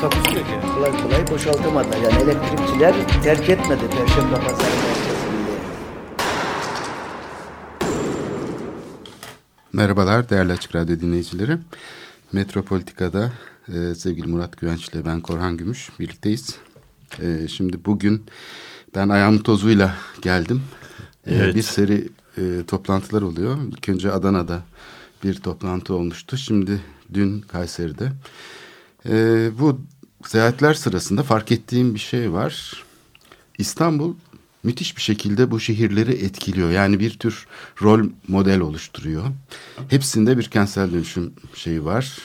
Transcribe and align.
Takusu 0.00 0.34
yok 0.36 0.46
yani. 0.52 0.74
kolay 0.74 1.02
kolay 1.02 1.28
boşaltamadılar. 1.30 1.96
Yani 1.96 2.22
elektrikçiler 2.22 3.22
terk 3.22 3.48
etmedi 3.50 3.80
Perşembe 3.90 4.34
Pazarı 4.34 4.58
merkezini. 4.58 5.38
Merhabalar 9.72 10.30
değerli 10.30 10.52
Açık 10.52 10.74
Radyo 10.74 11.00
dinleyicileri. 11.00 11.58
Metropolitika'da 12.32 13.32
e, 13.68 13.94
sevgili 13.94 14.26
Murat 14.26 14.56
Güvenç 14.60 14.88
ile 14.88 15.04
ben 15.06 15.20
Korhan 15.20 15.56
Gümüş 15.56 15.88
birlikteyiz. 16.00 16.56
E, 17.22 17.48
şimdi 17.48 17.84
bugün 17.84 18.26
ben 18.94 19.08
ayağımın 19.08 19.38
tozuyla 19.38 19.94
geldim. 20.22 20.62
E, 21.26 21.34
Evet. 21.34 21.54
Bir 21.54 21.62
seri 21.62 22.08
e, 22.38 22.42
toplantılar 22.66 23.22
oluyor. 23.22 23.58
İlk 23.68 23.88
önce 23.88 24.12
Adana'da 24.12 24.62
bir 25.24 25.34
toplantı 25.34 25.94
olmuştu. 25.94 26.36
Şimdi 26.36 26.80
dün 27.14 27.40
Kayseri'de. 27.40 28.12
E, 29.06 29.50
bu 29.58 29.80
seyahatler 30.26 30.74
sırasında 30.74 31.22
fark 31.22 31.52
ettiğim 31.52 31.94
bir 31.94 32.00
şey 32.00 32.32
var. 32.32 32.84
İstanbul 33.58 34.14
müthiş 34.62 34.96
bir 34.96 35.02
şekilde 35.02 35.50
bu 35.50 35.60
şehirleri 35.60 36.12
etkiliyor. 36.12 36.70
Yani 36.70 37.00
bir 37.00 37.18
tür 37.18 37.46
rol 37.82 38.08
model 38.28 38.60
oluşturuyor. 38.60 39.24
Hepsinde 39.88 40.38
bir 40.38 40.44
kentsel 40.44 40.92
dönüşüm 40.92 41.32
şeyi 41.54 41.84
var. 41.84 42.18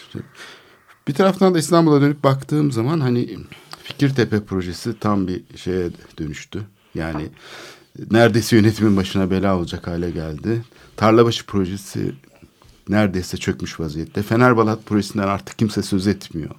Bir 1.08 1.14
taraftan 1.14 1.54
da 1.54 1.60
İstanbul'a 1.60 2.02
dönüp 2.02 2.24
baktığım 2.24 2.72
zaman 2.72 3.00
hani 3.00 3.38
Fikirtepe 3.84 4.44
projesi 4.44 5.00
tam 5.00 5.28
bir 5.28 5.44
şeye 5.56 5.90
dönüştü. 6.18 6.64
Yani 6.96 7.30
neredeyse 8.12 8.56
yönetimin 8.56 8.98
başına 8.98 9.32
bela 9.32 9.58
olacak 9.58 9.88
hale 9.88 10.12
geldi. 10.12 10.62
Tarlabaşı 10.96 11.46
projesi 11.46 12.16
neredeyse 12.90 13.38
çökmüş 13.38 13.80
vaziyette. 13.80 14.24
Fenerbalat 14.24 14.86
projesinden 14.86 15.28
artık 15.28 15.60
kimse 15.60 15.82
söz 15.82 16.08
etmiyor. 16.08 16.56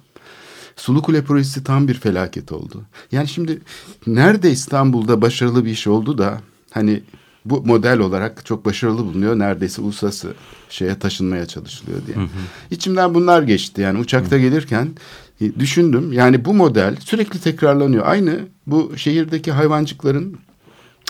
Sulukule 0.75 1.23
projesi 1.23 1.63
tam 1.63 1.87
bir 1.87 1.93
felaket 1.93 2.51
oldu. 2.51 2.81
Yani 3.11 3.27
şimdi 3.27 3.61
nerede 4.07 4.51
İstanbul'da 4.51 5.21
başarılı 5.21 5.65
bir 5.65 5.71
iş 5.71 5.87
oldu 5.87 6.17
da 6.17 6.41
hani 6.71 7.03
bu 7.45 7.61
model 7.65 7.99
olarak 7.99 8.45
çok 8.45 8.65
başarılı 8.65 9.05
bulunuyor. 9.05 9.39
Neredeyse 9.39 9.81
uluslararası 9.81 10.33
şeye 10.69 10.99
taşınmaya 10.99 11.45
çalışılıyor 11.45 11.99
diye. 12.07 12.17
İçimden 12.71 13.13
bunlar 13.13 13.43
geçti. 13.43 13.81
Yani 13.81 13.99
uçakta 13.99 14.37
gelirken 14.37 14.89
e, 15.41 15.59
düşündüm. 15.59 16.13
Yani 16.13 16.45
bu 16.45 16.53
model 16.53 16.95
sürekli 16.99 17.39
tekrarlanıyor. 17.39 18.07
Aynı 18.07 18.39
bu 18.67 18.97
şehirdeki 18.97 19.51
hayvancıkların 19.51 20.37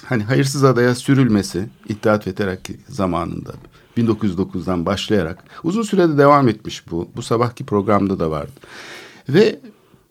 hani 0.05 0.23
hayırsız 0.23 0.63
adaya 0.63 0.95
sürülmesi 0.95 1.65
İttihat 1.89 2.27
ve 2.27 2.33
Terakki 2.33 2.77
zamanında 2.89 3.53
1909'dan 3.97 4.85
başlayarak 4.85 5.43
uzun 5.63 5.83
sürede 5.83 6.17
devam 6.17 6.47
etmiş 6.47 6.91
bu. 6.91 7.09
Bu 7.15 7.21
sabahki 7.21 7.65
programda 7.65 8.19
da 8.19 8.31
vardı. 8.31 8.51
Ve 9.29 9.59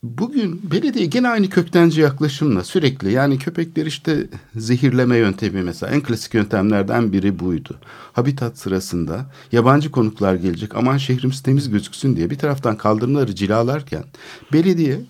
bugün 0.03 0.61
belediye 0.71 1.06
gene 1.06 1.28
aynı 1.28 1.49
köktenci 1.50 2.00
yaklaşımla 2.00 2.65
sürekli 2.65 3.12
yani 3.12 3.38
köpekler 3.38 3.87
işte 3.87 4.27
zehirleme 4.56 5.16
yöntemi 5.16 5.62
mesela 5.62 5.93
en 5.93 6.03
klasik 6.03 6.34
yöntemlerden 6.34 7.12
biri 7.12 7.38
buydu. 7.38 7.78
Habitat 8.12 8.59
sırasında 8.59 9.27
yabancı 9.53 9.91
konuklar 9.91 10.34
gelecek 10.34 10.77
aman 10.77 10.99
şehrimiz 10.99 11.43
temiz 11.43 11.71
gözüksün 11.71 12.16
diye 12.16 12.31
bir 12.31 12.38
taraftan 12.38 12.77
kaldırımları 12.77 13.34
cilalarken 13.34 14.05
belediye 14.53 15.00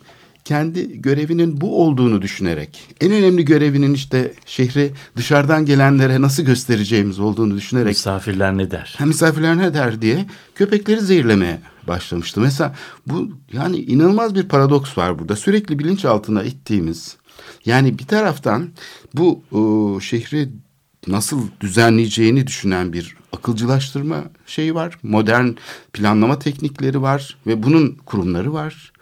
kendi 0.44 1.02
görevinin 1.02 1.60
bu 1.60 1.82
olduğunu 1.82 2.22
düşünerek 2.22 2.88
en 3.00 3.12
önemli 3.12 3.44
görevinin 3.44 3.94
işte 3.94 4.34
şehri 4.46 4.92
dışarıdan 5.16 5.66
gelenlere 5.66 6.20
nasıl 6.20 6.42
göstereceğimiz 6.42 7.18
olduğunu 7.18 7.56
düşünerek 7.56 7.86
Misafirler 7.86 8.58
ne 8.58 8.70
der? 8.70 8.94
hem 8.98 9.08
misafirler 9.08 9.58
ne 9.58 9.74
der 9.74 10.02
diye 10.02 10.26
köpekleri 10.54 11.00
zehirlemeye 11.00 11.60
başlamıştı. 11.88 12.40
Mesela 12.40 12.74
bu 13.06 13.30
yani 13.52 13.76
inanılmaz 13.76 14.34
bir 14.34 14.48
paradoks 14.48 14.98
var 14.98 15.18
burada. 15.18 15.36
Sürekli 15.36 15.78
bilinçaltına 15.78 16.42
ittiğimiz 16.42 17.16
yani 17.64 17.98
bir 17.98 18.06
taraftan 18.06 18.68
bu 19.14 19.42
o, 19.52 20.00
şehri 20.00 20.48
nasıl 21.06 21.42
düzenleyeceğini 21.60 22.46
düşünen 22.46 22.92
bir 22.92 23.16
akılcılaştırma 23.32 24.24
şeyi 24.46 24.74
var. 24.74 24.98
Modern 25.02 25.48
planlama 25.92 26.38
teknikleri 26.38 27.02
var 27.02 27.36
ve 27.46 27.62
bunun 27.62 27.96
kurumları 28.06 28.52
var. 28.52 28.92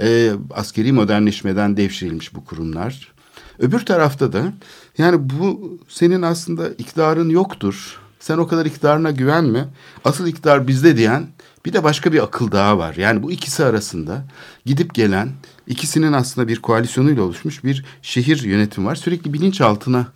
Ee, 0.00 0.32
askeri 0.50 0.92
modernleşmeden 0.92 1.76
devşirilmiş 1.76 2.34
bu 2.34 2.44
kurumlar. 2.44 3.12
Öbür 3.58 3.80
tarafta 3.80 4.32
da 4.32 4.52
yani 4.98 5.30
bu 5.30 5.78
senin 5.88 6.22
aslında 6.22 6.68
iktidarın 6.68 7.28
yoktur. 7.28 7.98
Sen 8.20 8.38
o 8.38 8.46
kadar 8.46 8.66
iktidarına 8.66 9.10
güvenme. 9.10 9.68
Asıl 10.04 10.26
iktidar 10.26 10.68
bizde 10.68 10.96
diyen 10.96 11.26
bir 11.66 11.72
de 11.72 11.84
başka 11.84 12.12
bir 12.12 12.22
akıl 12.22 12.52
daha 12.52 12.78
var. 12.78 12.94
Yani 12.94 13.22
bu 13.22 13.32
ikisi 13.32 13.64
arasında 13.64 14.24
gidip 14.64 14.94
gelen 14.94 15.28
ikisinin 15.66 16.12
aslında 16.12 16.48
bir 16.48 16.58
koalisyonuyla 16.58 17.22
oluşmuş 17.22 17.64
bir 17.64 17.84
şehir 18.02 18.42
yönetimi 18.42 18.86
var. 18.86 18.94
Sürekli 18.94 19.32
bilinçaltına 19.32 20.06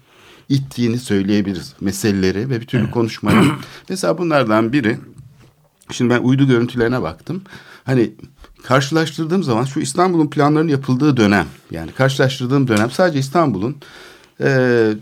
ittiğini 0.48 0.98
söyleyebiliriz 0.98 1.74
meseleleri 1.80 2.50
ve 2.50 2.60
bir 2.60 2.66
türlü 2.66 2.90
konuşmaya. 2.90 3.44
Mesela 3.88 4.18
bunlardan 4.18 4.72
biri 4.72 4.98
Şimdi 5.90 6.14
ben 6.14 6.22
uydu 6.22 6.46
görüntülerine 6.46 7.02
baktım. 7.02 7.42
Hani 7.84 8.10
karşılaştırdığım 8.66 9.42
zaman 9.42 9.64
şu 9.64 9.80
İstanbul'un 9.80 10.30
planlarının 10.30 10.70
yapıldığı 10.70 11.16
dönem 11.16 11.46
yani 11.70 11.92
karşılaştırdığım 11.92 12.68
dönem 12.68 12.90
sadece 12.90 13.18
İstanbul'un 13.18 13.76
e, 14.40 14.48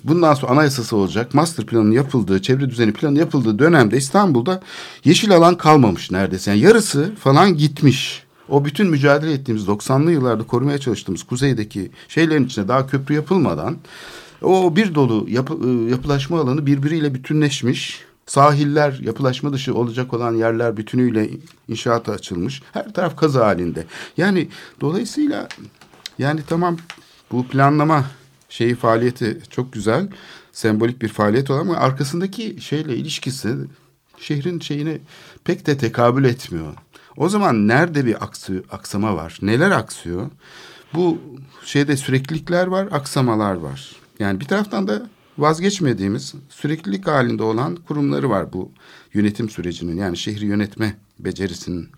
bundan 0.05 0.35
sonra 0.35 0.53
anayasası 0.53 0.97
olacak 0.97 1.35
master 1.35 1.67
planının 1.67 1.93
yapıldığı 1.93 2.43
çevre 2.43 2.71
düzeni 2.71 2.93
planı 2.93 3.19
yapıldığı 3.19 3.59
dönemde 3.59 3.97
İstanbul'da 3.97 4.63
yeşil 5.05 5.37
alan 5.37 5.57
kalmamış 5.57 6.11
neredeyse. 6.11 6.51
Yani 6.51 6.61
yarısı 6.61 7.15
falan 7.15 7.57
gitmiş. 7.57 8.25
O 8.49 8.65
bütün 8.65 8.91
mücadele 8.91 9.33
ettiğimiz 9.33 9.65
90'lı 9.65 10.13
yıllarda 10.13 10.43
korumaya 10.43 10.79
çalıştığımız 10.79 11.23
kuzeydeki 11.23 11.91
şeylerin 12.09 12.47
içine 12.47 12.69
daha 12.69 12.87
köprü 12.87 13.15
yapılmadan 13.15 13.77
o 14.43 14.77
bir 14.77 14.95
dolu 14.95 15.27
yapı, 15.29 15.55
e, 15.55 15.91
yapılaşma 15.91 16.41
alanı 16.41 16.67
birbiriyle 16.67 17.15
bütünleşmiş. 17.15 18.05
Sahiller 18.27 18.99
yapılaşma 19.03 19.53
dışı 19.53 19.75
olacak 19.75 20.15
olan 20.15 20.35
yerler 20.35 20.77
bütünüyle 20.77 21.31
inşaata 21.69 22.13
açılmış. 22.13 22.63
Her 22.73 22.93
taraf 22.93 23.17
kazı 23.17 23.43
halinde. 23.43 23.87
Yani 24.17 24.49
dolayısıyla 24.81 25.49
yani 26.19 26.41
tamam 26.47 26.77
bu 27.33 27.47
planlama 27.47 28.05
şeyi 28.49 28.75
faaliyeti 28.75 29.41
çok 29.51 29.73
güzel. 29.73 30.09
Sembolik 30.53 31.03
bir 31.03 31.09
faaliyet 31.09 31.51
olan 31.51 31.61
ama 31.61 31.77
arkasındaki 31.77 32.57
şeyle 32.61 32.97
ilişkisi 32.97 33.55
şehrin 34.19 34.61
şeyine 34.61 34.99
pek 35.45 35.67
de 35.67 35.79
tekabül 35.79 36.25
etmiyor. 36.25 36.75
O 37.17 37.29
zaman 37.29 37.69
nerede 37.69 38.07
bir 38.07 38.25
aksı, 38.25 38.63
aksama 38.71 39.17
var? 39.17 39.39
Neler 39.43 39.71
aksıyor? 39.71 40.31
Bu 40.95 41.19
şeyde 41.65 41.97
süreklilikler 41.97 42.67
var, 42.67 42.89
aksamalar 42.91 43.55
var. 43.55 43.97
Yani 44.19 44.41
bir 44.41 44.45
taraftan 44.45 44.89
da 44.89 45.03
vazgeçmediğimiz 45.39 46.35
süreklilik 46.49 47.07
halinde 47.07 47.43
olan 47.43 47.77
kurumları 47.77 48.31
var 48.31 48.53
bu 48.53 48.71
yönetim 49.15 49.51
sürecinin. 49.51 49.97
Yani 49.97 50.17
şehri 50.17 50.47
yönetme 50.47 50.97
becerisinin. 51.19 51.89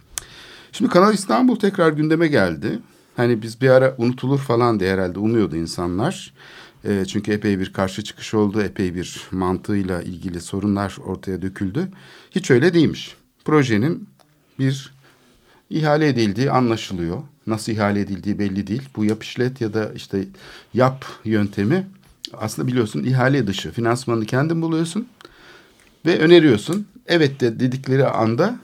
Şimdi 0.72 0.90
Kanal 0.90 1.14
İstanbul 1.14 1.56
tekrar 1.56 1.92
gündeme 1.92 2.28
geldi. 2.28 2.78
Hani 3.16 3.42
biz 3.42 3.60
bir 3.60 3.68
ara 3.68 3.94
unutulur 3.98 4.38
falan 4.38 4.80
diye 4.80 4.92
herhalde 4.92 5.18
umuyordu 5.18 5.56
insanlar. 5.56 6.32
E, 6.84 7.04
çünkü 7.04 7.32
epey 7.32 7.58
bir 7.58 7.72
karşı 7.72 8.04
çıkış 8.04 8.34
oldu, 8.34 8.62
epey 8.62 8.94
bir 8.94 9.20
mantığıyla 9.30 10.02
ilgili 10.02 10.40
sorunlar 10.40 10.96
ortaya 11.06 11.42
döküldü. 11.42 11.88
Hiç 12.30 12.50
öyle 12.50 12.74
değilmiş. 12.74 13.16
Projenin 13.44 14.08
bir 14.58 14.94
ihale 15.70 16.08
edildiği 16.08 16.50
anlaşılıyor. 16.50 17.22
Nasıl 17.46 17.72
ihale 17.72 18.00
edildiği 18.00 18.38
belli 18.38 18.66
değil. 18.66 18.82
Bu 18.96 19.04
yap 19.04 19.22
işlet 19.22 19.60
ya 19.60 19.74
da 19.74 19.92
işte 19.94 20.24
yap 20.74 21.04
yöntemi 21.24 21.86
aslında 22.40 22.68
biliyorsun 22.68 23.02
ihale 23.04 23.46
dışı. 23.46 23.70
Finansmanını 23.72 24.26
kendin 24.26 24.62
buluyorsun 24.62 25.08
ve 26.06 26.18
öneriyorsun. 26.18 26.86
Evet 27.06 27.40
de 27.40 27.60
dedikleri 27.60 28.06
anda 28.06 28.56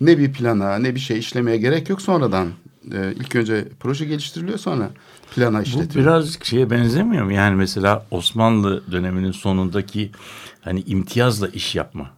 ne 0.00 0.18
bir 0.18 0.32
plana 0.32 0.78
ne 0.78 0.94
bir 0.94 1.00
şey 1.00 1.18
işlemeye 1.18 1.56
gerek 1.56 1.88
yok. 1.88 2.02
Sonradan 2.02 2.48
e, 2.92 3.12
ilk 3.16 3.36
önce 3.36 3.68
proje 3.80 4.04
geliştiriliyor 4.04 4.58
sonra 4.58 4.90
plana 5.34 5.58
Bu 5.58 5.62
işletiliyor. 5.62 6.06
birazcık 6.06 6.44
şeye 6.44 6.70
benzemiyor 6.70 7.24
mu? 7.24 7.32
Yani 7.32 7.56
mesela 7.56 8.06
Osmanlı 8.10 8.92
döneminin 8.92 9.32
sonundaki 9.32 10.10
hani 10.60 10.80
imtiyazla 10.86 11.48
iş 11.48 11.74
yapma. 11.74 12.10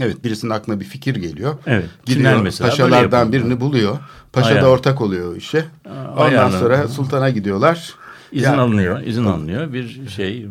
Evet 0.00 0.24
birisinin 0.24 0.50
aklına 0.50 0.80
bir 0.80 0.84
fikir 0.84 1.16
geliyor. 1.16 1.54
Evet, 1.66 1.88
Gidiyor 2.06 2.42
mesela 2.42 2.70
paşalardan 2.70 3.32
birini 3.32 3.60
buluyor. 3.60 3.98
Paşa 4.32 4.48
Aynen. 4.48 4.62
da 4.62 4.68
ortak 4.68 5.00
oluyor 5.00 5.32
o 5.32 5.36
işe. 5.36 5.64
Ondan 5.86 6.16
ayarlandı. 6.16 6.58
sonra 6.58 6.88
sultana 6.88 7.30
gidiyorlar. 7.30 7.94
İzin 8.32 8.46
Ya- 8.46 8.60
alınıyor, 8.60 9.00
izin 9.02 9.24
alınıyor. 9.24 9.72
Bir 9.72 10.08
şey 10.08 10.46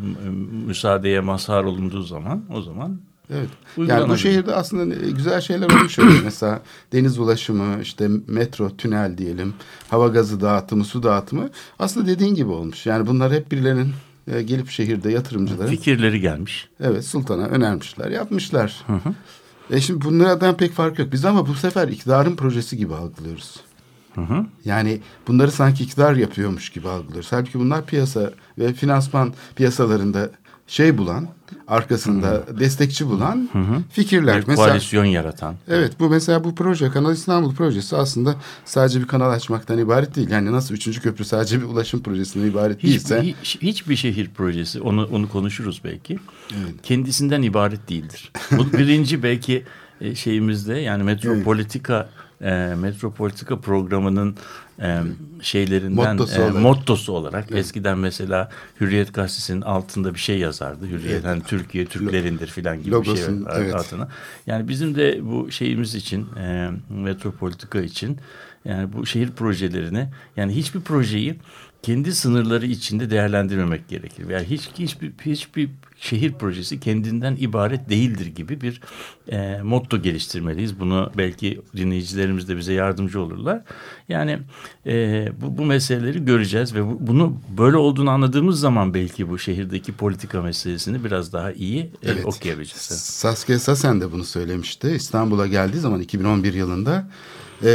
müsaadeye 0.68 1.20
mazhar 1.20 1.64
olunduğu 1.64 2.02
zaman 2.04 2.44
o 2.54 2.62
zaman 2.62 3.00
Evet. 3.34 3.50
Yani 3.78 4.10
bu 4.10 4.18
şehirde 4.18 4.56
aslında 4.56 4.86
ne- 4.86 5.12
güzel 5.12 5.42
şeyler 5.42 5.70
olmuş. 5.70 5.98
Mesela 6.24 6.62
deniz 6.94 7.20
ulaşımı, 7.20 7.82
işte 7.82 8.08
metro, 8.28 8.78
tünel 8.78 9.18
diyelim, 9.18 9.54
hava 9.90 10.08
gazı 10.08 10.42
dağıtımı, 10.42 10.86
su 10.86 11.04
dağıtımı 11.04 11.50
aslında 11.80 12.08
dediğin 12.08 12.36
gibi 12.36 12.50
olmuş. 12.50 12.86
Yani 12.86 13.08
bunlar 13.08 13.32
hep 13.34 13.52
birilerinin 13.52 13.94
e, 14.32 14.42
gelip 14.42 14.70
şehirde 14.70 15.12
yatırımcıların 15.12 15.70
fikirleri 15.70 16.20
gelmiş. 16.20 16.70
evet 16.80 17.06
sultana 17.06 17.46
önermişler, 17.46 18.12
yapmışlar. 18.12 18.86
E 19.72 19.82
şimdi 19.82 20.06
bunlardan 20.06 20.58
pek 20.58 20.74
fark 20.74 21.00
yok. 21.00 21.08
Biz 21.12 21.26
ama 21.26 21.48
bu 21.48 21.54
sefer 21.54 21.88
iktidarın 21.88 22.36
projesi 22.36 22.78
gibi 22.78 22.96
algılıyoruz. 22.96 23.56
Yani 24.66 25.00
bunları 25.28 25.52
sanki 25.52 25.84
iktidar 25.84 26.16
yapıyormuş 26.16 26.70
gibi 26.70 26.90
algılıyoruz. 26.90 27.32
Halbuki 27.32 27.60
bunlar 27.60 27.86
piyasa 27.86 28.32
ve 28.58 28.74
finansman 28.74 29.34
piyasalarında 29.56 30.30
şey 30.70 30.98
bulan, 30.98 31.28
arkasında 31.68 32.60
destekçi 32.60 33.08
bulan 33.08 33.50
fikirler. 33.92 34.48
Bir 34.48 34.56
koalisyon 34.56 35.06
yaratan. 35.06 35.56
Evet 35.68 35.94
bu 36.00 36.10
mesela 36.10 36.44
bu 36.44 36.56
proje 36.56 36.90
Kanal 36.90 37.14
İstanbul 37.14 37.56
projesi 37.56 37.96
aslında 37.96 38.36
sadece 38.66 39.02
bir 39.02 39.08
kanal 39.08 39.32
açmaktan 39.32 39.78
ibaret 39.78 40.16
değil. 40.16 40.30
Yani 40.30 40.52
nasıl 40.52 40.76
üçüncü 40.76 41.02
köprü 41.02 41.26
sadece 41.26 41.62
bir 41.62 41.66
ulaşım 41.66 42.04
projesinden 42.04 42.48
ibaret 42.48 42.84
Hiç, 42.84 42.92
değilse. 42.92 43.22
hiç, 43.22 43.58
hiçbir 43.62 43.96
şehir 43.96 44.30
projesi 44.30 44.82
onu 44.82 45.10
onu 45.12 45.30
konuşuruz 45.30 45.82
belki. 45.84 46.20
Kendisinden 46.84 47.42
ibaret 47.42 47.90
değildir. 47.90 48.32
Bu 48.52 48.74
birinci 48.78 49.24
belki 49.24 49.64
e, 50.02 50.16
şeyimizde 50.16 50.74
yani 50.74 51.04
metropolitika 51.04 52.10
e, 52.42 52.76
metropolitika 52.78 53.60
programının 53.60 54.36
e, 54.82 55.02
şeylerinden 55.42 56.16
Mottosu 56.16 56.42
e, 56.42 56.44
olarak. 56.44 56.62
mottosu 56.62 57.14
olarak 57.14 57.52
eskiden 57.52 57.98
mesela 57.98 58.50
Hürriyet 58.82 59.14
gazetesinin 59.14 59.62
altında 59.62 60.14
bir 60.14 60.20
şey 60.20 60.40
yazardı. 60.40 60.88
Hürriyet 60.88 61.26
hani 61.26 61.44
Türkiye 61.44 61.86
Türklerindir 61.86 62.48
filan 62.48 62.84
gibi 62.84 62.86
bir 62.86 62.92
şey 62.92 63.14
Logosun, 63.14 63.46
var 63.46 63.62
evet. 63.62 63.76
altına. 63.76 64.08
Yani 64.48 64.68
bizim 64.68 64.96
de 64.96 65.20
bu 65.22 65.52
şeyimiz 65.52 65.96
için 65.96 66.28
e, 66.38 66.70
metropolitika 66.90 67.82
için 67.82 68.18
yani 68.66 68.94
bu 68.94 69.06
şehir 69.06 69.32
projelerini 69.32 70.10
yani 70.38 70.56
hiçbir 70.56 70.82
projeyi 70.82 71.36
kendi 71.82 72.16
sınırları 72.16 72.66
içinde 72.66 73.10
değerlendirmemek 73.10 73.88
gerekir. 73.88 74.30
Yani 74.30 74.46
hiç 74.50 74.70
hiçbir 74.80 75.12
hiçbir 75.26 75.70
şehir 76.00 76.34
projesi 76.34 76.80
kendinden 76.80 77.36
ibaret 77.40 77.90
değildir 77.90 78.26
gibi 78.26 78.62
bir 78.62 78.82
e, 79.32 79.62
motto 79.62 80.02
geliştirmeliyiz. 80.02 80.80
Bunu 80.80 81.12
belki 81.18 81.62
dinleyicilerimiz 81.78 82.50
de 82.50 82.58
bize 82.58 82.74
yardımcı 82.74 83.22
olurlar. 83.22 83.62
Yani 84.10 84.40
e, 84.86 85.28
bu, 85.42 85.58
bu 85.58 85.66
meseleleri 85.66 86.26
göreceğiz 86.26 86.76
ve 86.76 86.86
bu, 86.86 86.98
bunu 87.00 87.38
böyle 87.58 87.78
olduğunu 87.78 88.10
anladığımız 88.10 88.60
zaman 88.60 88.94
belki 88.94 89.30
bu 89.30 89.40
şehirdeki 89.40 89.94
politika 89.94 90.42
meselesini 90.42 91.04
biraz 91.04 91.34
daha 91.34 91.52
iyi 91.52 91.80
e, 91.80 91.90
Evet. 92.04 92.26
okuyabileceğiz. 92.26 92.82
Saskia 92.82 93.60
Sassen 93.60 94.02
de 94.02 94.12
bunu 94.12 94.24
söylemişti. 94.24 94.90
İstanbul'a 94.90 95.48
geldiği 95.48 95.78
zaman 95.78 96.02
2011 96.02 96.54
yılında 96.54 97.08
e, 97.64 97.68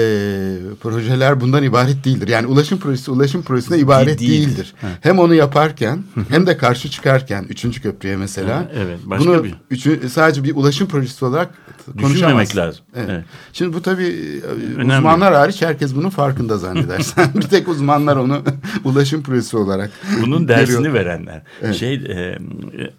projeler 0.82 1.40
bundan 1.40 1.62
ibaret 1.62 2.04
değildir. 2.04 2.28
Yani 2.28 2.46
ulaşım 2.46 2.78
projesi 2.78 3.10
ulaşım 3.10 3.42
projesine 3.42 3.78
ibaret 3.78 4.18
Değil. 4.20 4.30
değildir. 4.48 4.74
Hem 5.00 5.18
onu 5.18 5.34
yaparken 5.34 6.02
hem 6.28 6.46
de 6.46 6.56
karşı 6.56 6.90
çıkarken 6.90 7.46
üçüncü 7.48 7.82
köprüye 7.82 8.16
mesela. 8.16 8.56
Ha, 8.56 8.68
evet, 8.76 8.98
başka 9.04 9.24
bunu 9.30 9.44
bir- 9.44 9.54
üçü- 9.70 10.08
sadece 10.08 10.44
bir 10.44 10.56
ulaşım 10.56 10.88
projesi 10.88 11.24
olarak. 11.24 11.54
Düşünmemek 11.98 12.56
lazım. 12.56 12.84
Evet. 12.96 13.08
Evet. 13.10 13.24
Şimdi 13.52 13.76
bu 13.76 13.82
tabii 13.82 14.04
e, 14.06 14.40
Önemli. 14.76 14.96
uzmanlar 14.96 15.34
hariç 15.34 15.62
herkes 15.62 15.94
bunun 15.94 16.10
farkında 16.10 16.58
zannedersen. 16.58 17.30
bir 17.34 17.42
tek 17.42 17.68
uzmanlar 17.68 18.16
onu 18.16 18.42
ulaşım 18.84 19.22
projesi 19.22 19.56
olarak 19.56 19.90
Bunun 20.22 20.48
dersini 20.48 20.76
görüyor. 20.76 20.94
verenler. 20.94 21.42
Evet. 21.62 21.74
Şey 21.74 21.94
e, 21.94 22.38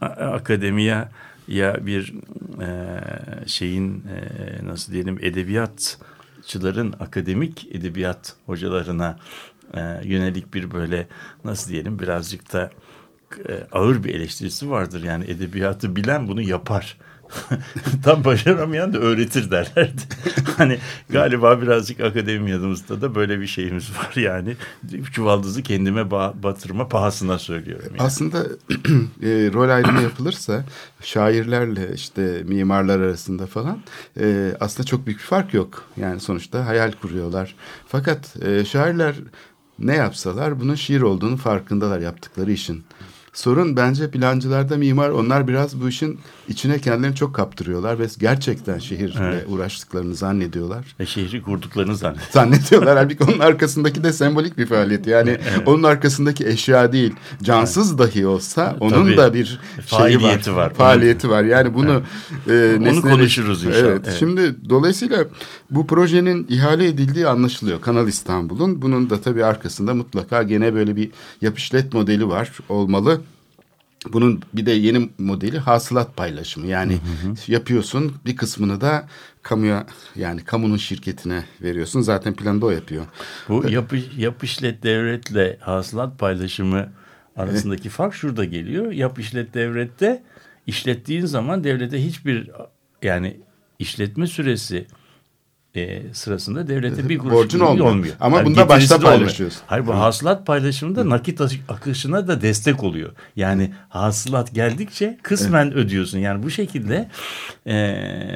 a- 0.02 0.06
akademiya 0.08 1.10
ya 1.48 1.86
bir 1.86 2.14
e, 2.62 2.68
şeyin 3.48 3.94
e, 4.16 4.68
nasıl 4.68 4.94
diyelim 4.94 5.20
edebiyatçıların 6.46 6.94
akademik 7.00 7.68
edebiyat 7.72 8.36
hocalarına 8.46 9.20
e, 9.74 9.80
yönelik 10.04 10.54
bir 10.54 10.72
böyle 10.72 11.08
nasıl 11.44 11.72
diyelim 11.72 12.00
birazcık 12.00 12.54
da 12.54 12.72
e, 13.50 13.68
ağır 13.72 14.04
bir 14.04 14.16
eleştirisi 14.16 14.70
vardır. 14.70 15.04
Yani 15.04 15.24
edebiyatı 15.26 15.96
bilen 15.96 16.28
bunu 16.28 16.42
yapar. 16.42 16.98
Tam 18.04 18.24
başaramayan 18.24 18.94
da 18.94 18.98
öğretir 18.98 19.52
derlerdi. 19.52 20.02
hani 20.58 20.78
galiba 21.10 21.62
birazcık 21.62 22.00
akademiyamızda 22.00 23.02
da 23.02 23.16
böyle 23.16 23.40
bir 23.40 23.48
şeyimiz 23.48 23.98
var 23.98 24.14
yani. 24.16 24.56
Çuvaldızı 25.12 25.64
kendime 25.64 26.02
ba- 26.02 26.44
batırma 26.44 26.88
pahasına 26.88 27.40
söylüyorum. 27.40 27.88
Yani. 27.90 28.02
Aslında 28.02 28.38
e, 29.24 29.30
rol 29.54 29.70
ayrımı 29.70 30.02
yapılırsa 30.02 30.66
şairlerle 31.02 31.94
işte 31.94 32.44
mimarlar 32.46 33.00
arasında 33.00 33.48
falan 33.48 33.80
e, 34.20 34.54
aslında 34.60 34.88
çok 34.88 35.06
büyük 35.06 35.20
bir 35.20 35.26
fark 35.26 35.54
yok. 35.54 35.84
Yani 35.98 36.20
sonuçta 36.20 36.66
hayal 36.66 36.92
kuruyorlar. 36.92 37.56
Fakat 37.88 38.44
e, 38.46 38.66
şairler 38.66 39.16
ne 39.80 39.96
yapsalar 39.96 40.60
bunun 40.60 40.76
şiir 40.76 41.02
olduğunu 41.02 41.38
farkındalar 41.38 42.00
yaptıkları 42.00 42.52
işin. 42.52 42.84
Sorun 43.34 43.78
bence 43.78 44.12
plancılarda 44.12 44.78
mimar 44.78 45.10
onlar 45.10 45.48
biraz 45.48 45.82
bu 45.82 45.90
işin 45.90 46.20
içine 46.50 46.80
kendilerini 46.80 47.16
çok 47.16 47.36
kaptırıyorlar 47.36 48.00
ve 48.00 48.08
gerçekten 48.20 48.80
şehirle 48.80 49.20
Evet. 49.22 49.46
uğraştıklarını 49.50 50.16
zannediyorlar. 50.16 50.96
Ve 51.00 51.06
şehri 51.06 51.42
kurduklarını 51.42 51.96
zannet. 51.96 52.24
zannediyorlar. 52.32 52.98
Halbuki 52.98 53.24
onun 53.24 53.40
arkasındaki 53.40 54.04
de 54.04 54.14
sembolik 54.14 54.58
bir 54.58 54.66
faaliyet. 54.66 55.08
Yani 55.08 55.38
onun 55.66 55.84
arkasındaki 55.84 56.48
eşya 56.48 56.92
değil. 56.92 57.14
Cansız 57.44 57.98
dahi 57.98 58.28
olsa 58.28 58.76
onun 58.80 58.90
Tabii. 59.06 59.18
da 59.18 59.34
bir 59.34 59.46
şeyi 59.46 59.86
Faaliyeti 59.86 60.52
var. 60.56 60.58
var. 60.58 60.74
Faaliyeti 60.74 61.30
var. 61.30 61.44
Yani 61.44 61.74
bunu 61.74 62.02
e, 62.48 62.52
nesnele- 62.52 63.02
konuşuruz 63.02 63.64
inşallah. 63.64 63.80
Evet. 63.84 64.02
Evet. 64.06 64.16
Şimdi 64.20 64.56
dolayısıyla 64.70 65.26
bu 65.72 65.88
projenin 65.88 66.48
ihale 66.50 66.88
edildiği 66.88 67.28
anlaşılıyor. 67.28 67.82
Kanal 67.82 68.08
İstanbul'un. 68.08 68.82
Bunun 68.82 69.10
da 69.10 69.22
tabii 69.22 69.46
arkasında 69.46 69.94
mutlaka 69.94 70.44
gene 70.44 70.74
böyle 70.74 70.96
bir 70.96 71.12
yapışlet 71.42 71.94
modeli 71.94 72.28
var. 72.30 72.52
Olmalı. 72.70 73.22
Bunun 74.14 74.42
bir 74.54 74.66
de 74.66 74.72
yeni 74.72 75.10
modeli 75.18 75.60
hasılat 75.60 76.18
paylaşımı. 76.18 76.68
Yani 76.68 76.98
yapıyorsun 77.48 78.14
bir 78.26 78.36
kısmını 78.36 78.82
da 78.82 79.08
kamuya 79.44 79.86
yani 80.16 80.44
kamunun 80.44 80.78
şirketine 80.78 81.44
veriyorsun. 81.62 82.02
Zaten 82.02 82.34
planda 82.34 82.66
o 82.66 82.70
yapıyor. 82.70 83.06
Bu 83.50 83.70
yapı, 83.70 83.98
yap 84.18 84.44
işlet 84.44 84.84
devletle 84.84 85.58
hasılat 85.62 86.20
paylaşımı 86.20 86.90
arasındaki 87.36 87.90
fark 87.90 88.14
şurada 88.14 88.46
geliyor. 88.46 88.92
Yap 88.92 89.20
işlet 89.20 89.54
devlette 89.54 90.24
işlettiğin 90.68 91.26
zaman 91.26 91.64
devlete 91.64 92.06
hiçbir 92.06 92.52
yani 93.02 93.38
işletme 93.80 94.28
süresi 94.28 94.88
e, 95.78 96.14
sırasında 96.14 96.68
devlete 96.68 97.10
bir 97.10 97.18
kuruş 97.18 97.34
Borcun 97.34 97.74
gibi 97.74 97.84
olmuyor. 97.84 98.14
Ama 98.20 98.46
bunda 98.46 98.62
getirisi 98.62 98.70
başta 98.70 98.92
de 99.02 99.06
olmuyor. 99.06 99.20
paylaşıyorsun. 99.20 99.62
Hayır 99.68 99.88
bu 99.88 99.96
hasılat 99.96 100.46
paylaşımında 100.48 101.10
nakit 101.10 101.42
akış- 101.42 101.62
akışına 101.70 102.28
da 102.28 102.42
destek 102.42 102.84
oluyor. 102.84 103.12
Yani 103.36 103.74
hasılat 103.90 104.54
geldikçe 104.56 105.18
kısmen 105.24 105.74
ödüyorsun. 105.74 106.18
Yani 106.20 106.44
bu 106.44 106.50
şekilde 106.50 107.10
e, 107.68 107.74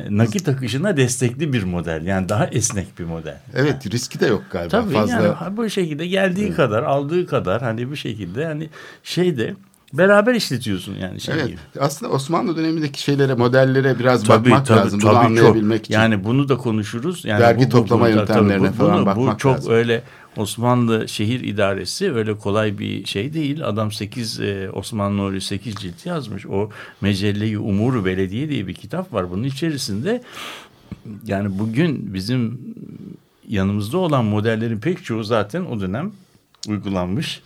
nakit 0.09 0.49
akışına 0.49 0.97
destekli 0.97 1.53
bir 1.53 1.63
model. 1.63 2.05
Yani 2.05 2.29
daha 2.29 2.45
esnek 2.47 2.99
bir 2.99 3.03
model. 3.05 3.37
Evet 3.55 3.91
riski 3.93 4.19
de 4.19 4.27
yok 4.27 4.43
galiba 4.51 4.69
Tabii 4.69 4.93
fazla. 4.93 5.13
yani 5.43 5.57
bu 5.57 5.69
şekilde 5.69 6.07
geldiği 6.07 6.53
kadar 6.53 6.83
aldığı 6.83 7.27
kadar 7.27 7.61
hani 7.61 7.89
bu 7.91 7.95
şekilde 7.95 8.45
hani 8.45 8.69
şeyde 9.03 9.53
beraber 9.93 10.35
işletiyorsun 10.35 10.95
yani 10.95 11.21
şey 11.21 11.35
Evet. 11.35 11.57
Aslında 11.79 12.11
Osmanlı 12.11 12.57
dönemindeki 12.57 13.01
şeylere, 13.01 13.33
modellere 13.33 13.99
biraz 13.99 14.23
Tabii, 14.23 14.49
bakmak 14.49 14.65
tabii, 14.65 14.79
lazım. 14.79 15.01
Bunu 15.01 15.11
tabii 15.11 15.15
çok. 15.15 15.25
anlayabilmek 15.25 15.85
için. 15.85 15.93
Yani 15.93 16.23
bunu 16.23 16.49
da 16.49 16.57
konuşuruz. 16.57 17.25
Yani 17.25 17.41
Vergi 17.41 17.69
toplama 17.69 18.05
tabii 18.05 18.17
yöntemlerine 18.17 18.71
falan 18.71 19.01
bu, 19.01 19.05
bakmak 19.05 19.35
Bu 19.35 19.37
çok 19.37 19.55
lazım. 19.55 19.73
öyle 19.73 20.03
Osmanlı 20.37 21.09
şehir 21.09 21.39
idaresi 21.39 22.13
öyle 22.13 22.37
kolay 22.37 22.79
bir 22.79 23.05
şey 23.05 23.33
değil. 23.33 23.65
Adam 23.65 23.91
8 23.91 24.39
e, 24.39 24.69
Osmanlı 24.73 25.17
Nuri 25.17 25.41
8 25.41 25.75
cilt 25.75 26.05
yazmış. 26.05 26.45
O 26.45 26.69
Mecelle-i 27.01 27.59
Umur 27.59 28.05
Belediye 28.05 28.49
diye 28.49 28.67
bir 28.67 28.73
kitap 28.73 29.13
var. 29.13 29.31
Bunun 29.31 29.43
içerisinde 29.43 30.21
yani 31.25 31.59
bugün 31.59 32.13
bizim 32.13 32.59
yanımızda 33.47 33.97
olan 33.97 34.25
modellerin 34.25 34.79
pek 34.79 35.05
çoğu 35.05 35.23
zaten 35.23 35.65
o 35.65 35.79
dönem 35.79 36.11
uygulanmış. 36.67 37.41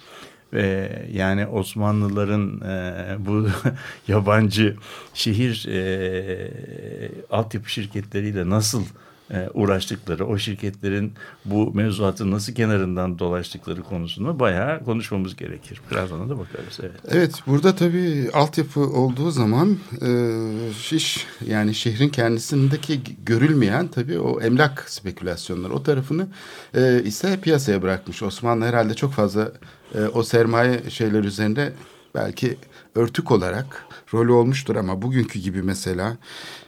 Ve 0.53 0.91
yani 1.13 1.48
Osmanlıların 1.48 2.62
e, 2.62 3.15
bu 3.25 3.48
yabancı 4.07 4.75
şehir 5.13 5.67
e, 5.67 7.12
altyapı 7.31 7.69
şirketleriyle 7.69 8.50
nasıl 8.50 8.83
uğraştıkları, 9.54 10.25
o 10.25 10.38
şirketlerin 10.38 11.13
bu 11.46 11.74
mevzuatın 11.74 12.32
nasıl 12.32 12.54
kenarından 12.54 13.20
dolaştıkları 13.20 13.84
konusunu 13.84 14.40
bayağı 14.40 14.84
konuşmamız 14.84 15.36
gerekir. 15.36 15.82
Biraz 15.92 16.12
ona 16.12 16.30
da 16.30 16.40
bakarız. 16.40 16.80
Evet. 16.82 16.92
Evet 17.08 17.36
burada 17.48 17.75
tabii 17.75 18.30
altyapı 18.34 18.80
olduğu 18.80 19.32
zaman 19.32 19.78
e, 20.02 20.10
şiş 20.82 21.28
yani 21.48 21.75
şehrin 21.75 22.10
kendisindeki 22.10 23.02
görülmeyen 23.25 23.88
tabii 23.88 24.20
o 24.20 24.42
emlak 24.42 24.90
spekülasyonları 24.90 25.74
o 25.74 25.84
tarafını 25.84 26.28
e, 26.75 27.04
ise 27.04 27.40
piyasaya 27.42 27.82
bırakmış. 27.82 28.24
Osmanlı 28.24 28.66
herhalde 28.66 28.94
çok 28.94 29.13
fazla 29.13 29.52
e, 29.96 30.00
o 30.00 30.24
sermaye 30.24 30.90
şeyler 30.90 31.24
üzerinde 31.24 31.74
belki 32.16 32.58
örtük 32.96 33.32
olarak 33.32 33.86
rolü 34.13 34.32
olmuştur 34.32 34.75
ama 34.75 35.02
bugünkü 35.02 35.40
gibi 35.40 35.62
mesela 35.62 36.18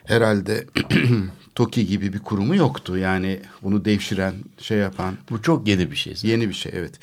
herhalde 0.06 0.66
TOKİ 1.56 1.88
gibi 1.88 2.14
bir 2.14 2.20
kurumu 2.20 2.56
yoktu. 2.56 2.98
Yani 2.98 3.40
bunu 3.64 3.86
devşiren, 3.86 4.34
şey 4.58 4.78
yapan 4.78 5.16
Bu 5.30 5.42
çok 5.42 5.68
yeni 5.68 5.92
bir 5.92 5.96
şey. 5.96 6.16
Yeni 6.24 6.50
bir 6.50 6.54
şey 6.54 6.72
evet. 6.76 7.00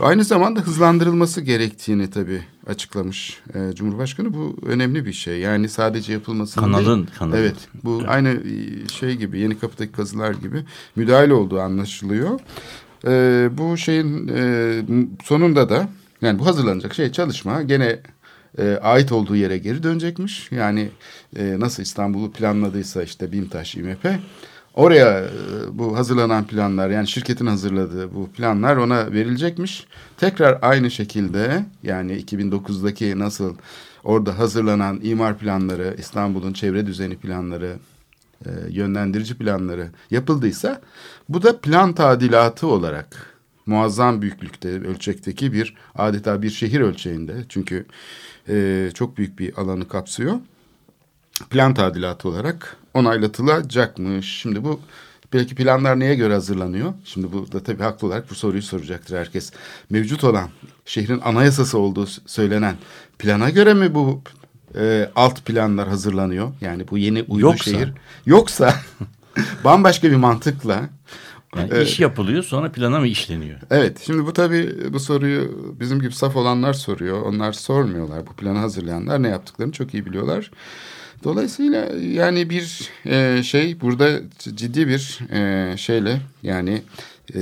Aynı 0.00 0.24
zamanda 0.24 0.60
hızlandırılması 0.60 1.40
gerektiğini 1.40 2.10
tabii 2.10 2.42
açıklamış 2.66 3.40
e, 3.54 3.74
Cumhurbaşkanı. 3.74 4.34
Bu 4.34 4.56
önemli 4.66 5.06
bir 5.06 5.12
şey. 5.12 5.38
Yani 5.38 5.68
sadece 5.68 6.12
yapılması 6.12 6.60
Kanalın, 6.60 6.96
değil. 6.96 7.18
kanalın. 7.18 7.36
Evet. 7.36 7.56
Bu 7.84 8.02
aynı 8.06 8.28
e, 8.28 8.88
şey 8.88 9.16
gibi 9.16 9.40
Yeni 9.40 9.58
Kapı'daki 9.58 9.92
kazılar 9.92 10.34
gibi 10.34 10.64
müdahale 10.96 11.32
olduğu 11.32 11.60
anlaşılıyor. 11.60 12.40
E, 13.06 13.48
bu 13.58 13.76
şeyin 13.76 14.28
e, 14.28 14.82
sonunda 15.24 15.68
da 15.68 15.88
yani 16.22 16.38
bu 16.38 16.46
hazırlanacak 16.46 16.94
şey 16.94 17.12
çalışma 17.12 17.62
gene 17.62 18.00
e, 18.58 18.78
ait 18.82 19.12
olduğu 19.12 19.36
yere 19.36 19.58
geri 19.58 19.82
dönecekmiş. 19.82 20.52
Yani 20.52 20.90
e, 21.36 21.60
nasıl 21.60 21.82
İstanbul'u 21.82 22.32
planladıysa 22.32 23.02
işte 23.02 23.32
BİMTAŞ, 23.32 23.74
İMP 23.74 24.08
oraya 24.74 25.20
e, 25.20 25.28
bu 25.72 25.96
hazırlanan 25.96 26.46
planlar 26.46 26.90
yani 26.90 27.08
şirketin 27.08 27.46
hazırladığı 27.46 28.14
bu 28.14 28.30
planlar 28.30 28.76
ona 28.76 29.12
verilecekmiş. 29.12 29.86
Tekrar 30.16 30.58
aynı 30.62 30.90
şekilde 30.90 31.64
yani 31.82 32.12
2009'daki 32.12 33.18
nasıl 33.18 33.54
orada 34.04 34.38
hazırlanan 34.38 35.00
imar 35.02 35.38
planları, 35.38 35.94
İstanbul'un 35.98 36.52
çevre 36.52 36.86
düzeni 36.86 37.16
planları, 37.16 37.76
e, 38.46 38.50
yönlendirici 38.68 39.34
planları 39.34 39.88
yapıldıysa 40.10 40.80
bu 41.28 41.42
da 41.42 41.60
plan 41.60 41.92
tadilatı 41.92 42.66
olarak 42.66 43.32
muazzam 43.66 44.22
büyüklükte 44.22 44.68
ölçekteki 44.68 45.52
bir 45.52 45.76
adeta 45.94 46.42
bir 46.42 46.50
şehir 46.50 46.80
ölçeğinde 46.80 47.34
çünkü 47.48 47.86
e, 48.48 48.88
çok 48.94 49.16
büyük 49.16 49.38
bir 49.38 49.58
alanı 49.58 49.88
kapsıyor 49.88 50.40
plan 51.50 51.74
tadilatı 51.74 52.28
olarak 52.28 52.76
onaylatılacakmış. 52.94 54.38
Şimdi 54.38 54.64
bu 54.64 54.80
belki 55.32 55.54
planlar 55.54 56.00
neye 56.00 56.14
göre 56.14 56.34
hazırlanıyor? 56.34 56.92
Şimdi 57.04 57.32
bu 57.32 57.52
da 57.52 57.62
tabii 57.62 57.82
haklı 57.82 58.06
olarak 58.06 58.30
bu 58.30 58.34
soruyu 58.34 58.62
soracaktır 58.62 59.18
herkes. 59.18 59.52
Mevcut 59.90 60.24
olan 60.24 60.50
şehrin 60.84 61.20
anayasası 61.20 61.78
olduğu 61.78 62.06
söylenen 62.26 62.76
plana 63.18 63.50
göre 63.50 63.74
mi 63.74 63.94
bu 63.94 64.22
e, 64.78 65.10
alt 65.16 65.44
planlar 65.44 65.88
hazırlanıyor? 65.88 66.52
Yani 66.60 66.88
bu 66.88 66.98
yeni 66.98 67.22
uydu 67.22 67.46
Yoksa. 67.46 67.70
şehir. 67.70 67.92
Yoksa 68.26 68.74
bambaşka 69.64 70.10
bir 70.10 70.16
mantıkla 70.16 70.88
Yani 71.56 71.68
Evet. 71.72 71.88
iş 71.88 72.00
yapılıyor 72.00 72.42
sonra 72.42 72.72
plana 72.72 73.00
mı 73.00 73.06
işleniyor? 73.06 73.58
Evet 73.70 74.02
şimdi 74.06 74.26
bu 74.26 74.32
tabii 74.32 74.92
bu 74.92 75.00
soruyu 75.00 75.74
bizim 75.80 76.00
gibi 76.00 76.12
saf 76.12 76.36
olanlar 76.36 76.72
soruyor. 76.72 77.22
Onlar 77.22 77.52
sormuyorlar. 77.52 78.26
Bu 78.26 78.32
planı 78.32 78.58
hazırlayanlar 78.58 79.22
ne 79.22 79.28
yaptıklarını 79.28 79.72
çok 79.72 79.94
iyi 79.94 80.06
biliyorlar. 80.06 80.50
Dolayısıyla 81.24 81.88
yani 82.00 82.50
bir 82.50 82.90
e, 83.06 83.42
şey 83.42 83.80
burada 83.80 84.20
ciddi 84.38 84.88
bir 84.88 85.18
e, 85.32 85.76
şeyle 85.76 86.20
yani 86.42 86.82
e, 87.34 87.40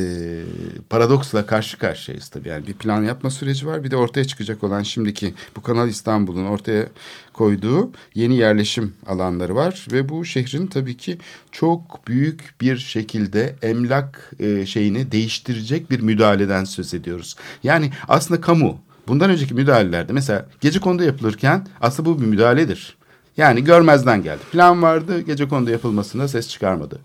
paradoksla 0.90 1.46
karşı 1.46 1.78
karşıyayız 1.78 2.28
tabii. 2.28 2.48
Yani 2.48 2.66
bir 2.66 2.74
plan 2.74 3.02
yapma 3.02 3.30
süreci 3.30 3.66
var. 3.66 3.84
Bir 3.84 3.90
de 3.90 3.96
ortaya 3.96 4.24
çıkacak 4.24 4.64
olan 4.64 4.82
şimdiki 4.82 5.34
bu 5.56 5.62
Kanal 5.62 5.88
İstanbul'un 5.88 6.46
ortaya 6.46 6.86
koyduğu 7.32 7.90
yeni 8.14 8.36
yerleşim 8.36 8.94
alanları 9.06 9.54
var. 9.54 9.86
Ve 9.92 10.08
bu 10.08 10.24
şehrin 10.24 10.66
tabii 10.66 10.96
ki 10.96 11.18
çok 11.52 12.06
büyük 12.06 12.54
bir 12.60 12.76
şekilde 12.76 13.56
emlak 13.62 14.32
e, 14.40 14.66
şeyini 14.66 15.12
değiştirecek 15.12 15.90
bir 15.90 16.00
müdahaleden 16.00 16.64
söz 16.64 16.94
ediyoruz. 16.94 17.36
Yani 17.62 17.92
aslında 18.08 18.40
kamu 18.40 18.80
bundan 19.08 19.30
önceki 19.30 19.54
müdahalelerde 19.54 20.12
mesela 20.12 20.46
gece 20.60 20.80
konuda 20.80 21.04
yapılırken 21.04 21.66
aslında 21.80 22.08
bu 22.08 22.20
bir 22.20 22.26
müdahaledir. 22.26 22.96
Yani 23.36 23.64
görmezden 23.64 24.22
geldi. 24.22 24.40
Plan 24.52 24.82
vardı 24.82 25.20
gece 25.20 25.48
konuda 25.48 25.70
yapılmasına 25.70 26.28
ses 26.28 26.48
çıkarmadı. 26.48 27.00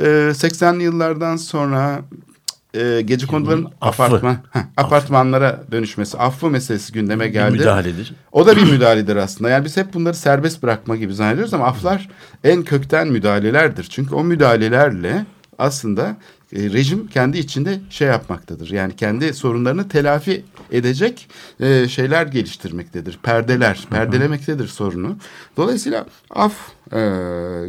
Ee, 0.00 0.02
80'li 0.32 0.82
yıllardan 0.82 1.36
sonra 1.36 2.00
e, 2.74 3.02
gece 3.04 3.26
konuların 3.26 3.68
apartman 3.80 4.36
heh, 4.50 4.60
apartmanlara 4.76 5.62
dönüşmesi, 5.72 6.18
affı 6.18 6.50
meselesi 6.50 6.92
gündeme 6.92 7.28
geldi. 7.28 7.54
Bir 7.54 7.58
müdahaledir. 7.58 8.14
O 8.32 8.46
da 8.46 8.56
bir 8.56 8.70
müdahaledir 8.70 9.16
aslında. 9.16 9.50
Yani 9.50 9.64
biz 9.64 9.76
hep 9.76 9.94
bunları 9.94 10.14
serbest 10.14 10.62
bırakma 10.62 10.96
gibi 10.96 11.14
zannediyoruz 11.14 11.54
ama 11.54 11.66
aflar 11.66 12.08
en 12.44 12.62
kökten 12.62 13.08
müdahalelerdir. 13.08 13.84
Çünkü 13.90 14.14
o 14.14 14.24
müdahalelerle 14.24 15.26
aslında 15.58 16.16
e, 16.52 16.70
rejim 16.70 17.06
kendi 17.06 17.38
içinde 17.38 17.80
şey 17.90 18.08
yapmaktadır. 18.08 18.70
Yani 18.70 18.96
kendi 18.96 19.34
sorunlarını 19.34 19.88
telafi 19.88 20.44
edecek 20.72 21.28
e, 21.60 21.88
şeyler 21.88 22.26
geliştirmektedir. 22.26 23.18
Perdeler, 23.22 23.86
perdelemektedir 23.90 24.68
sorunu. 24.68 25.16
Dolayısıyla 25.56 26.06
af 26.30 26.54
e, 26.92 26.98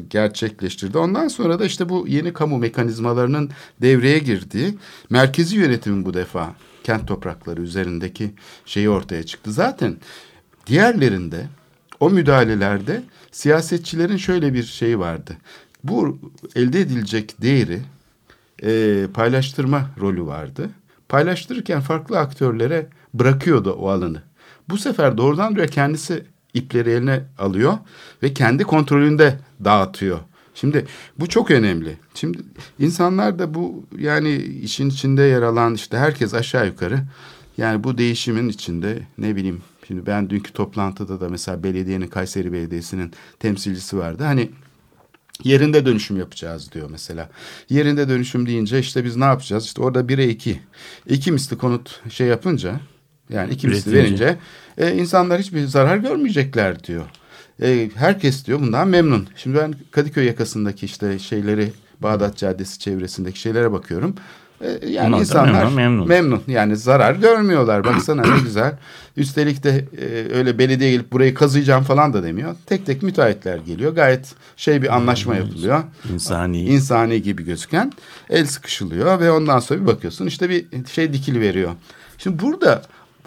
gerçekleştirdi. 0.10 0.98
Ondan 0.98 1.28
sonra 1.28 1.60
da 1.60 1.66
işte 1.66 1.90
bu 1.90 2.06
yeni 2.08 2.34
kamu 2.34 2.58
mekanizmalarının 2.58 3.50
devreye 3.82 4.20
girdiği 4.20 4.78
merkezi 5.10 5.56
yönetimin 5.56 6.06
bu 6.06 6.14
defa 6.14 6.56
kent 6.84 7.08
toprakları 7.08 7.62
üzerindeki 7.62 8.32
şeyi 8.66 8.90
ortaya 8.90 9.24
çıktı. 9.24 9.52
Zaten 9.52 9.98
diğerlerinde 10.68 11.48
o 12.00 12.10
müdahalelerde 12.10 13.04
siyasetçilerin 13.32 14.18
şöyle 14.18 14.54
bir 14.54 14.64
şeyi 14.64 15.00
vardı. 15.00 15.38
Bu 15.84 16.20
elde 16.56 16.82
edilecek 16.82 17.42
değeri 17.42 17.80
e, 18.64 19.06
paylaştırma 19.14 19.90
rolü 20.00 20.26
vardı. 20.26 20.70
Paylaştırırken 21.10 21.82
farklı 21.82 22.20
aktörlere 22.20 22.88
bırakıyordu 23.14 23.72
o 23.72 23.90
alanı. 23.90 24.22
Bu 24.70 24.78
sefer 24.78 25.18
doğrudan 25.18 25.56
doğruya 25.56 25.68
kendisi 25.68 26.26
ipleri 26.54 26.90
eline 26.90 27.24
alıyor 27.38 27.78
ve 28.24 28.34
kendi 28.34 28.64
kontrolünde 28.64 29.40
dağıtıyor. 29.66 30.20
Şimdi 30.56 30.86
bu 31.20 31.28
çok 31.28 31.52
önemli. 31.52 31.98
Şimdi 32.14 32.40
insanlar 32.80 33.40
da 33.40 33.54
bu 33.54 33.86
yani 33.98 34.36
işin 34.36 34.90
içinde 34.90 35.22
yer 35.22 35.42
alan 35.42 35.74
işte 35.74 35.98
herkes 35.98 36.34
aşağı 36.34 36.68
yukarı 36.68 37.00
yani 37.58 37.84
bu 37.84 37.98
değişimin 37.98 38.50
içinde 38.50 39.00
ne 39.18 39.36
bileyim 39.36 39.62
şimdi 39.88 40.06
ben 40.06 40.30
dünkü 40.30 40.54
toplantıda 40.54 41.22
da 41.22 41.30
mesela 41.30 41.64
belediyenin 41.64 42.08
Kayseri 42.08 42.54
Belediyesi'nin 42.54 43.12
temsilcisi 43.40 43.98
vardı. 43.98 44.24
Hani 44.24 44.50
yerinde 45.44 45.86
dönüşüm 45.86 46.18
yapacağız 46.18 46.72
diyor 46.72 46.90
mesela. 46.92 47.30
Yerinde 47.70 48.10
dönüşüm 48.10 48.46
deyince 48.46 48.80
işte 48.80 49.06
biz 49.06 49.16
ne 49.16 49.26
yapacağız? 49.26 49.66
İşte 49.66 49.82
orada 49.82 50.00
1'e 50.00 50.30
2. 50.30 50.60
İki 51.08 51.32
misli 51.32 51.58
konut 51.58 52.02
şey 52.10 52.28
yapınca 52.28 52.80
yani 53.30 53.54
iki 53.54 53.68
misli 53.68 53.94
verince 53.94 54.38
e, 54.78 54.94
insanlar 54.94 55.40
hiçbir 55.40 55.66
zarar 55.66 55.98
görmeyecekler 55.98 56.84
diyor. 56.84 57.06
E, 57.62 57.90
herkes 57.96 58.46
diyor 58.46 58.60
bundan 58.60 58.88
memnun. 58.88 59.28
Şimdi 59.36 59.58
ben 59.58 59.76
Kadıköy 59.92 60.26
yakasındaki 60.26 60.86
işte 60.86 61.20
şeyleri 61.20 61.72
Bağdat 62.00 62.38
Caddesi 62.38 62.80
çevresindeki 62.80 63.40
şeylere 63.40 63.72
bakıyorum. 63.72 64.16
E, 64.62 64.88
yani 64.90 65.16
da 65.16 65.20
insanlar 65.20 65.54
memnun, 65.64 65.74
memnun. 65.76 66.08
memnun. 66.08 66.42
Yani 66.48 66.78
zarar 66.78 67.16
görmüyorlar. 67.16 67.84
Baksana 67.84 68.22
ne 68.22 68.40
güzel. 68.44 68.78
Üstelik 69.18 69.64
de 69.64 69.86
e, 69.98 70.36
öyle 70.38 70.58
belediye 70.58 70.92
gelip 70.92 71.12
burayı 71.12 71.34
kazıyacağım 71.34 71.84
falan 71.84 72.14
da 72.14 72.24
demiyor. 72.24 72.56
Tek 72.66 72.86
tek 72.86 73.04
müteahhitler 73.04 73.58
geliyor. 73.58 73.96
Gayet 73.96 74.36
şey 74.58 74.82
bir 74.82 74.96
anlaşma 74.96 75.36
yapılıyor. 75.36 75.84
İnsani. 76.14 76.62
İnsani 76.62 77.22
gibi 77.22 77.44
gözüken 77.46 77.92
el 78.30 78.46
sıkışılıyor 78.46 79.20
ve 79.20 79.32
ondan 79.32 79.60
sonra 79.60 79.82
bir 79.82 79.88
bakıyorsun 79.88 80.26
işte 80.26 80.50
bir 80.50 80.66
şey 80.94 81.14
dikili 81.14 81.42
veriyor. 81.42 81.72
Şimdi 82.18 82.40
burada 82.40 82.82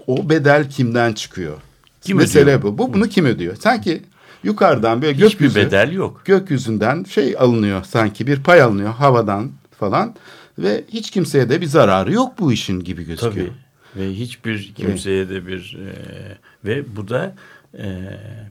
o 0.07 0.29
bedel 0.31 0.71
kimden 0.71 1.13
çıkıyor? 1.13 1.57
Kim 2.03 2.17
Mesele 2.17 2.43
ödüyor? 2.43 2.63
bu. 2.63 2.79
Bu 2.79 2.95
bunu 2.95 3.09
kim 3.09 3.25
ödüyor? 3.27 3.57
Sanki 3.57 4.03
yukarıdan 4.43 5.03
böyle 5.03 5.13
Hiçbir 5.15 5.29
gökyüzü 5.29 5.55
bedel 5.61 5.93
yok. 5.93 6.23
gökyüzünden 6.25 7.05
şey 7.05 7.37
alınıyor 7.39 7.85
sanki 7.85 8.27
bir 8.27 8.43
pay 8.43 8.63
alınıyor 8.63 8.91
havadan 8.91 9.51
falan 9.81 10.15
ve 10.63 10.85
hiç 10.93 11.11
kimseye 11.11 11.49
de 11.49 11.61
bir 11.61 11.67
zararı 11.67 12.13
yok 12.13 12.39
bu 12.39 12.53
işin 12.53 12.81
gibi 12.81 13.05
gözüküyor. 13.05 13.49
Tabii. 13.49 13.53
Ve 13.97 14.13
hiçbir 14.15 14.73
kimseye 14.75 15.29
de 15.29 15.47
bir 15.47 15.79
e, 15.81 15.89
ve 16.65 16.97
bu 16.97 17.09
da 17.09 17.35
e, 17.79 17.87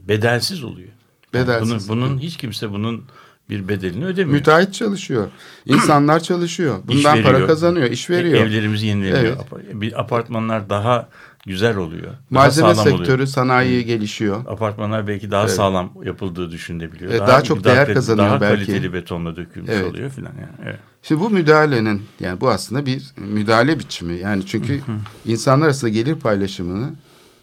bedelsiz 0.07 0.63
oluyor. 0.63 0.89
Bedelsiz. 1.33 1.89
Bunun, 1.89 2.01
bunun 2.01 2.19
hiç 2.19 2.37
kimse 2.37 2.71
bunun 2.71 3.03
bir 3.49 3.67
bedelini 3.67 4.05
ödemiyor. 4.05 4.37
Müteahhit 4.37 4.73
çalışıyor. 4.73 5.29
insanlar 5.65 6.19
çalışıyor. 6.19 6.79
İş 6.79 6.97
Bundan 6.97 7.21
para 7.23 7.33
veriyor. 7.33 7.47
kazanıyor, 7.47 7.91
iş 7.91 8.09
veriyor. 8.09 8.35
E, 8.35 8.39
Evlerimizi 8.39 8.87
yenileniyor. 8.87 9.37
Evet. 9.53 9.81
Bir 9.81 9.99
apartmanlar 9.99 10.69
daha 10.69 11.09
güzel 11.49 11.77
oluyor. 11.77 12.03
Daha 12.03 12.15
Malzeme 12.29 12.75
sektörü, 12.75 13.13
oluyor. 13.13 13.27
sanayi 13.27 13.85
gelişiyor. 13.85 14.45
Apartmanlar 14.47 15.07
belki 15.07 15.31
daha 15.31 15.47
sağlam 15.47 15.91
yapıldığı 16.03 16.51
düşünebiliyor. 16.51 17.11
Evet, 17.11 17.21
daha 17.21 17.43
çok 17.43 17.63
değer 17.63 17.93
kazanıyor 17.93 18.27
daha 18.27 18.41
belki. 18.41 18.65
kaliteli 18.65 18.93
betonla 18.93 19.35
dökülmüş 19.35 19.69
Evet. 19.73 19.85
oluyor 19.91 20.09
filan 20.09 20.31
yani. 20.31 20.69
Evet. 20.69 20.79
Şimdi 21.03 21.21
bu 21.21 21.29
müdahalenin 21.29 22.01
yani 22.19 22.41
bu 22.41 22.49
aslında 22.49 22.85
bir 22.85 23.03
müdahale 23.17 23.79
biçimi. 23.79 24.19
Yani 24.19 24.45
çünkü 24.45 24.81
insanlar 25.25 25.65
arasında 25.65 25.89
gelir 25.91 26.15
paylaşımını 26.15 26.89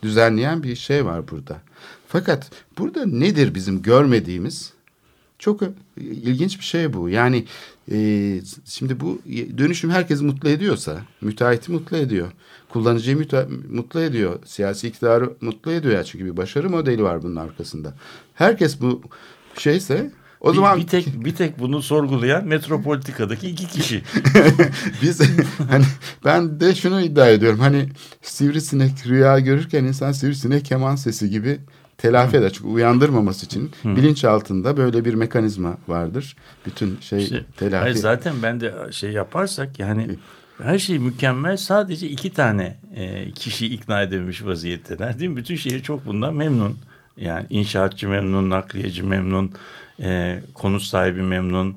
düzenleyen 0.03 0.63
bir 0.63 0.77
şey 0.77 1.05
var 1.05 1.29
burada. 1.29 1.61
Fakat 2.09 2.51
burada 2.79 3.07
nedir 3.07 3.55
bizim 3.55 3.83
görmediğimiz? 3.83 4.73
Çok 5.39 5.61
ilginç 5.97 6.59
bir 6.59 6.65
şey 6.65 6.93
bu. 6.93 7.09
Yani 7.09 7.45
e, 7.93 7.97
şimdi 8.65 9.01
bu 9.01 9.23
dönüşüm 9.59 9.91
herkesi 9.91 10.25
mutlu 10.25 10.49
ediyorsa, 10.49 11.01
müteahhiti 11.21 11.73
mutlu 11.73 11.97
ediyor, 11.97 12.33
kullanıcıyı 12.77 13.27
mutlu 13.69 14.01
ediyor, 14.01 14.39
siyasi 14.45 14.89
iktidarı 14.89 15.31
mutlu 15.41 15.73
ediyor 15.73 15.95
ya 15.95 16.05
çünkü 16.05 16.25
bir 16.25 16.37
başarı 16.37 16.71
modeli 16.71 17.03
var 17.03 17.23
bunun 17.23 17.37
arkasında. 17.37 17.95
Herkes 18.35 18.81
bu 18.81 19.03
şeyse 19.59 20.11
o 20.41 20.51
bir, 20.51 20.57
zaman 20.57 20.79
bir 20.79 20.87
tek 20.87 21.25
bir 21.25 21.35
tek 21.35 21.59
bunu 21.59 21.83
sorgulayan 21.83 22.47
metropolitikadaki 22.47 23.49
iki 23.49 23.67
kişi. 23.67 24.03
Biz 25.03 25.21
hani 25.71 25.85
ben 26.25 26.61
de 26.61 26.75
şunu 26.75 27.01
iddia 27.01 27.29
ediyorum. 27.29 27.59
Hani 27.59 27.89
sivrisinek 28.23 29.07
rüya 29.07 29.39
görürken 29.39 29.85
insan 29.85 30.13
sivrisinek 30.13 30.65
keman 30.65 30.97
sesi 30.97 31.31
gibi 31.31 31.59
telafi 31.99 32.37
eder. 32.37 32.53
Çünkü 32.53 32.69
uyandırmaması 32.69 33.47
için 33.47 33.71
bilinç 33.85 34.25
altında 34.25 34.77
böyle 34.77 35.05
bir 35.05 35.15
mekanizma 35.15 35.77
vardır. 35.89 36.37
Bütün 36.67 36.99
şey 37.01 37.23
İşte, 37.23 37.45
telafi. 37.57 37.83
hayır, 37.83 37.95
zaten 37.95 38.35
ben 38.43 38.61
de 38.61 38.75
şey 38.91 39.11
yaparsak 39.11 39.79
yani 39.79 40.17
her 40.63 40.79
şey 40.79 40.99
mükemmel 40.99 41.57
sadece 41.57 42.09
iki 42.09 42.33
tane 42.33 42.77
e, 42.97 43.31
kişiyi 43.31 43.71
ikna 43.71 44.03
edememiş 44.03 44.45
vaziyetteler 44.45 45.19
değil 45.19 45.31
mi? 45.31 45.37
Bütün 45.37 45.57
şehir 45.57 45.83
çok 45.83 46.07
bundan 46.07 46.35
memnun. 46.35 46.79
Yani 47.17 47.47
inşaatçı 47.51 48.09
memnun, 48.09 48.51
nakliyeci 48.51 49.03
memnun, 49.03 49.53
e, 50.01 50.41
konut 50.55 50.83
sahibi 50.83 51.23
memnun. 51.23 51.77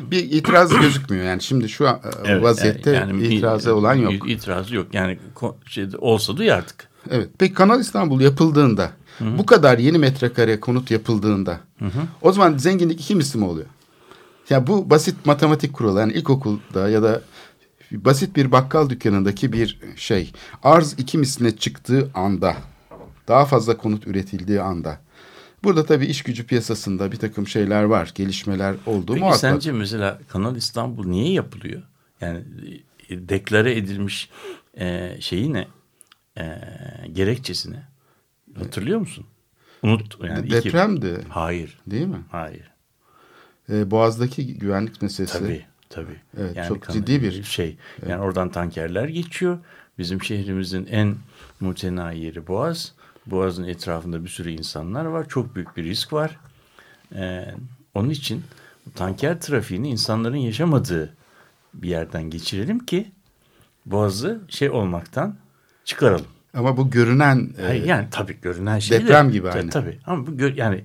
Bir 0.00 0.18
itiraz 0.18 0.74
gözükmüyor. 0.80 1.24
Yani 1.24 1.42
şimdi 1.42 1.68
şu 1.68 1.88
an, 1.88 2.00
Evet, 2.24 2.42
vaziyette 2.42 2.90
yani 2.90 3.26
itirazı 3.26 3.74
olan 3.74 3.94
yok. 3.94 4.30
İtirazı 4.30 4.74
yok. 4.74 4.86
Yani 4.92 5.18
şeyde 5.66 5.96
olsa 5.96 6.36
duyardık. 6.36 6.88
Evet. 7.10 7.28
Peki 7.38 7.54
Kanal 7.54 7.80
İstanbul 7.80 8.20
yapıldığında 8.20 8.90
bu 9.20 9.46
kadar 9.46 9.78
yeni 9.78 9.98
metrekare 9.98 10.60
konut 10.60 10.90
yapıldığında 10.90 11.60
o 12.22 12.32
zaman 12.32 12.56
zenginlik 12.56 13.00
iki 13.00 13.14
misli 13.14 13.38
mi 13.38 13.44
oluyor? 13.44 13.66
Ya 14.50 14.66
bu 14.66 14.90
basit 14.90 15.26
matematik 15.26 15.72
kuralı 15.72 16.00
yani 16.00 16.12
ilkokulda 16.12 16.88
ya 16.88 17.02
da 17.02 17.22
basit 18.04 18.36
bir 18.36 18.52
bakkal 18.52 18.90
dükkanındaki 18.90 19.52
bir 19.52 19.78
şey 19.96 20.32
arz 20.62 20.92
iki 20.98 21.18
misline 21.18 21.56
çıktığı 21.56 22.10
anda 22.14 22.56
daha 23.28 23.44
fazla 23.44 23.76
konut 23.76 24.06
üretildiği 24.06 24.60
anda 24.60 25.00
burada 25.64 25.86
tabii 25.86 26.06
iş 26.06 26.22
gücü 26.22 26.46
piyasasında 26.46 27.12
bir 27.12 27.16
takım 27.16 27.48
şeyler 27.48 27.82
var 27.84 28.12
gelişmeler 28.14 28.74
olduğu 28.86 29.12
Peki 29.12 29.20
muhakkak. 29.20 29.40
sence 29.40 29.72
mesela 29.72 30.18
Kanal 30.28 30.56
İstanbul 30.56 31.06
niye 31.06 31.32
yapılıyor? 31.32 31.82
Yani 32.20 32.40
e, 33.08 33.28
deklare 33.28 33.76
edilmiş 33.76 34.30
e, 34.80 35.16
şeyi 35.20 35.52
ne? 35.52 35.68
E, 36.38 36.44
gerekçesi 37.12 37.72
ne? 37.72 37.82
Hatırlıyor 38.58 39.00
musun? 39.00 39.26
Unut. 39.82 40.18
Yani 40.24 40.46
iki- 40.46 40.50
Depremdi 40.56 41.20
Hayır. 41.28 41.78
değil 41.86 42.06
mi? 42.06 42.20
Hayır. 42.30 42.70
Ee, 43.70 43.90
Boğaz'daki 43.90 44.58
güvenlik 44.58 45.02
meselesi. 45.02 45.38
Tabii. 45.38 45.66
Tabii. 45.94 46.16
Evet, 46.38 46.58
çok 46.68 46.82
kan- 46.82 46.92
ciddi 46.92 47.22
bir- 47.22 47.42
şey. 47.42 47.76
Yani 48.08 48.22
oradan 48.22 48.48
tankerler 48.48 49.08
geçiyor. 49.08 49.58
Bizim 49.98 50.22
şehrimizin 50.22 50.86
en 50.86 51.14
mutenayi 51.60 52.24
yeri 52.24 52.46
Boğaz. 52.46 52.92
Boğaz'ın 53.26 53.64
etrafında 53.64 54.24
bir 54.24 54.28
sürü 54.28 54.50
insanlar 54.50 55.04
var. 55.04 55.28
Çok 55.28 55.54
büyük 55.54 55.76
bir 55.76 55.84
risk 55.84 56.12
var. 56.12 56.38
Ee, 57.14 57.54
onun 57.94 58.10
için 58.10 58.42
tanker 58.94 59.40
trafiğini 59.40 59.88
insanların 59.88 60.36
yaşamadığı 60.36 61.14
bir 61.74 61.88
yerden 61.88 62.30
geçirelim 62.30 62.78
ki 62.86 63.12
Boğaz'ı 63.86 64.40
şey 64.48 64.70
olmaktan 64.70 65.36
çıkaralım. 65.84 66.26
Ama 66.54 66.76
bu 66.76 66.90
görünen 66.90 67.50
e, 67.58 67.62
Hayır, 67.66 67.84
yani 67.84 68.06
tabii 68.10 68.40
görünen 68.42 68.78
şey 68.78 68.98
de- 68.98 69.02
deprem 69.04 69.30
gibi 69.30 69.50
aynı. 69.50 69.70
Tabii 69.70 69.98
ama 70.06 70.26
bu 70.26 70.30
gö- 70.30 70.56
yani 70.58 70.84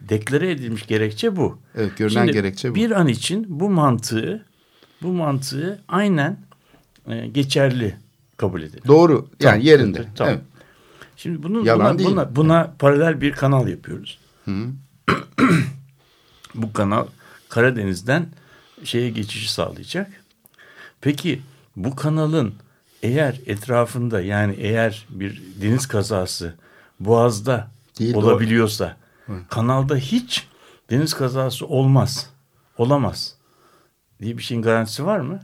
deklare 0.00 0.50
edilmiş 0.50 0.86
gerekçe 0.86 1.36
bu. 1.36 1.58
Evet, 1.74 1.96
görünen 1.96 2.20
Şimdi 2.20 2.32
gerekçe 2.32 2.70
bu. 2.70 2.74
Bir 2.74 2.90
an 2.90 3.08
için 3.08 3.60
bu 3.60 3.70
mantığı 3.70 4.45
bu 5.02 5.12
mantığı 5.12 5.82
aynen 5.88 6.36
e, 7.08 7.26
geçerli 7.26 7.96
kabul 8.36 8.62
edelim. 8.62 8.82
doğru 8.86 9.14
yani 9.14 9.38
Tamam, 9.38 9.60
yerinde. 9.60 10.04
tamam. 10.16 10.32
Evet. 10.34 10.42
Şimdi 11.16 11.42
bunun 11.42 11.64
Yalan 11.64 11.86
buna, 11.90 11.98
değil. 11.98 12.10
buna, 12.10 12.36
buna 12.36 12.74
paralel 12.78 13.20
bir 13.20 13.32
kanal 13.32 13.68
yapıyoruz. 13.68 14.18
bu 16.54 16.72
kanal 16.72 17.06
Karadeniz'den 17.48 18.26
şeye 18.84 19.10
geçişi 19.10 19.52
sağlayacak. 19.52 20.10
Peki 21.00 21.42
bu 21.76 21.96
kanalın 21.96 22.54
eğer 23.02 23.40
etrafında 23.46 24.20
yani 24.20 24.54
eğer 24.58 25.06
bir 25.10 25.42
deniz 25.62 25.86
kazası 25.86 26.54
Boğaz'da 27.00 27.68
Değil, 27.98 28.14
olabiliyorsa 28.14 28.96
kanalda 29.48 29.96
hiç 29.96 30.46
deniz 30.90 31.14
kazası 31.14 31.66
olmaz. 31.66 32.30
Olamaz. 32.78 33.34
Diye 34.22 34.38
bir 34.38 34.42
şeyin 34.42 34.62
garantisi 34.62 35.06
var 35.06 35.20
mı? 35.20 35.40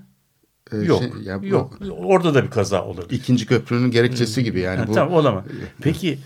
Ee, 0.72 0.76
Yok. 0.76 1.02
şey, 1.02 1.22
ya 1.22 1.42
bu 1.42 1.46
yok. 1.46 1.78
Orada 1.98 2.34
da 2.34 2.44
bir 2.44 2.50
kaza 2.50 2.84
olabilir. 2.84 3.18
İkinci 3.18 3.46
köprünün 3.46 3.90
gerekçesi 3.90 4.44
gibi 4.44 4.60
yani 4.60 4.78
Ha, 4.80 4.86
bu. 4.86 4.92
Tamam 4.92 5.14
olamaz. 5.14 5.44
Peki 5.80 6.18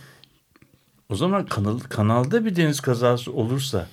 o 1.08 1.16
zaman 1.16 1.46
kanal, 1.46 1.78
kanalda 1.78 2.44
bir 2.44 2.56
deniz 2.56 2.80
kazası 2.80 3.32
olursa 3.32 3.86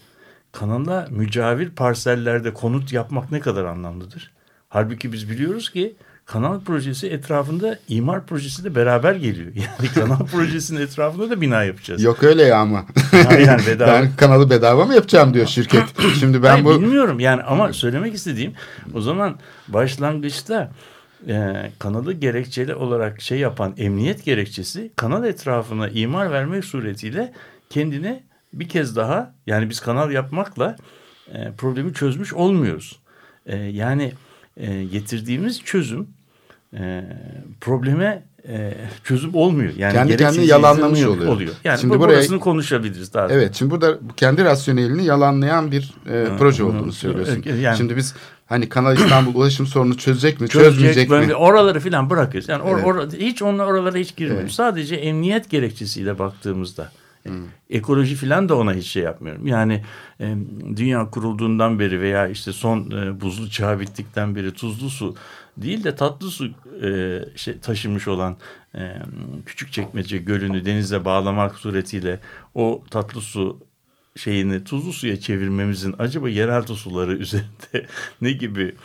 kanala 0.52 1.08
mücavir 1.12 1.70
parsellerde 1.70 2.54
konut 2.54 2.94
yapmak 2.94 3.32
ne 3.32 3.40
kadar 3.40 3.64
anlamlıdır? 3.66 4.34
Halbuki 4.70 5.12
biz 5.14 5.30
biliyoruz 5.30 5.72
ki 5.72 5.96
kanal 6.26 6.60
projesi 6.60 7.08
etrafında 7.08 7.80
imar 7.88 8.26
projesi 8.26 8.64
de 8.64 8.76
beraber 8.76 9.16
geliyor. 9.16 9.52
Yani 9.56 9.94
kanal 9.94 10.26
projesinin 10.26 10.82
etrafında 10.82 11.30
da 11.30 11.42
bina 11.42 11.64
yapacağız. 11.64 12.04
Yok 12.04 12.24
öyle 12.24 12.44
ya 12.44 12.58
ama. 12.58 12.86
Hayır, 13.28 13.48
yani 13.48 13.62
bedava. 13.68 13.92
ben 13.92 14.16
kanalı 14.18 14.50
bedava 14.50 14.86
mı 14.86 14.96
yapacağım 14.96 15.34
diyor 15.34 15.46
şirket. 15.48 15.84
Şimdi 16.20 16.44
ben 16.44 16.50
Hayır, 16.50 16.66
bu 16.66 16.82
bilmiyorum 16.82 17.20
yani 17.20 17.42
ama 17.42 17.74
söylemek 17.74 18.14
istediğim 18.14 18.54
o 18.94 19.02
zaman 19.02 19.40
başlangıçta 19.68 20.72
e, 21.28 21.54
kanalı 21.80 22.14
gerekçeli 22.14 22.76
olarak 22.76 23.22
şey 23.22 23.40
yapan 23.40 23.74
emniyet 23.78 24.26
gerekçesi 24.26 24.92
kanal 24.96 25.26
etrafına 25.26 25.90
imar 25.90 26.32
vermek 26.32 26.66
suretiyle 26.66 27.34
kendine 27.70 28.24
bir 28.54 28.70
kez 28.70 28.96
daha 28.96 29.36
yani 29.48 29.70
biz 29.70 29.80
kanal 29.80 30.12
yapmakla 30.12 30.76
e, 31.34 31.52
problemi 31.58 31.94
çözmüş 31.94 32.34
olmuyoruz. 32.34 33.00
E, 33.46 33.58
yani 33.58 34.14
e, 34.58 34.84
getirdiğimiz 34.84 35.62
çözüm 35.64 36.08
e, 36.78 37.04
probleme 37.62 38.24
e, 38.48 38.74
çözüm 39.04 39.36
olmuyor. 39.36 39.74
Yani 39.78 39.94
Kendi 39.94 40.18
kendini 40.18 40.46
yalanlamış 40.46 41.00
izlenmiyor- 41.00 41.28
oluyor. 41.28 41.54
Yani 41.64 41.80
Şimdi 41.80 41.94
bu 41.96 42.00
buraya- 42.00 42.14
burasını 42.16 42.40
konuşabiliriz 42.40 43.14
daha. 43.14 43.28
Evet 43.30 43.56
şimdi 43.56 43.72
burada 43.72 44.00
kendi 44.18 44.44
rasyonelini 44.46 45.06
yalanlayan 45.06 45.72
bir 45.72 45.94
e, 46.10 46.28
proje 46.38 46.64
olduğunu 46.64 46.92
söylüyorsun. 46.92 47.44
Yani- 47.62 47.78
Şimdi 47.78 47.98
biz 47.98 48.16
hani 48.46 48.70
Kanal 48.70 48.98
İstanbul 48.98 49.36
ulaşım 49.36 49.68
sorunu 49.68 49.98
çözecek 49.98 50.42
mi 50.42 50.50
çözecek 50.50 50.74
çözmeyecek 50.74 51.10
böyle 51.10 51.26
mi? 51.28 51.36
oraları 51.36 51.80
filan 51.80 52.10
bırakıyoruz. 52.10 52.50
Yani 52.50 52.64
or, 52.64 52.76
Evet. 52.78 52.86
or- 52.86 53.18
hiç 53.20 53.42
onlar 53.42 53.66
oralara 53.66 53.98
hiç 53.98 54.16
girmiyoruz. 54.16 54.44
Evet. 54.44 54.54
Sadece 54.54 54.96
emniyet 54.96 55.50
gerekçesiyle 55.50 56.20
baktığımızda 56.20 56.92
Hmm. 57.24 57.48
ekoloji 57.70 58.16
filan 58.16 58.50
da 58.50 58.58
ona 58.58 58.74
hiç 58.74 58.88
şey 58.88 59.04
yapmıyorum. 59.04 59.48
Yani 59.48 59.84
e, 60.20 60.36
dünya 60.76 61.10
kurulduğundan 61.10 61.80
beri 61.80 62.02
veya 62.02 62.28
işte 62.28 62.54
son 62.54 62.92
e, 62.92 63.22
buzlu 63.22 63.50
çağ 63.50 63.80
bittikten 63.80 64.36
beri 64.36 64.54
tuzlu 64.54 64.90
su 64.90 65.16
değil 65.58 65.84
de 65.84 65.96
tatlı 65.96 66.30
su 66.30 66.50
e, 66.84 67.20
şey, 67.36 67.60
taşımış 67.60 68.08
olan 68.08 68.38
e, 68.76 68.96
Küçükçekmece 69.46 70.18
Gölü'nü 70.18 70.66
denize 70.66 71.06
bağlamak 71.06 71.56
suretiyle 71.56 72.20
o 72.56 72.84
tatlı 72.90 73.22
su 73.22 73.60
şeyini 74.16 74.64
tuzlu 74.64 74.94
suya 74.94 75.20
çevirmemizin 75.20 75.96
acaba 76.00 76.30
yeraltı 76.30 76.76
suları 76.76 77.18
üzerinde 77.18 77.88
ne 78.22 78.32
gibi 78.32 78.76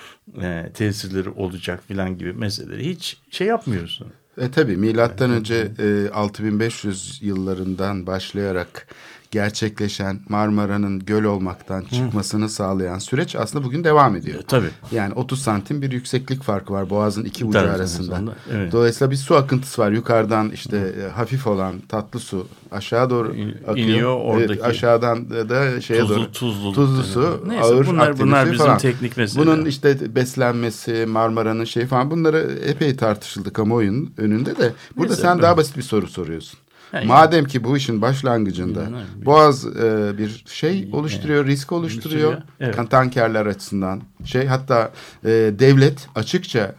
e, 0.43 0.71
tesirleri 0.75 1.31
olacak 1.31 1.83
filan 1.89 2.19
gibi 2.19 2.33
meseleleri 2.33 2.91
hiç 2.91 3.17
şey 3.31 3.47
yapmıyoruz. 3.47 4.03
E 4.41 4.51
tabi 4.51 4.77
milattan 4.77 5.31
önce 5.31 5.69
e, 5.79 6.11
6500 6.11 7.19
yıllarından 7.23 8.07
başlayarak 8.07 8.87
gerçekleşen 9.31 10.21
Marmara'nın 10.29 10.99
göl 10.99 11.25
olmaktan 11.25 11.83
çıkmasını 11.83 12.49
sağlayan 12.49 12.99
süreç 12.99 13.37
aslında 13.37 13.65
bugün 13.65 13.85
devam 13.85 14.17
ediyor. 14.17 14.39
E, 14.41 14.43
Tabii. 14.43 14.69
Yani 14.93 15.15
30 15.15 15.43
santim 15.43 15.83
bir 15.83 15.93
yükseklik 15.93 16.43
farkı 16.43 16.73
var 16.73 16.91
Boğaz'ın 16.91 17.25
iki 17.25 17.45
ucu 17.45 17.53
Tabii, 17.59 17.71
arasında. 17.71 18.17
sonunda, 18.17 18.35
evet. 18.53 18.73
Dolayısıyla 18.73 19.11
bir 19.11 19.17
su 19.17 19.37
akıntısı 19.37 19.83
var. 19.83 19.91
Yukarıdan 19.93 20.51
işte 20.51 20.77
e, 20.77 21.11
hafif 21.11 21.47
olan 21.47 21.75
tatlı 21.89 22.21
su 22.21 22.47
aşağı 22.71 23.11
doğru 23.11 23.29
akıyor. 23.67 23.77
iniyor, 23.77 24.21
Evet, 24.25 24.35
oradaki 24.51 24.65
aşağıdan 24.65 25.31
da- 25.31 25.81
şeye 25.81 26.01
Tuzlu- 26.03 26.09
doğru 26.17 26.33
tuzlu 26.33 26.75
deniyor. 26.93 27.05
su, 27.05 27.45
Neyse, 27.49 27.65
ağır 27.65 27.87
bunlar- 27.87 28.19
bunlar 28.19 28.47
bizim 28.53 28.59
falan. 28.67 28.79
teknik 28.79 29.17
meseleler. 29.17 29.53
Bunun 29.55 29.65
işte 29.65 30.15
beslenmesi, 30.15 31.07
Marmara'nın 31.09 31.65
şey 31.65 31.87
falan 31.87 32.11
bunları 32.11 32.59
epey 32.65 32.97
tartışıldı 32.97 33.53
kamuoyunun 33.53 34.11
önünde 34.19 34.57
de. 34.59 34.73
Burada 34.97 35.09
Neyse, 35.13 35.23
sen 35.23 35.43
daha 35.43 35.57
basit 35.57 35.77
bir 35.77 35.83
soru 35.83 36.07
soruyorsun. 36.09 36.59
Yani- 36.93 37.07
Madem 37.07 37.45
ki 37.45 37.65
bu 37.65 37.77
işin 37.77 38.03
başlangıcında 38.03 38.83
Yani, 38.83 38.97
Boğaz 39.25 39.67
e, 39.67 40.19
bir 40.19 40.45
şey 40.49 40.89
oluşturuyor, 40.93 41.47
risk 41.47 41.73
oluşturuyor. 41.73 42.33
oluşturuyor, 42.33 42.75
evet. 42.77 42.91
Tankerler 42.91 43.47
açısından. 43.47 44.03
Şey 44.25 44.47
hatta 44.47 44.93
e, 45.25 45.29
devlet 45.59 46.09
açıkça 46.15 46.75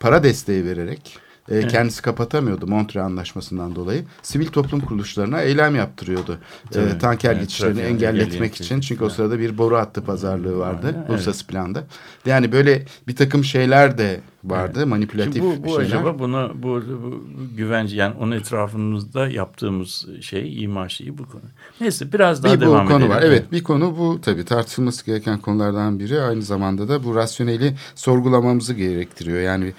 para 0.00 0.22
desteği 0.22 0.64
vererek 0.64 1.18
e, 1.48 1.66
kendisi 1.68 2.02
kapatamıyordu 2.02 2.66
Montreal 2.66 3.04
Anlaşması'ndan 3.04 3.74
dolayı. 3.76 4.04
Sivil 4.22 4.46
toplum 4.46 4.80
kuruluşlarına 4.80 5.40
eylem 5.40 5.76
yaptırıyordu. 5.76 6.38
E, 6.74 6.98
tanker 6.98 7.30
Evet, 7.30 7.40
geçişlerini 7.40 7.80
engelletmek 7.80 8.22
engellemek 8.26 8.54
için. 8.60 8.80
Çünkü 8.80 9.04
o 9.04 9.06
için. 9.06 9.16
sırada 9.16 9.38
bir 9.38 9.58
boru 9.58 9.76
hattı 9.76 10.04
pazarlığı 10.04 10.58
vardı 10.58 10.94
Evet. 10.98 11.10
uluslararası 11.10 11.46
planda. 11.46 11.84
Yani 12.26 12.52
böyle 12.52 12.84
bir 13.08 13.16
takım 13.16 13.44
şeyler 13.44 13.98
de 13.98 14.20
vardı 14.44 14.86
manipülatif 14.86 15.42
Şimdi 15.42 15.58
bu, 15.58 15.64
bu 15.64 15.68
şeyler. 15.68 15.84
acaba 15.84 16.18
buna 16.18 16.62
bu, 16.62 16.82
bu 17.02 17.22
güvence 17.56 17.96
yani 17.96 18.14
onun 18.20 18.32
etrafımızda 18.32 19.28
yaptığımız 19.28 20.06
şey 20.20 20.62
ima 20.62 20.88
şeyi 20.88 21.18
bu 21.18 21.26
konu. 21.28 21.42
Neyse 21.80 22.12
biraz 22.12 22.44
daha 22.44 22.52
bir 22.54 22.58
bu 22.58 22.60
devam 22.64 22.86
konu 22.88 22.96
edelim. 22.98 23.10
var. 23.10 23.22
Evet 23.22 23.52
bir 23.52 23.62
konu 23.62 23.98
bu 23.98 24.20
tabii 24.20 24.44
tartışılması 24.44 25.06
gereken 25.06 25.38
konulardan 25.38 25.98
biri. 26.00 26.20
Aynı 26.20 26.42
zamanda 26.42 26.88
da 26.88 27.04
bu 27.04 27.14
rasyoneli 27.14 27.74
sorgulamamızı 27.94 28.74
gerektiriyor. 28.74 29.40
Yani 29.40 29.72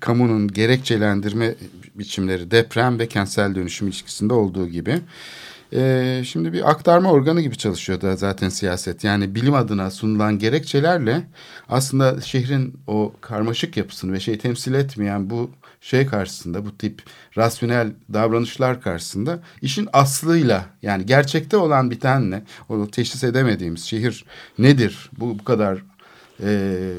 kamunun 0.00 0.48
gerekçelendirme 0.48 1.54
biçimleri 1.94 2.50
deprem 2.50 2.98
ve 2.98 3.08
kentsel 3.08 3.54
dönüşüm 3.54 3.88
ilişkisinde 3.88 4.34
olduğu 4.34 4.68
gibi. 4.68 5.00
Ee, 5.72 6.22
şimdi 6.24 6.52
bir 6.52 6.70
aktarma 6.70 7.12
organı 7.12 7.40
gibi 7.40 7.56
çalışıyor 7.56 8.00
da 8.00 8.16
zaten 8.16 8.48
siyaset. 8.48 9.04
Yani 9.04 9.34
bilim 9.34 9.54
adına 9.54 9.90
sunulan 9.90 10.38
gerekçelerle 10.38 11.22
aslında 11.68 12.20
şehrin 12.20 12.74
o 12.86 13.12
karmaşık 13.20 13.76
yapısını 13.76 14.12
ve 14.12 14.20
şey 14.20 14.38
temsil 14.38 14.74
etmeyen 14.74 15.30
bu 15.30 15.50
şey 15.80 16.06
karşısında 16.06 16.64
bu 16.64 16.78
tip 16.78 17.02
rasyonel 17.36 17.92
davranışlar 18.12 18.80
karşısında 18.80 19.40
işin 19.62 19.88
aslıyla 19.92 20.66
yani 20.82 21.06
gerçekte 21.06 21.56
olan 21.56 21.90
bitenle 21.90 22.42
o 22.68 22.90
teşhis 22.90 23.24
edemediğimiz 23.24 23.84
şehir 23.84 24.24
nedir? 24.58 25.10
Bu 25.18 25.38
bu 25.38 25.44
kadar 25.44 25.82
e, 26.42 26.92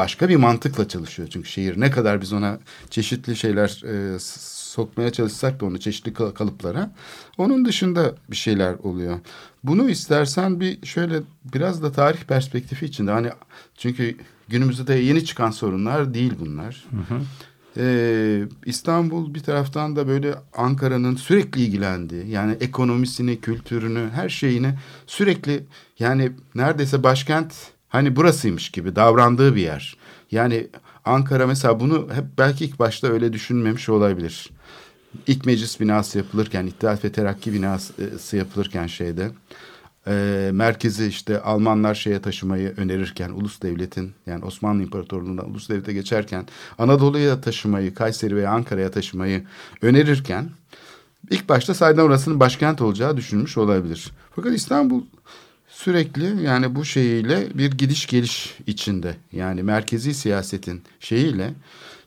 başka 0.00 0.28
bir 0.28 0.36
mantıkla 0.36 0.88
çalışıyor. 0.88 1.28
Çünkü 1.32 1.48
şehir 1.48 1.80
ne 1.80 1.90
kadar 1.90 2.20
biz 2.20 2.32
ona 2.32 2.58
çeşitli 2.90 3.36
şeyler 3.36 3.82
e, 3.84 4.18
sokmaya 4.74 5.12
çalışsak 5.12 5.60
da 5.60 5.66
onu 5.66 5.80
çeşitli 5.80 6.12
kal- 6.14 6.30
kalıplara 6.30 6.90
onun 7.38 7.64
dışında 7.64 8.14
bir 8.30 8.36
şeyler 8.36 8.74
oluyor. 8.74 9.18
Bunu 9.64 9.90
istersen 9.90 10.60
bir 10.60 10.86
şöyle 10.86 11.20
biraz 11.54 11.82
da 11.82 11.92
tarih 11.92 12.18
perspektifi 12.18 12.86
içinde 12.86 13.10
hani 13.10 13.30
çünkü 13.76 14.16
günümüzde 14.48 14.86
de 14.86 14.94
yeni 14.94 15.24
çıkan 15.24 15.50
sorunlar 15.50 16.14
değil 16.14 16.32
bunlar. 16.40 16.84
Ee, 17.76 18.42
İstanbul 18.66 19.34
bir 19.34 19.40
taraftan 19.40 19.96
da 19.96 20.08
böyle 20.08 20.34
Ankara'nın 20.56 21.16
sürekli 21.16 21.60
ilgilendiği 21.60 22.28
yani 22.28 22.56
ekonomisini, 22.60 23.40
kültürünü, 23.40 24.10
her 24.14 24.28
şeyini 24.28 24.74
sürekli 25.06 25.64
yani 25.98 26.32
neredeyse 26.54 27.02
başkent 27.02 27.54
hani 27.90 28.16
burasıymış 28.16 28.70
gibi 28.70 28.96
davrandığı 28.96 29.56
bir 29.56 29.62
yer. 29.62 29.96
Yani 30.30 30.66
Ankara 31.04 31.46
mesela 31.46 31.80
bunu 31.80 32.08
hep 32.14 32.24
belki 32.38 32.64
ilk 32.64 32.78
başta 32.78 33.08
öyle 33.08 33.32
düşünmemiş 33.32 33.88
olabilir. 33.88 34.50
İlk 35.26 35.46
meclis 35.46 35.80
binası 35.80 36.18
yapılırken, 36.18 36.66
İttihat 36.66 37.04
ve 37.04 37.12
Terakki 37.12 37.52
binası 37.52 38.36
yapılırken 38.36 38.86
şeyde 38.86 39.30
e, 40.06 40.50
merkezi 40.52 41.06
işte 41.06 41.40
Almanlar 41.40 41.94
şeye 41.94 42.22
taşımayı 42.22 42.74
önerirken 42.76 43.30
ulus 43.30 43.62
devletin 43.62 44.12
yani 44.26 44.44
Osmanlı 44.44 44.82
İmparatorluğu'ndan 44.82 45.50
ulus 45.50 45.68
devlete 45.68 45.92
geçerken 45.92 46.46
Anadolu'ya 46.78 47.40
taşımayı 47.40 47.94
Kayseri 47.94 48.36
veya 48.36 48.50
Ankara'ya 48.50 48.90
taşımayı 48.90 49.44
önerirken 49.82 50.50
ilk 51.30 51.48
başta 51.48 51.74
sayeden 51.74 52.02
orasının 52.02 52.40
başkent 52.40 52.80
olacağı 52.80 53.16
düşünmüş 53.16 53.58
olabilir. 53.58 54.10
Fakat 54.36 54.52
İstanbul 54.52 55.02
sürekli 55.84 56.42
yani 56.42 56.74
bu 56.74 56.84
şeyiyle 56.84 57.48
bir 57.54 57.70
gidiş 57.70 58.06
geliş 58.06 58.58
içinde 58.66 59.16
yani 59.32 59.62
merkezi 59.62 60.14
siyasetin 60.14 60.82
şeyiyle 61.00 61.54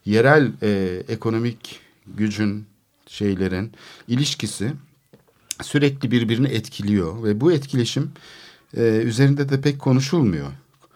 yerel 0.05 0.51
e, 0.61 1.01
ekonomik 1.07 1.79
gücün 2.07 2.65
şeylerin 3.07 3.71
ilişkisi 4.07 4.73
sürekli 5.61 6.11
birbirini 6.11 6.47
etkiliyor 6.47 7.23
ve 7.23 7.41
bu 7.41 7.51
etkileşim 7.51 8.11
e, 8.77 8.81
üzerinde 8.81 9.49
de 9.49 9.61
pek 9.61 9.79
konuşulmuyor. 9.79 10.47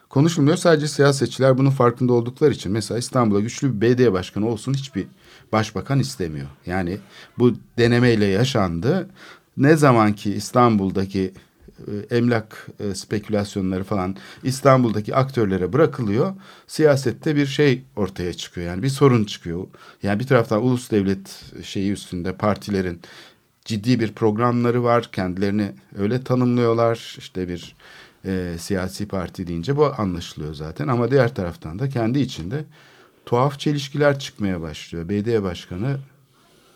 Konuşulmuyor 0.09 0.57
sadece 0.57 0.87
siyasetçiler 0.87 1.57
bunun 1.57 1.69
farkında 1.69 2.13
oldukları 2.13 2.53
için. 2.53 2.71
Mesela 2.71 2.97
İstanbul'a 2.97 3.39
güçlü 3.39 3.75
bir 3.75 3.81
belediye 3.81 4.13
başkanı 4.13 4.47
olsun 4.47 4.73
hiçbir 4.73 5.07
başbakan 5.51 5.99
istemiyor. 5.99 6.47
Yani 6.65 6.97
bu 7.39 7.53
denemeyle 7.77 8.25
yaşandı. 8.25 9.09
Ne 9.57 9.75
zaman 9.75 10.13
ki 10.13 10.33
İstanbul'daki 10.33 11.33
emlak 12.11 12.67
e, 12.79 12.95
spekülasyonları 12.95 13.83
falan 13.83 14.15
İstanbul'daki 14.43 15.15
aktörlere 15.15 15.73
bırakılıyor. 15.73 16.33
Siyasette 16.67 17.35
bir 17.35 17.45
şey 17.45 17.83
ortaya 17.95 18.33
çıkıyor. 18.33 18.67
Yani 18.67 18.83
bir 18.83 18.89
sorun 18.89 19.23
çıkıyor. 19.23 19.67
Yani 20.03 20.19
bir 20.19 20.27
taraftan 20.27 20.63
ulus 20.63 20.91
devlet 20.91 21.43
şeyi 21.63 21.91
üstünde 21.91 22.33
partilerin 22.33 23.01
ciddi 23.65 23.99
bir 23.99 24.11
programları 24.13 24.83
var. 24.83 25.09
Kendilerini 25.11 25.71
öyle 25.97 26.23
tanımlıyorlar. 26.23 27.15
İşte 27.17 27.47
bir 27.47 27.75
e, 28.25 28.55
siyasi 28.59 29.07
parti 29.07 29.47
deyince 29.47 29.77
bu 29.77 29.93
anlaşılıyor 29.97 30.53
zaten. 30.53 30.87
Ama 30.87 31.11
diğer 31.11 31.35
taraftan 31.35 31.79
da 31.79 31.89
kendi 31.89 32.19
içinde 32.19 32.65
tuhaf 33.25 33.59
çelişkiler 33.59 34.19
çıkmaya 34.19 34.61
başlıyor. 34.61 35.09
BD 35.09 35.43
başkanı 35.43 35.97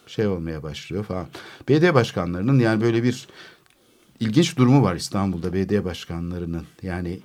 şey 0.08 0.28
olmaya 0.28 0.64
başlıyor 0.64 1.04
falan. 1.04 1.28
BD 1.70 1.94
başkanlarının 1.94 2.60
yani 2.60 2.82
böyle 2.82 3.04
bir 3.04 3.28
ilginç 4.22 4.58
durumu 4.58 4.84
var 4.84 4.96
İstanbul'da 4.96 5.54
BD 5.54 5.84
başkanlarının. 5.84 6.66
Yani 6.82 7.20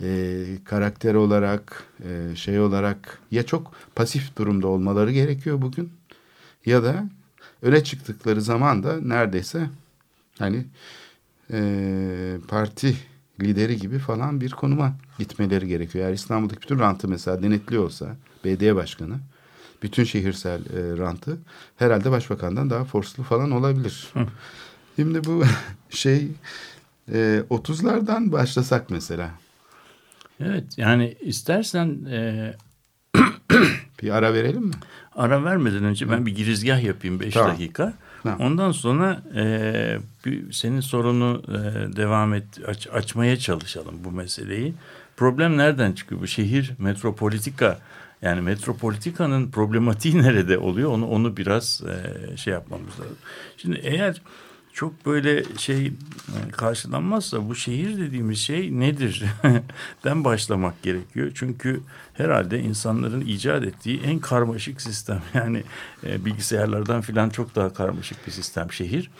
e, 0.00 0.44
karakter 0.64 1.14
olarak 1.14 1.84
e, 2.08 2.36
şey 2.36 2.60
olarak 2.60 3.18
ya 3.30 3.42
çok 3.42 3.72
pasif 3.94 4.36
durumda 4.36 4.66
olmaları 4.66 5.12
gerekiyor 5.12 5.62
bugün 5.62 5.92
ya 6.66 6.82
da 6.84 7.04
öne 7.62 7.84
çıktıkları 7.84 8.42
zaman 8.42 8.82
da 8.82 9.00
neredeyse 9.00 9.70
hani 10.38 10.64
e, 11.52 12.38
parti 12.48 12.96
lideri 13.42 13.76
gibi 13.76 13.98
falan 13.98 14.40
bir 14.40 14.50
konuma 14.50 14.96
gitmeleri 15.18 15.68
gerekiyor. 15.68 16.04
Eğer 16.04 16.12
İstanbul'daki 16.12 16.62
bütün 16.62 16.78
rantı 16.78 17.08
mesela 17.08 17.42
denetliyor 17.42 17.84
olsa 17.84 18.16
belediye 18.44 18.76
başkanı 18.76 19.18
bütün 19.82 20.04
şehirsel 20.04 20.60
e, 20.60 20.98
rantı 20.98 21.38
herhalde 21.76 22.10
başbakandan 22.10 22.70
daha 22.70 22.84
forslu 22.84 23.22
falan 23.22 23.50
olabilir. 23.50 24.12
Şimdi 24.96 25.24
bu 25.24 25.44
şey 25.90 26.28
e, 27.12 27.42
30'lardan 27.50 28.32
başlasak 28.32 28.90
mesela. 28.90 29.30
Evet 30.40 30.64
yani 30.76 31.16
istersen 31.20 31.98
e, 32.10 32.54
Bir 34.02 34.10
ara 34.10 34.34
verelim 34.34 34.62
mi? 34.62 34.74
ara 35.16 35.44
vermeden 35.44 35.84
önce 35.84 36.10
ben 36.10 36.26
bir 36.26 36.34
girizgah 36.34 36.82
yapayım 36.82 37.20
5 37.20 37.34
Tamam. 37.34 37.50
dakika. 37.50 37.92
Tamam. 38.22 38.40
Ondan 38.40 38.72
sonra 38.72 39.22
e, 39.36 39.98
bir, 40.24 40.52
senin 40.52 40.80
sorunu 40.80 41.42
e, 41.48 41.96
devam 41.96 42.34
et 42.34 42.44
aç- 42.66 42.86
açmaya 42.92 43.36
çalışalım 43.38 43.94
bu 44.04 44.10
meseleyi. 44.10 44.74
Problem 45.16 45.56
nereden 45.56 45.92
çıkıyor? 45.92 46.20
Bu 46.20 46.26
şehir 46.26 46.72
metropolitika 46.78 47.78
yani 48.22 48.40
metropolitikanın 48.40 49.50
problematiği 49.50 50.18
nerede 50.22 50.58
oluyor? 50.58 50.90
Onu 50.90 51.06
onu 51.08 51.36
biraz 51.36 51.82
e, 52.32 52.36
şey 52.36 52.52
yapmamız 52.52 53.00
lazım. 53.00 53.16
Şimdi 53.56 53.80
eğer 53.82 54.22
çok 54.76 55.06
böyle 55.06 55.44
şey 55.58 55.86
e, 55.86 56.50
karşılanmazsa 56.52 57.48
bu 57.48 57.54
şehir 57.54 57.98
dediğimiz 57.98 58.38
şey 58.38 58.80
nedir? 58.80 59.24
Den 60.04 60.24
başlamak 60.24 60.82
gerekiyor. 60.82 61.32
Çünkü 61.34 61.80
herhalde 62.14 62.60
insanların 62.60 63.20
icat 63.20 63.64
ettiği 63.64 64.00
en 64.00 64.18
karmaşık 64.18 64.80
sistem. 64.80 65.22
Yani 65.34 65.62
e, 66.06 66.24
bilgisayarlardan 66.24 67.00
filan 67.00 67.30
çok 67.30 67.54
daha 67.54 67.72
karmaşık 67.72 68.26
bir 68.26 68.32
sistem 68.32 68.72
şehir. 68.72 69.10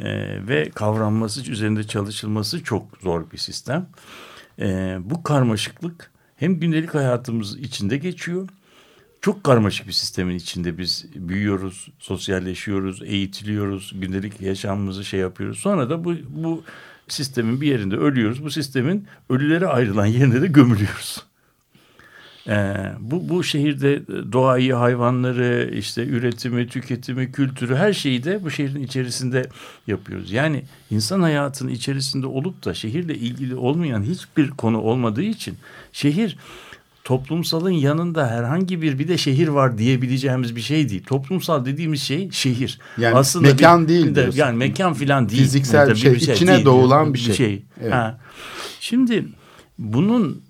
E, 0.00 0.08
ve 0.48 0.70
kavranması, 0.74 1.50
üzerinde 1.50 1.84
çalışılması 1.84 2.64
çok 2.64 2.98
zor 3.02 3.30
bir 3.30 3.38
sistem. 3.38 3.86
E, 4.58 4.98
bu 5.00 5.22
karmaşıklık 5.22 6.10
hem 6.36 6.60
gündelik 6.60 6.94
hayatımız 6.94 7.58
içinde 7.58 7.96
geçiyor 7.96 8.48
çok 9.20 9.44
karmaşık 9.44 9.86
bir 9.86 9.92
sistemin 9.92 10.34
içinde 10.34 10.78
biz 10.78 11.06
büyüyoruz, 11.14 11.88
sosyalleşiyoruz, 11.98 13.02
eğitiliyoruz, 13.02 13.92
gündelik 13.94 14.40
yaşamımızı 14.40 15.04
şey 15.04 15.20
yapıyoruz. 15.20 15.58
Sonra 15.58 15.90
da 15.90 16.04
bu 16.04 16.14
bu 16.28 16.62
sistemin 17.08 17.60
bir 17.60 17.66
yerinde 17.66 17.96
ölüyoruz. 17.96 18.44
Bu 18.44 18.50
sistemin 18.50 19.06
ölülere 19.30 19.66
ayrılan 19.66 20.06
yerine 20.06 20.42
de 20.42 20.46
gömülüyoruz. 20.46 21.24
Ee, 22.48 22.74
bu, 23.00 23.28
bu 23.28 23.44
şehirde 23.44 24.02
doğayı, 24.32 24.74
hayvanları, 24.74 25.70
işte 25.74 26.06
üretimi, 26.06 26.68
tüketimi, 26.68 27.32
kültürü 27.32 27.76
her 27.76 27.92
şeyi 27.92 28.24
de 28.24 28.44
bu 28.44 28.50
şehrin 28.50 28.82
içerisinde 28.82 29.48
yapıyoruz. 29.86 30.32
Yani 30.32 30.64
insan 30.90 31.20
hayatının 31.22 31.70
içerisinde 31.70 32.26
olup 32.26 32.64
da 32.64 32.74
şehirle 32.74 33.14
ilgili 33.14 33.54
olmayan 33.54 34.02
hiçbir 34.02 34.50
konu 34.50 34.80
olmadığı 34.80 35.22
için 35.22 35.56
şehir 35.92 36.36
toplumsalın 37.04 37.70
yanında 37.70 38.30
herhangi 38.30 38.82
bir 38.82 38.98
bir 38.98 39.08
de 39.08 39.18
şehir 39.18 39.48
var 39.48 39.78
diyebileceğimiz 39.78 40.56
bir 40.56 40.60
şey 40.60 40.88
değil. 40.88 41.04
Toplumsal 41.04 41.64
dediğimiz 41.64 42.02
şey 42.02 42.30
şehir. 42.30 42.78
Yani 42.98 43.26
mekan 43.40 43.88
değil 43.88 44.06
de, 44.06 44.14
diyorsun. 44.14 44.38
Yani 44.38 44.56
mekan 44.56 44.94
filan 44.94 45.28
değil. 45.28 45.42
Fiziksel 45.42 45.86
Tabii 45.86 45.98
şey, 45.98 46.12
içine 46.12 46.64
doğulan 46.64 47.14
bir 47.14 47.18
şey. 47.18 47.62
Evet. 47.80 47.92
Ha. 47.92 48.18
Şimdi 48.80 49.24
bunun 49.78 50.42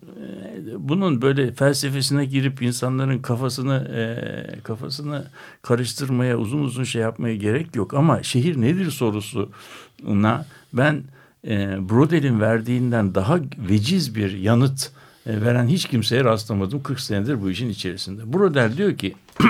bunun 0.79 1.23
böyle 1.23 1.53
felsefesine 1.53 2.25
girip 2.25 2.63
insanların 2.63 3.19
kafasını 3.19 3.75
e, 3.75 4.61
kafasını 4.61 5.25
karıştırmaya 5.63 6.39
uzun 6.39 6.63
uzun 6.63 6.85
şey 6.85 7.03
yapmaya 7.03 7.37
gerek 7.37 7.77
yok 7.77 7.95
ama 7.95 8.23
şehir 8.23 8.61
nedir 8.61 8.91
sorusuna 8.91 10.47
ben 10.73 11.03
e, 11.47 11.89
Brodel'in 11.89 12.41
verdiğinden 12.41 13.15
daha 13.15 13.39
veciz 13.69 14.15
bir 14.15 14.39
yanıt 14.39 14.91
e, 15.27 15.41
veren 15.41 15.67
hiç 15.69 15.89
kimseye 15.89 16.25
rastlamadım 16.25 16.83
40 16.83 17.01
senedir 17.01 17.43
bu 17.43 17.51
işin 17.51 17.69
içerisinde. 17.69 18.33
Brodel 18.33 18.77
diyor 18.77 18.97
ki 18.97 19.15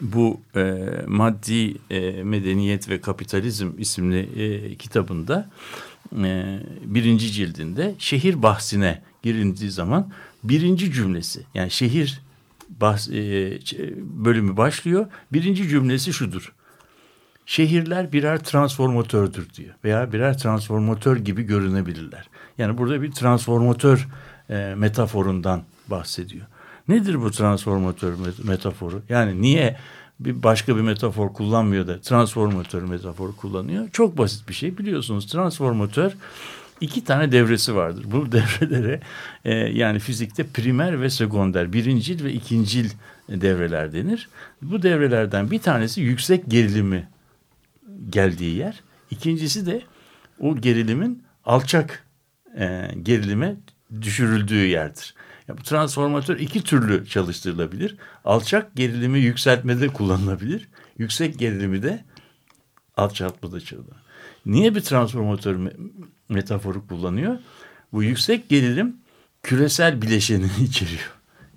bu 0.00 0.40
e, 0.56 0.88
maddi 1.06 1.76
e, 1.90 2.22
medeniyet 2.22 2.88
ve 2.88 3.00
kapitalizm 3.00 3.70
isimli 3.78 4.18
e, 4.18 4.74
kitabında 4.74 5.50
e, 6.24 6.60
birinci 6.84 7.32
cildinde 7.32 7.94
şehir 7.98 8.42
bahsine 8.42 9.02
girildiği 9.22 9.70
zaman 9.70 10.12
birinci 10.44 10.92
cümlesi 10.92 11.44
yani 11.54 11.70
şehir 11.70 12.20
bahs, 12.80 13.08
e, 13.08 13.58
bölümü 13.98 14.56
başlıyor. 14.56 15.06
Birinci 15.32 15.68
cümlesi 15.68 16.12
şudur. 16.12 16.52
Şehirler 17.46 18.12
birer 18.12 18.38
transformatördür 18.44 19.54
diyor 19.54 19.74
veya 19.84 20.12
birer 20.12 20.38
transformatör 20.38 21.16
gibi 21.16 21.42
görünebilirler. 21.42 22.28
Yani 22.60 22.78
burada 22.78 23.02
bir 23.02 23.12
transformatör 23.12 24.08
e, 24.50 24.74
metaforundan 24.76 25.62
bahsediyor. 25.88 26.46
Nedir 26.88 27.22
bu 27.22 27.30
transformatör 27.30 28.14
metaforu? 28.44 29.02
Yani 29.08 29.42
niye 29.42 29.76
bir 30.20 30.42
başka 30.42 30.76
bir 30.76 30.80
metafor 30.80 31.32
kullanmıyor 31.32 31.86
da 31.86 32.00
transformatör 32.00 32.82
metaforu 32.82 33.36
kullanıyor? 33.36 33.88
Çok 33.92 34.18
basit 34.18 34.48
bir 34.48 34.54
şey 34.54 34.78
biliyorsunuz. 34.78 35.26
Transformatör 35.26 36.12
iki 36.80 37.04
tane 37.04 37.32
devresi 37.32 37.74
vardır. 37.74 38.04
Bu 38.06 38.32
devrelere 38.32 39.00
e, 39.44 39.54
yani 39.54 39.98
fizikte 39.98 40.46
primer 40.46 41.00
ve 41.00 41.10
sekonder, 41.10 41.72
birincil 41.72 42.24
ve 42.24 42.32
ikincil 42.32 42.90
devreler 43.28 43.92
denir. 43.92 44.28
Bu 44.62 44.82
devrelerden 44.82 45.50
bir 45.50 45.58
tanesi 45.58 46.00
yüksek 46.00 46.50
gerilimi 46.50 47.08
geldiği 48.10 48.56
yer. 48.56 48.80
İkincisi 49.10 49.66
de 49.66 49.82
o 50.40 50.56
gerilimin 50.56 51.22
alçak 51.44 52.09
e, 52.58 52.90
gerilime 53.02 53.56
düşürüldüğü 54.00 54.66
yerdir. 54.66 55.14
Ya 55.48 55.58
bu 55.58 55.62
transformatör 55.62 56.38
iki 56.38 56.64
türlü 56.64 57.06
çalıştırılabilir. 57.06 57.96
Alçak 58.24 58.76
gerilimi 58.76 59.18
yükseltmede 59.18 59.88
kullanılabilir. 59.88 60.68
Yüksek 60.98 61.38
gerilimi 61.38 61.82
de 61.82 62.04
alçaltmada 62.96 63.60
çalışılır. 63.60 63.96
Niye 64.46 64.74
bir 64.74 64.80
transformatör 64.80 65.56
me 65.56 65.72
metaforu 66.28 66.86
kullanıyor? 66.86 67.38
Bu 67.92 68.02
yüksek 68.02 68.48
gerilim 68.48 68.96
küresel 69.42 70.02
bileşenini 70.02 70.50
içeriyor. 70.64 71.10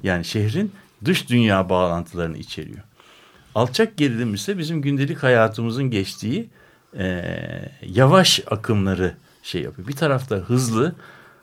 Yani 0.03 0.25
şehrin 0.25 0.71
dış 1.05 1.29
dünya 1.29 1.69
bağlantılarını 1.69 2.37
içeriyor. 2.37 2.83
Alçak 3.55 3.97
gerilim 3.97 4.33
ise 4.33 4.57
bizim 4.57 4.81
gündelik 4.81 5.23
hayatımızın 5.23 5.83
geçtiği 5.83 6.49
e, 6.97 7.25
yavaş 7.81 8.41
akımları 8.47 9.15
şey 9.43 9.61
yapıyor. 9.61 9.87
Bir 9.87 9.95
tarafta 9.95 10.35
hızlı, 10.35 10.95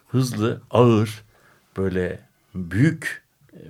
hızlı, 0.09 0.61
ağır, 0.71 1.23
böyle 1.77 2.21
büyük 2.55 3.23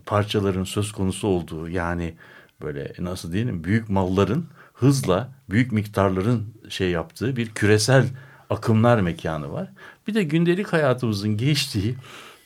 parçaların 0.06 0.64
söz 0.64 0.92
konusu 0.92 1.28
olduğu 1.28 1.68
yani 1.68 2.14
böyle 2.62 2.92
nasıl 2.98 3.32
diyelim 3.32 3.64
büyük 3.64 3.88
malların 3.88 4.46
hızla 4.74 5.32
büyük 5.50 5.72
miktarların 5.72 6.54
şey 6.68 6.90
yaptığı 6.90 7.36
bir 7.36 7.48
küresel 7.48 8.06
akımlar 8.50 9.00
mekanı 9.00 9.52
var. 9.52 9.68
Bir 10.06 10.14
de 10.14 10.22
gündelik 10.22 10.72
hayatımızın 10.72 11.36
geçtiği 11.36 11.94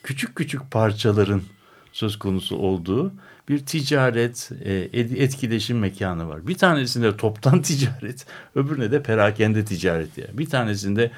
küçük 0.02 0.36
küçük 0.36 0.70
parçaların 0.70 1.42
söz 1.92 2.18
konusu 2.18 2.56
olduğu 2.56 3.12
bir 3.48 3.66
ticaret, 3.66 4.50
e, 4.64 4.72
etkileşim 4.94 5.78
mekanı 5.78 6.28
var. 6.28 6.46
Bir 6.46 6.54
tanesinde 6.54 7.16
toptan 7.16 7.62
ticaret, 7.62 8.26
öbürüne 8.54 8.92
de 8.92 9.02
perakende 9.02 9.64
ticaret. 9.64 10.18
Yani. 10.18 10.38
Bir 10.38 10.46
tanesinde 10.46 11.10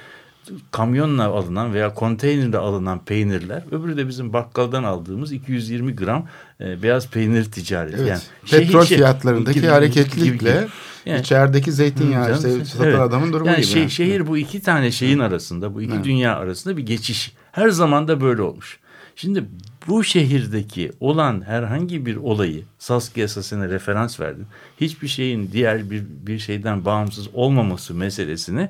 kamyonla 0.70 1.24
alınan 1.24 1.74
veya 1.74 1.94
konteynerle 1.94 2.58
alınan 2.58 3.04
peynirler, 3.04 3.62
öbürü 3.70 3.96
de 3.96 4.08
bizim 4.08 4.32
bakkaldan 4.32 4.84
aldığımız 4.84 5.32
220 5.32 5.96
gram 5.96 6.26
e, 6.60 6.82
beyaz 6.82 7.10
peynir 7.10 7.44
ticareti. 7.44 7.96
Evet. 8.00 8.08
Yani 8.08 8.64
Petrol 8.64 8.84
şey, 8.84 8.98
fiyatlarındaki 8.98 9.60
gibi, 9.60 9.66
hareketlikle 9.66 10.24
gibi, 10.24 10.38
gibi. 10.38 10.66
Yani, 11.06 11.20
içerideki 11.20 11.72
zeytinyağı 11.72 12.34
işte, 12.36 12.64
satan 12.64 12.88
evet. 12.88 13.00
adamın 13.00 13.32
durumu 13.32 13.50
yani 13.50 13.56
gibi. 13.56 13.66
Şey, 13.66 13.88
şehir 13.88 14.26
bu 14.26 14.38
iki 14.38 14.62
tane 14.62 14.90
şeyin 14.90 15.18
arasında, 15.18 15.74
bu 15.74 15.82
iki 15.82 15.94
evet. 15.94 16.04
dünya 16.04 16.36
arasında 16.36 16.76
bir 16.76 16.86
geçiş. 16.86 17.32
Her 17.52 17.68
zaman 17.68 18.08
da 18.08 18.20
böyle 18.20 18.42
olmuş. 18.42 18.78
Şimdi 19.16 19.44
bu 19.88 20.04
şehirdeki 20.04 20.92
olan 21.00 21.42
herhangi 21.46 22.06
bir 22.06 22.16
olayı 22.16 22.64
Saskia 22.78 23.24
esasına 23.24 23.68
referans 23.68 24.20
verdim. 24.20 24.46
Hiçbir 24.80 25.08
şeyin 25.08 25.52
diğer 25.52 25.90
bir, 25.90 26.02
bir 26.26 26.38
şeyden 26.38 26.84
bağımsız 26.84 27.28
olmaması 27.34 27.94
meselesini 27.94 28.68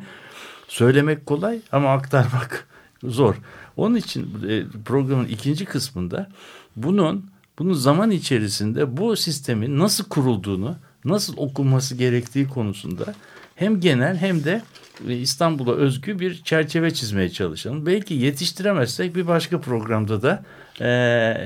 söylemek 0.68 1.26
kolay 1.26 1.60
ama 1.72 1.92
aktarmak 1.92 2.68
zor. 3.02 3.34
Onun 3.76 3.94
için 3.94 4.48
e, 4.48 4.64
programın 4.84 5.26
ikinci 5.26 5.64
kısmında 5.64 6.30
bunun 6.76 7.30
bunun 7.58 7.72
zaman 7.72 8.10
içerisinde 8.10 8.96
bu 8.96 9.16
sistemin 9.16 9.78
nasıl 9.78 10.04
kurulduğunu, 10.04 10.76
nasıl 11.04 11.36
okunması 11.36 11.94
gerektiği 11.94 12.48
konusunda 12.48 13.14
hem 13.54 13.80
genel 13.80 14.16
hem 14.16 14.44
de 14.44 14.62
İstanbul'a 15.08 15.72
özgü 15.72 16.18
bir 16.18 16.42
çerçeve 16.42 16.94
çizmeye 16.94 17.30
çalışalım. 17.30 17.86
Belki 17.86 18.14
yetiştiremezsek 18.14 19.16
bir 19.16 19.26
başka 19.26 19.60
programda 19.60 20.22
da 20.22 20.44
e, 20.80 20.88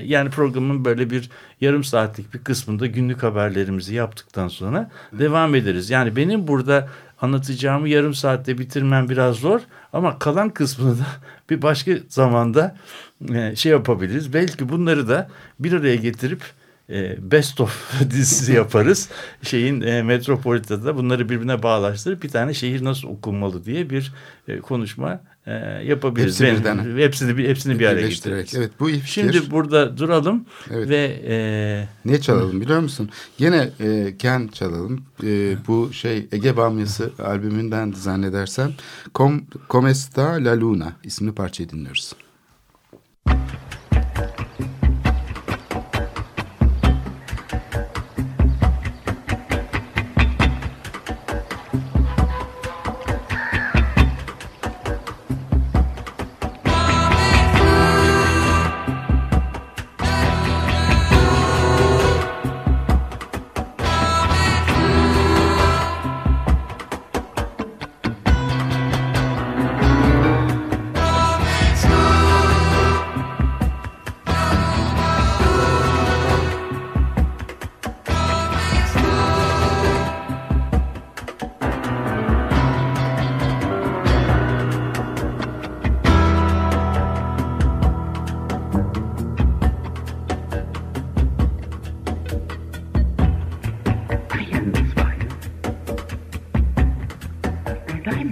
yani 0.05 0.31
programın 0.31 0.85
böyle 0.85 1.11
bir 1.11 1.31
yarım 1.61 1.85
saatlik 1.85 2.35
bir 2.35 2.39
kısmında 2.39 2.87
günlük 2.87 3.23
haberlerimizi 3.23 3.95
yaptıktan 3.95 4.49
sonra 4.49 4.91
devam 5.13 5.55
ederiz. 5.55 5.91
Yani 5.91 6.17
benim 6.17 6.49
burada 6.49 6.89
anlatacağımı 7.21 7.89
yarım 7.89 8.15
saatte 8.15 8.59
bitirmem 8.59 9.09
biraz 9.09 9.37
zor 9.37 9.61
ama 9.93 10.19
kalan 10.19 10.51
kısmını 10.51 10.99
da 10.99 11.07
bir 11.51 11.63
başka 11.63 11.93
zamanda 12.09 12.77
e, 13.35 13.57
şey 13.57 13.73
yapabiliriz. 13.73 14.33
Belki 14.33 14.69
bunları 14.69 15.09
da 15.09 15.29
bir 15.61 15.73
araya 15.73 15.97
getirip 15.97 16.43
e, 16.91 17.31
best 17.31 17.61
of 17.61 18.01
dizisi 18.11 18.53
yaparız. 18.53 19.09
Şeyin 19.43 19.81
e, 19.81 20.03
Metropolita'da 20.03 20.97
bunları 20.97 21.29
birbirine 21.29 21.63
bağlaştırıp 21.63 22.23
bir 22.23 22.29
tane 22.29 22.55
şehir 22.55 22.85
nasıl 22.85 23.09
okunmalı 23.09 23.65
diye 23.65 23.91
bir 23.91 24.13
e, 24.49 24.59
konuşma 24.59 25.21
e, 25.51 25.85
yapabiliriz. 25.85 26.41
Hepsi 26.41 26.61
birden. 26.61 26.97
Hepsini, 26.97 27.37
bir, 27.37 27.49
hepsini 27.49 27.79
bir 27.79 27.87
araya 27.87 28.09
getiririz. 28.09 28.55
Evet 28.55 28.71
bu 28.81 28.91
iyi 28.91 29.03
Şimdi 29.07 29.51
burada 29.51 29.99
duralım 29.99 30.45
evet. 30.71 30.89
ve... 30.89 31.23
E, 31.29 31.89
ne 32.05 32.21
çalalım 32.21 32.61
biliyor 32.61 32.81
musun? 32.81 33.11
Yine 33.39 33.71
e, 33.81 34.17
Ken 34.19 34.49
çalalım. 34.53 35.05
E, 35.25 35.57
bu 35.67 35.93
şey 35.93 36.27
Ege 36.33 36.57
Bamyası 36.57 37.11
albümünden 37.19 37.93
zannedersem 37.93 38.73
Com, 39.15 39.45
Comesta 39.71 40.45
La 40.45 40.61
Luna 40.61 40.93
isimli 41.05 41.33
parçayı 41.33 41.69
dinliyoruz. 41.69 42.13
Müzik 43.27 43.51
true. 43.51 43.70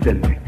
season 0.03 0.48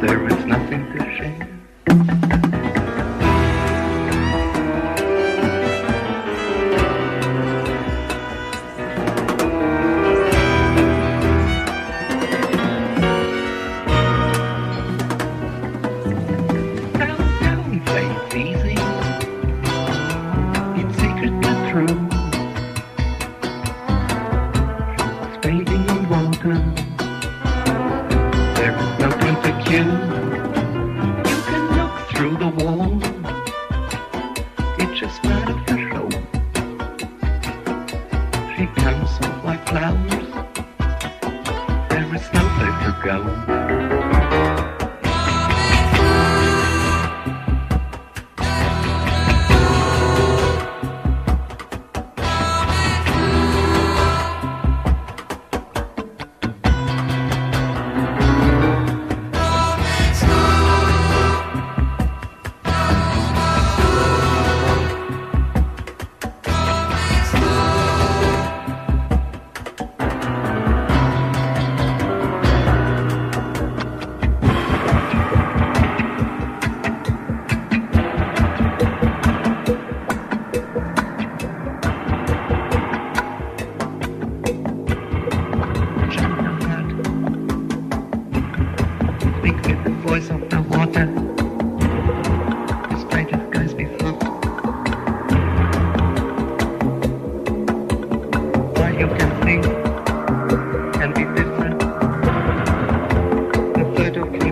there 0.00 0.28
is 0.28 0.44
nothing 0.46 0.92
to 0.92 0.97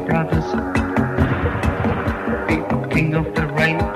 brothers. 0.06 0.44
The 2.46 2.88
king 2.92 3.14
of 3.14 3.34
the. 3.34 3.46
Rain 3.56 3.95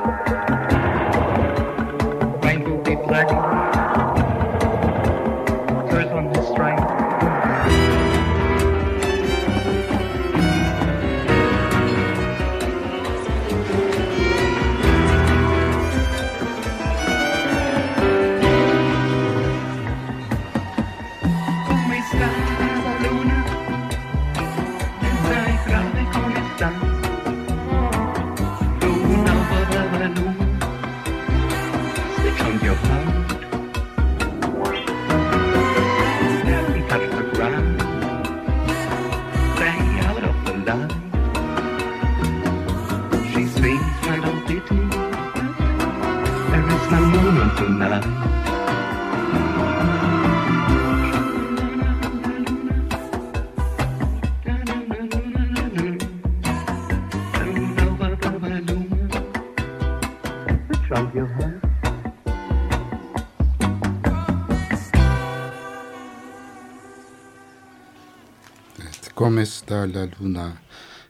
Gomez 69.71 69.95
da 69.95 70.01
la 70.01 70.09
Luna 70.21 70.53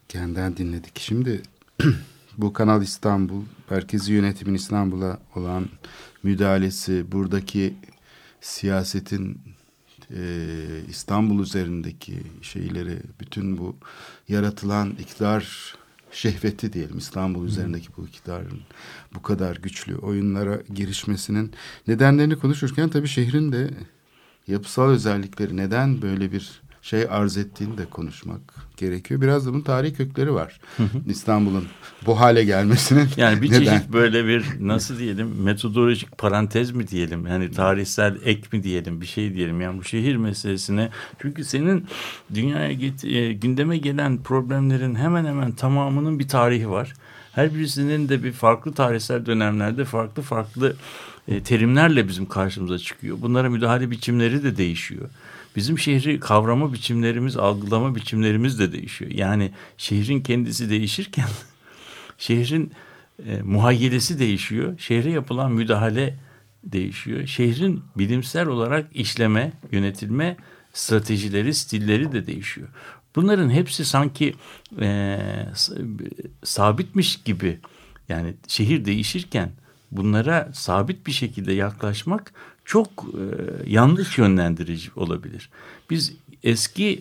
kendinden 0.08 0.56
dinledik. 0.56 0.98
Şimdi 0.98 1.42
bu 2.38 2.52
Kanal 2.52 2.82
İstanbul, 2.82 3.42
merkezi 3.70 4.12
yönetimin 4.12 4.54
İstanbul'a 4.54 5.18
olan 5.36 5.68
müdahalesi, 6.22 7.12
buradaki 7.12 7.74
siyasetin 8.40 9.40
e, 10.10 10.22
İstanbul 10.88 11.42
üzerindeki 11.42 12.22
şeyleri, 12.42 12.98
bütün 13.20 13.58
bu 13.58 13.76
yaratılan 14.28 14.90
iktidar 14.90 15.74
şehveti 16.12 16.72
diyelim 16.72 16.98
İstanbul 16.98 17.46
üzerindeki 17.46 17.88
bu 17.96 18.06
iktidarın 18.06 18.60
bu 19.14 19.22
kadar 19.22 19.56
güçlü 19.56 19.96
oyunlara 19.96 20.62
girişmesinin 20.74 21.52
nedenlerini 21.88 22.36
konuşurken 22.36 22.88
tabii 22.88 23.08
şehrin 23.08 23.52
de 23.52 23.70
yapısal 24.46 24.88
özellikleri 24.88 25.56
neden 25.56 26.02
böyle 26.02 26.32
bir 26.32 26.62
şey 26.82 27.06
arz 27.10 27.36
ettiğini 27.36 27.78
de 27.78 27.86
konuşmak 27.86 28.40
gerekiyor. 28.76 29.20
Biraz 29.20 29.46
da 29.46 29.52
bunun 29.52 29.60
tarihi 29.60 29.94
kökleri 29.94 30.34
var. 30.34 30.60
İstanbul'un 31.06 31.64
bu 32.06 32.20
hale 32.20 32.44
gelmesinin 32.44 33.08
Yani 33.16 33.42
bir 33.42 33.50
neden? 33.50 33.64
çeşit 33.64 33.92
böyle 33.92 34.26
bir 34.26 34.44
nasıl 34.60 34.98
diyelim 34.98 35.42
metodolojik 35.42 36.18
parantez 36.18 36.70
mi 36.70 36.88
diyelim 36.88 37.26
yani 37.26 37.50
tarihsel 37.50 38.16
ek 38.24 38.42
mi 38.52 38.62
diyelim 38.62 39.00
bir 39.00 39.06
şey 39.06 39.34
diyelim 39.34 39.60
yani 39.60 39.78
bu 39.78 39.84
şehir 39.84 40.16
meselesine 40.16 40.90
çünkü 41.22 41.44
senin 41.44 41.86
dünyaya 42.34 42.72
get, 42.72 43.04
e, 43.04 43.32
gündeme 43.32 43.76
gelen 43.76 44.22
problemlerin 44.22 44.94
hemen 44.94 45.24
hemen 45.24 45.52
tamamının 45.52 46.18
bir 46.18 46.28
tarihi 46.28 46.70
var. 46.70 46.92
Her 47.32 47.54
birisinin 47.54 48.08
de 48.08 48.22
bir 48.24 48.32
farklı 48.32 48.72
tarihsel 48.72 49.26
dönemlerde 49.26 49.84
farklı 49.84 50.22
farklı 50.22 50.76
e, 51.28 51.42
terimlerle 51.42 52.08
bizim 52.08 52.26
karşımıza 52.26 52.78
çıkıyor. 52.78 53.16
Bunlara 53.20 53.50
müdahale 53.50 53.90
biçimleri 53.90 54.42
de 54.42 54.56
değişiyor. 54.56 55.08
Bizim 55.56 55.78
şehri 55.78 56.20
kavrama 56.20 56.72
biçimlerimiz, 56.72 57.36
algılama 57.36 57.94
biçimlerimiz 57.94 58.58
de 58.58 58.72
değişiyor. 58.72 59.10
Yani 59.10 59.50
şehrin 59.76 60.20
kendisi 60.20 60.70
değişirken 60.70 61.28
şehrin 62.18 62.72
e, 63.26 63.42
muhayyelesi 63.42 64.18
değişiyor. 64.18 64.78
Şehre 64.78 65.10
yapılan 65.10 65.52
müdahale 65.52 66.16
değişiyor. 66.64 67.26
Şehrin 67.26 67.82
bilimsel 67.98 68.46
olarak 68.46 68.96
işleme, 68.96 69.52
yönetilme 69.72 70.36
stratejileri, 70.72 71.54
stilleri 71.54 72.12
de 72.12 72.26
değişiyor. 72.26 72.68
Bunların 73.16 73.50
hepsi 73.50 73.84
sanki 73.84 74.34
e, 74.80 75.18
sabitmiş 76.44 77.22
gibi 77.22 77.58
yani 78.08 78.34
şehir 78.48 78.84
değişirken 78.84 79.52
bunlara 79.90 80.50
sabit 80.52 81.06
bir 81.06 81.12
şekilde 81.12 81.52
yaklaşmak 81.52 82.32
çok 82.70 82.88
e, 82.88 83.24
yanlış 83.70 84.18
yönlendirici 84.18 84.90
olabilir. 84.96 85.50
Biz 85.90 86.12
eski 86.42 87.00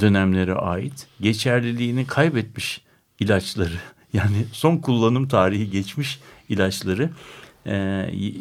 dönemlere 0.00 0.54
ait 0.54 1.06
geçerliliğini 1.20 2.06
kaybetmiş 2.06 2.80
ilaçları 3.18 3.78
yani 4.12 4.46
son 4.52 4.76
kullanım 4.76 5.28
tarihi 5.28 5.70
geçmiş 5.70 6.20
ilaçları 6.48 7.10
e, 7.66 7.74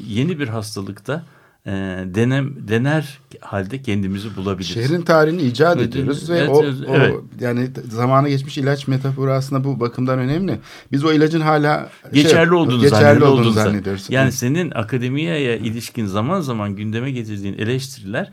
yeni 0.08 0.40
bir 0.40 0.48
hastalıkta 0.48 1.26
e, 1.66 1.72
denem 2.06 2.68
dener 2.68 3.20
halde 3.42 3.82
kendimizi 3.82 4.36
bulabiliriz. 4.36 4.74
Şehrin 4.74 5.02
tarihini 5.02 5.42
icat 5.42 5.78
Evet, 5.78 5.90
ediyoruz 5.90 6.30
evet, 6.30 6.50
ve 6.50 6.50
o, 6.50 6.64
evet. 6.96 7.16
o 7.16 7.24
yani 7.40 7.70
zamanı 7.92 8.30
geçmiş 8.30 8.58
ilaç 8.58 8.88
metaforu 8.88 9.32
aslında 9.32 9.64
bu 9.64 9.80
bakımdan 9.80 10.20
önemli. 10.20 10.60
Biz 10.92 11.06
o 11.06 11.14
ilacın 11.14 11.42
hala 11.42 11.90
şey, 12.14 12.24
geçerli 12.24 12.54
olduğunu, 12.54 12.82
geçerli 12.82 13.04
zannediyoruz. 13.04 13.40
olduğunu 13.40 13.52
zannediyoruz. 13.52 14.06
Yani 14.10 14.32
senin 14.32 14.72
akademiye 14.72 15.58
ilişkin 15.58 16.06
zaman 16.06 16.42
zaman 16.42 16.76
gündeme 16.76 17.12
getirdiğin 17.12 17.58
eleştiriler 17.58 18.32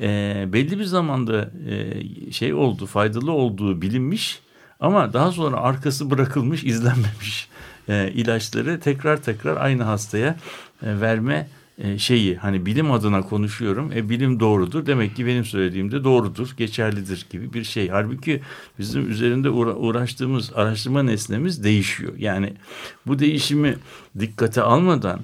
e, 0.00 0.44
belli 0.52 0.78
bir 0.78 0.84
zamanda 0.84 1.50
e, 1.68 2.32
şey 2.32 2.54
oldu, 2.54 2.86
faydalı 2.86 3.32
olduğu 3.32 3.82
bilinmiş 3.82 4.40
ama 4.80 5.12
daha 5.12 5.32
sonra 5.32 5.56
arkası 5.56 6.10
bırakılmış, 6.10 6.64
izlenmemiş 6.64 7.48
e, 7.88 8.10
ilaçları 8.14 8.80
tekrar 8.80 9.22
tekrar 9.22 9.56
aynı 9.56 9.82
hastaya 9.82 10.36
e, 10.82 11.00
verme 11.00 11.48
e, 11.78 11.98
şeyi 11.98 12.36
hani 12.36 12.66
bilim 12.66 12.92
adına 12.92 13.22
konuşuyorum. 13.22 13.92
E 13.92 14.08
bilim 14.08 14.40
doğrudur. 14.40 14.86
Demek 14.86 15.16
ki 15.16 15.26
benim 15.26 15.44
söylediğim 15.44 15.92
de 15.92 16.04
doğrudur, 16.04 16.54
geçerlidir 16.56 17.26
gibi 17.30 17.52
bir 17.52 17.64
şey. 17.64 17.88
Halbuki 17.88 18.40
bizim 18.78 19.10
üzerinde 19.10 19.48
uğra- 19.50 19.74
uğraştığımız 19.76 20.52
araştırma 20.54 21.02
nesnemiz 21.02 21.64
değişiyor. 21.64 22.12
Yani 22.18 22.54
bu 23.06 23.18
değişimi 23.18 23.76
dikkate 24.20 24.62
almadan 24.62 25.20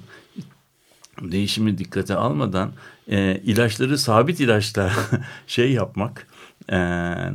değişimi 1.21 1.77
dikkate 1.77 2.15
almadan 2.15 2.71
e, 3.07 3.41
ilaçları 3.45 3.97
sabit 3.97 4.39
ilaçla 4.39 4.91
şey 5.47 5.71
yapmak 5.71 6.27
e, 6.71 6.77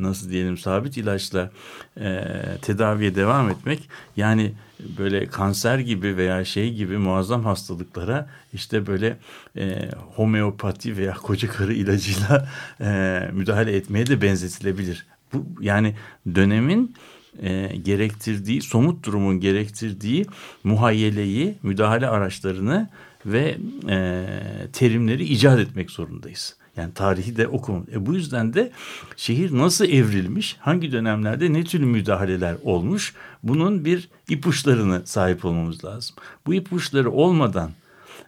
nasıl 0.01 0.29
diyelim 0.29 0.57
sabit 0.57 0.97
ilaçla 0.97 1.51
e, 1.99 2.23
tedaviye 2.61 3.15
devam 3.15 3.49
etmek 3.49 3.89
yani 4.17 4.53
böyle 4.97 5.25
kanser 5.25 5.79
gibi 5.79 6.17
veya 6.17 6.45
şey 6.45 6.73
gibi 6.73 6.97
muazzam 6.97 7.45
hastalıklara 7.45 8.29
işte 8.53 8.87
böyle 8.87 9.17
e, 9.57 9.89
homeopati 10.15 10.97
veya 10.97 11.13
koca 11.13 11.47
karı 11.49 11.73
ilacıyla 11.73 12.49
e, 12.81 13.19
müdahale 13.33 13.75
etmeye 13.75 14.07
de 14.07 14.21
benzetilebilir. 14.21 15.05
Bu 15.33 15.45
yani 15.61 15.95
dönemin 16.35 16.95
e, 17.41 17.75
gerektirdiği 17.83 18.61
somut 18.61 19.05
durumun 19.05 19.39
gerektirdiği 19.39 20.25
muhayyeleyi 20.63 21.57
müdahale 21.63 22.07
araçlarını 22.07 22.89
ve 23.25 23.57
e, 23.89 24.25
terimleri 24.73 25.23
icat 25.23 25.59
etmek 25.59 25.91
zorundayız. 25.91 26.56
Yani 26.77 26.93
tarihi 26.93 27.37
de 27.37 27.47
okumam. 27.47 27.85
E 27.93 28.05
bu 28.05 28.13
yüzden 28.13 28.53
de 28.53 28.71
şehir 29.15 29.57
nasıl 29.57 29.85
evrilmiş, 29.85 30.57
hangi 30.59 30.91
dönemlerde 30.91 31.53
ne 31.53 31.63
tür 31.63 31.79
müdahaleler 31.79 32.55
olmuş, 32.63 33.13
bunun 33.43 33.85
bir 33.85 34.09
ipuçlarını 34.29 35.01
sahip 35.05 35.45
olmamız 35.45 35.85
lazım. 35.85 36.15
Bu 36.45 36.53
ipuçları 36.53 37.11
olmadan 37.11 37.71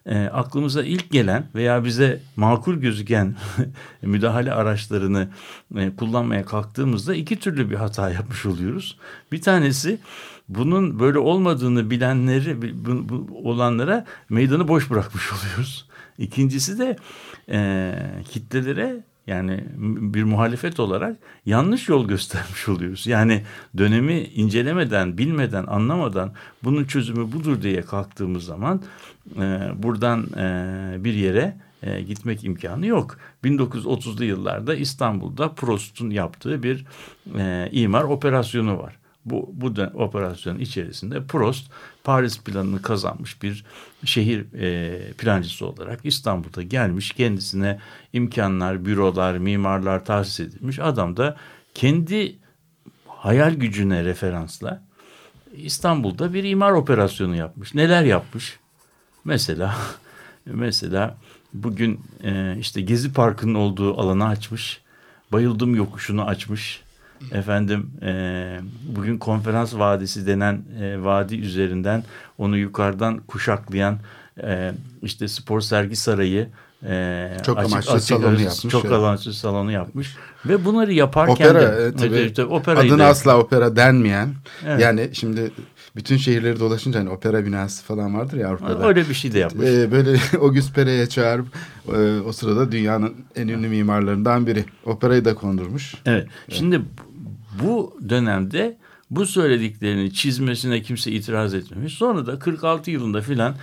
e, 0.05 0.25
aklımıza 0.25 0.83
ilk 0.83 1.11
gelen 1.11 1.45
veya 1.55 1.85
bize 1.85 2.21
makul 2.35 2.75
gözüken 2.75 3.35
müdahale 4.01 4.53
araçlarını 4.53 5.27
e, 5.75 5.95
kullanmaya 5.95 6.45
kalktığımızda 6.45 7.15
iki 7.15 7.39
türlü 7.39 7.69
bir 7.69 7.75
hata 7.75 8.09
yapmış 8.09 8.45
oluyoruz. 8.45 8.97
Bir 9.31 9.41
tanesi 9.41 9.99
bunun 10.49 10.99
böyle 10.99 11.19
olmadığını 11.19 11.89
bilenleri 11.89 12.61
bu, 12.61 13.09
bu, 13.09 13.49
olanlara 13.49 14.05
meydanı 14.29 14.67
boş 14.67 14.89
bırakmış 14.89 15.23
oluyoruz. 15.33 15.89
İkincisi 16.17 16.79
de 16.79 16.97
e, 17.49 17.93
kitlelere 18.29 19.03
yani 19.27 19.63
bir 20.13 20.23
muhalefet 20.23 20.79
olarak 20.79 21.17
yanlış 21.45 21.89
yol 21.89 22.07
göstermiş 22.07 22.69
oluyoruz. 22.69 23.07
Yani 23.07 23.43
dönemi 23.77 24.19
incelemeden, 24.19 25.17
bilmeden, 25.17 25.65
anlamadan 25.67 26.31
bunun 26.63 26.85
çözümü 26.85 27.31
budur 27.31 27.61
diye 27.61 27.81
kalktığımız 27.81 28.43
zaman 28.45 28.81
e, 29.35 29.69
buradan 29.75 30.27
e, 30.37 31.03
bir 31.03 31.13
yere 31.13 31.57
e, 31.83 32.01
gitmek 32.01 32.43
imkanı 32.43 32.85
yok. 32.85 33.17
1930'lu 33.43 34.23
yıllarda 34.23 34.75
İstanbul'da 34.75 35.49
Prost'un 35.49 36.09
yaptığı 36.09 36.63
bir 36.63 36.85
e, 37.37 37.69
imar 37.71 38.03
operasyonu 38.03 38.77
var. 38.77 38.95
Bu, 39.25 39.49
bu 39.53 39.75
da 39.75 39.91
operasyonun 39.95 40.59
içerisinde 40.59 41.23
Prost 41.23 41.71
Paris 42.03 42.39
planını 42.39 42.81
kazanmış 42.81 43.43
bir 43.43 43.65
şehir 44.05 44.53
e, 44.53 45.13
plancısı 45.13 45.65
olarak 45.65 45.99
İstanbul'da 46.03 46.61
gelmiş. 46.61 47.11
Kendisine 47.11 47.79
imkanlar, 48.13 48.85
bürolar, 48.85 49.37
mimarlar 49.37 50.05
tahsis 50.05 50.39
edilmiş. 50.39 50.79
Adam 50.79 51.17
da 51.17 51.37
kendi 51.73 52.35
hayal 53.07 53.53
gücüne 53.53 54.03
referansla 54.03 54.83
İstanbul'da 55.53 56.33
bir 56.33 56.43
imar 56.43 56.71
operasyonu 56.71 57.35
yapmış. 57.35 57.75
Neler 57.75 58.03
yapmış? 58.03 58.59
Mesela 59.25 59.75
mesela 60.45 61.17
bugün 61.53 62.01
e, 62.23 62.55
işte 62.59 62.81
Gezi 62.81 63.13
Parkı'nın 63.13 63.55
olduğu 63.55 63.99
alanı 63.99 64.27
açmış. 64.27 64.81
Bayıldım 65.31 65.75
yokuşunu 65.75 66.23
açmış 66.23 66.81
efendim 67.31 67.91
e, 68.01 68.59
bugün 68.95 69.17
konferans 69.17 69.75
vadisi 69.75 70.27
denen 70.27 70.61
e, 70.81 71.03
vadi 71.03 71.35
üzerinden 71.35 72.03
onu 72.37 72.57
yukarıdan 72.57 73.17
kuşaklayan 73.17 73.97
e, 74.43 74.71
işte 75.01 75.27
spor 75.27 75.61
sergi 75.61 75.95
sarayı 75.95 76.47
e, 76.83 77.27
çok 77.45 77.57
açık, 77.57 77.73
amaçlı 77.73 77.93
açık, 77.93 78.07
salonu 78.07 78.27
açık, 78.27 78.45
yapmış. 78.45 78.71
Çok 78.71 78.85
evet. 78.85 78.95
amaçlı 78.95 79.33
salonu 79.33 79.71
yapmış 79.71 80.15
ve 80.45 80.65
bunları 80.65 80.93
yaparken 80.93 81.33
opera, 81.33 81.61
de 81.61 81.85
e, 81.85 81.91
tabii, 81.91 82.19
işte, 82.19 82.43
adına 82.43 82.99
da, 82.99 83.05
asla 83.05 83.37
opera 83.37 83.75
denmeyen 83.75 84.33
evet. 84.65 84.81
yani 84.81 85.09
şimdi 85.13 85.51
bütün 85.95 86.17
şehirleri 86.17 86.59
dolaşınca 86.59 86.99
hani 86.99 87.09
opera 87.09 87.45
binası 87.45 87.83
falan 87.83 88.17
vardır 88.17 88.37
ya 88.37 88.49
Avrupa'da. 88.49 88.87
Öyle 88.87 89.09
bir 89.09 89.13
şey 89.13 89.33
de 89.33 89.39
yapmış. 89.39 89.67
Ee, 89.67 89.91
böyle 89.91 90.17
Auguste 90.41 90.73
Pere'ye 90.73 91.09
çağırıp 91.09 91.47
e, 91.87 92.19
o 92.19 92.31
sırada 92.31 92.71
dünyanın 92.71 93.15
en 93.35 93.47
ünlü 93.47 93.67
mimarlarından 93.67 94.47
biri. 94.47 94.65
Operayı 94.85 95.25
da 95.25 95.35
kondurmuş. 95.35 95.95
Evet. 96.05 96.27
evet. 96.49 96.57
Bu 97.63 97.97
dönemde 98.09 98.77
bu 99.09 99.25
söylediklerini 99.25 100.13
çizmesine 100.13 100.81
kimse 100.81 101.11
itiraz 101.11 101.53
etmemiş. 101.53 101.93
Sonra 101.93 102.27
da 102.27 102.39
46 102.39 102.91
yılında 102.91 103.21
filan 103.21 103.55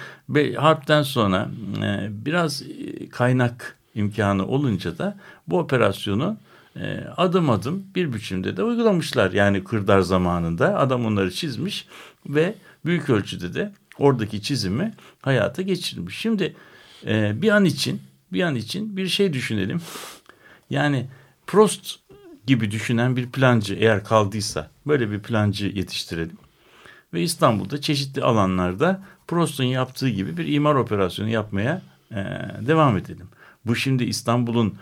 harpten 0.57 1.03
sonra 1.03 1.49
e, 1.83 2.09
biraz 2.11 2.63
kaynak 3.11 3.77
imkanı 3.95 4.47
olunca 4.47 4.99
da 4.99 5.19
bu 5.47 5.59
operasyonu 5.59 6.37
e, 6.77 7.05
adım 7.17 7.51
adım 7.51 7.85
bir 7.95 8.13
biçimde 8.13 8.57
de 8.57 8.63
uygulamışlar. 8.63 9.33
Yani 9.33 9.65
Kırdar 9.65 10.01
zamanında 10.01 10.79
adam 10.79 11.07
onları 11.07 11.31
çizmiş 11.31 11.87
ve 12.27 12.55
büyük 12.85 13.11
ölçüde 13.11 13.55
de 13.55 13.73
oradaki 13.99 14.43
çizimi 14.43 14.95
hayata 15.23 15.63
geçirmiş. 15.63 16.19
Şimdi 16.19 16.57
e, 17.07 17.43
bir 17.43 17.49
an 17.49 17.65
için 17.65 18.03
bir 18.33 18.43
an 18.43 18.55
için 18.55 18.97
bir 18.97 19.09
şey 19.09 19.33
düşünelim. 19.33 19.81
Yani 20.71 21.07
Prost 21.47 22.06
gibi 22.47 22.71
düşünen 22.71 23.17
bir 23.17 23.31
plancı 23.31 23.75
eğer 23.75 24.05
kaldıysa 24.05 24.71
böyle 24.87 25.11
bir 25.11 25.21
plancı 25.21 25.67
yetiştirelim. 25.67 26.37
Ve 27.15 27.23
İstanbul'da 27.23 27.81
çeşitli 27.81 28.23
alanlarda 28.23 29.03
Prost'un 29.29 29.65
yaptığı 29.65 30.09
gibi 30.09 30.37
bir 30.37 30.47
imar 30.47 30.75
operasyonu 30.75 31.29
yapmaya 31.29 31.83
e, 32.11 32.17
devam 32.61 32.97
edelim. 32.97 33.29
Bu 33.67 33.77
şimdi 33.77 34.05
İstanbul'un 34.05 34.79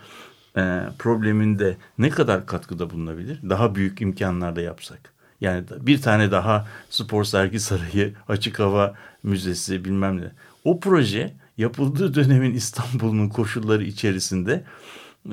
e, 0.57 0.81
probleminde 0.99 1.77
ne 1.97 2.09
kadar 2.09 2.45
katkıda 2.45 2.89
bulunabilir? 2.89 3.39
Daha 3.49 3.75
büyük 3.75 4.01
imkanlarda 4.01 4.61
yapsak. 4.61 5.13
Yani 5.41 5.63
bir 5.81 6.01
tane 6.01 6.31
daha 6.31 6.67
spor 6.89 7.23
sergi 7.23 7.59
sarayı, 7.59 8.13
açık 8.27 8.59
hava 8.59 8.93
müzesi 9.23 9.85
bilmem 9.85 10.21
ne. 10.21 10.31
O 10.63 10.79
proje 10.79 11.33
yapıldığı 11.57 12.13
dönemin 12.13 12.53
İstanbul'un 12.53 13.29
koşulları 13.29 13.83
içerisinde 13.83 14.63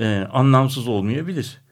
e, 0.00 0.28
anlamsız 0.32 0.88
olmayabilir. 0.88 1.62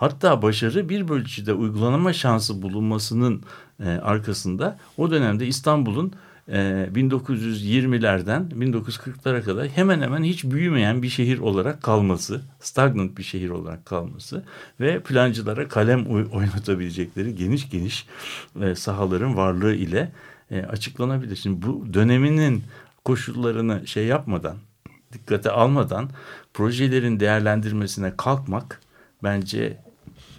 Hatta 0.00 0.42
başarı 0.42 0.88
bir 0.88 1.08
bölücüde 1.08 1.52
uygulanma 1.52 2.12
şansı 2.12 2.62
bulunmasının 2.62 3.42
e, 3.84 3.88
arkasında 3.88 4.78
o 4.96 5.10
dönemde 5.10 5.46
İstanbul'un 5.46 6.12
e, 6.48 6.88
1920'lerden 6.94 8.48
1940'lara 8.50 9.42
kadar 9.42 9.68
hemen 9.68 10.00
hemen 10.00 10.22
hiç 10.24 10.44
büyümeyen 10.44 11.02
bir 11.02 11.08
şehir 11.08 11.38
olarak 11.38 11.82
kalması, 11.82 12.42
stagnant 12.60 13.18
bir 13.18 13.22
şehir 13.22 13.50
olarak 13.50 13.86
kalması 13.86 14.44
ve 14.80 15.00
plancılara 15.00 15.68
kalem 15.68 16.06
oynatabilecekleri 16.06 17.34
geniş 17.34 17.70
geniş 17.70 18.06
e, 18.62 18.74
sahaların 18.74 19.36
varlığı 19.36 19.74
ile 19.74 20.12
e, 20.50 20.62
açıklanabilir. 20.62 21.36
Şimdi 21.36 21.66
bu 21.66 21.94
döneminin 21.94 22.62
koşullarını 23.04 23.86
şey 23.86 24.06
yapmadan 24.06 24.56
dikkate 25.12 25.50
almadan 25.50 26.10
projelerin 26.54 27.20
değerlendirmesine 27.20 28.12
kalkmak 28.16 28.80
bence 29.22 29.89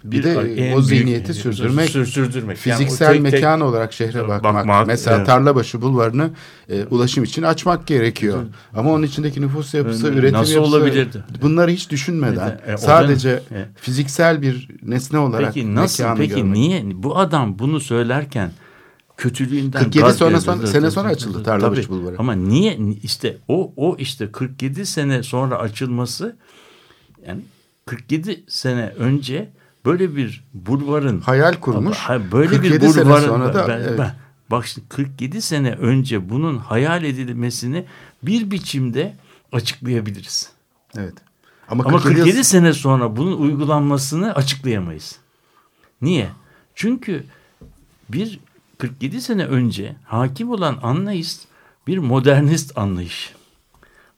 Bir 0.04 0.22
de 0.22 0.32
en 0.32 0.72
o 0.72 0.76
büyük- 0.76 0.84
zihniyeti 0.84 1.34
sürdürmek, 1.34 1.90
sür- 1.90 2.06
sürdürmek. 2.06 2.66
Yani 2.66 2.78
Fiziksel 2.78 3.12
tek 3.12 3.22
tek- 3.22 3.32
mekan 3.32 3.60
olarak 3.60 3.92
şehre 3.92 4.28
bakmak. 4.28 4.54
Bakmak, 4.54 4.86
Mesela 4.86 5.16
evet. 5.16 5.26
Tarlabaşı 5.26 5.82
bulvarını 5.82 6.30
e, 6.68 6.84
ulaşım 6.84 7.24
için 7.24 7.42
açmak 7.42 7.86
gerekiyor. 7.86 8.42
Ama 8.74 8.90
onun 8.92 9.02
içindeki 9.02 9.40
nüfus 9.42 9.74
yapısı, 9.74 10.04
Nasıl 10.04 10.14
üretim 10.16 10.34
yapısı 10.34 10.60
olabilirdi? 10.60 11.24
bunları 11.42 11.70
hiç 11.70 11.90
düşünmeden 11.90 12.60
E, 12.66 12.74
o 12.74 12.76
sadece 12.76 13.28
dönem- 13.50 13.62
e. 13.62 13.68
fiziksel 13.76 14.42
bir 14.42 14.68
nesne 14.82 15.18
olarak 15.18 15.54
Peki 15.54 15.74
nasıl 15.74 16.04
peki 16.16 16.34
görmek. 16.34 16.52
niye 16.52 16.82
bu 16.94 17.18
adam 17.18 17.58
bunu 17.58 17.80
söylerken 17.80 18.50
kötülüğünden 19.16 19.78
47 19.84 20.04
gaz 20.04 20.16
sonra- 20.16 20.40
sonra- 20.40 20.66
sene 20.66 20.90
sonra 20.90 21.08
açıldı 21.08 21.42
Tarlabaşı. 21.42 21.88
Bulvarı. 21.88 22.14
Ama 22.18 22.32
niye 22.32 22.78
işte 23.02 23.36
o 23.48 23.72
o 23.76 23.96
işte 23.98 24.32
47 24.32 24.86
sene 24.86 25.22
sonra 25.22 25.56
açılması 25.58 26.36
yani 27.26 27.40
47 27.86 28.44
sene 28.48 28.92
önce 28.98 29.50
böyle 29.84 30.16
bir 30.16 30.44
bulvarın 30.54 31.20
hayal 31.20 31.54
kurmuş. 31.54 31.98
Böyle 32.32 32.48
47 32.48 32.82
bir 32.82 32.88
sene 32.88 33.04
bulvarın 33.04 33.26
sonra 33.26 33.54
da 33.54 33.68
ben- 33.68 33.80
evet. 33.80 33.98
ben- 33.98 34.14
bak 34.50 34.66
şimdi 34.66 34.88
47 34.88 35.42
sene 35.42 35.72
önce 35.72 36.30
bunun 36.30 36.58
hayal 36.58 37.04
edilmesini 37.04 37.84
bir 38.22 38.50
biçimde 38.50 39.16
açıklayabiliriz. 39.52 40.50
evet. 40.98 41.14
Ama, 41.68 41.84
Ama 41.84 41.98
47 41.98 42.18
47 42.20 42.44
sene 42.44 42.72
sonra 42.72 43.16
bunun 43.16 43.38
uygulanmasını 43.40 44.34
açıklayamayız. 44.34 45.16
Niye? 46.02 46.28
Çünkü 46.74 47.24
bir 48.08 48.40
47 48.78 49.20
sene 49.20 49.44
önce 49.46 49.96
hakim 50.04 50.50
olan 50.50 50.78
anlayış 50.82 51.36
bir 51.86 51.98
modernist 51.98 52.78
anlayış. 52.78 53.34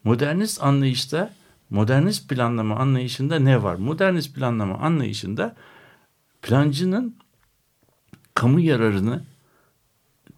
Modernist 0.04 0.62
anlayışta, 0.62 1.34
modernist 1.70 2.28
planlama 2.28 2.76
anlayışında 2.76 3.38
ne 3.38 3.62
var? 3.62 3.74
Modernist 3.74 4.34
planlama 4.34 4.78
anlayışında 4.78 5.54
plancının 6.42 7.16
kamu 8.34 8.60
yararını 8.60 9.22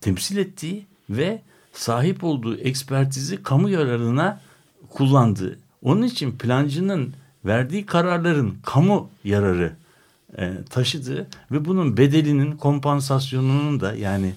temsil 0.01 0.37
ettiği 0.37 0.87
ve 1.11 1.43
sahip 1.72 2.24
olduğu 2.24 2.57
ekspertizi 2.57 3.43
kamu 3.43 3.68
yararına 3.68 4.41
kullandığı. 4.91 5.59
Onun 5.83 6.03
için 6.03 6.39
plancının 6.39 7.14
verdiği 7.45 7.87
kararların 7.87 8.59
kamu 8.62 9.11
yararı 9.24 9.72
e, 10.39 10.53
taşıdığı 10.70 11.27
ve 11.51 11.64
bunun 11.64 11.97
bedelinin 11.97 12.57
kompansasyonunun 12.57 13.81
da 13.81 13.95
yani 13.95 14.35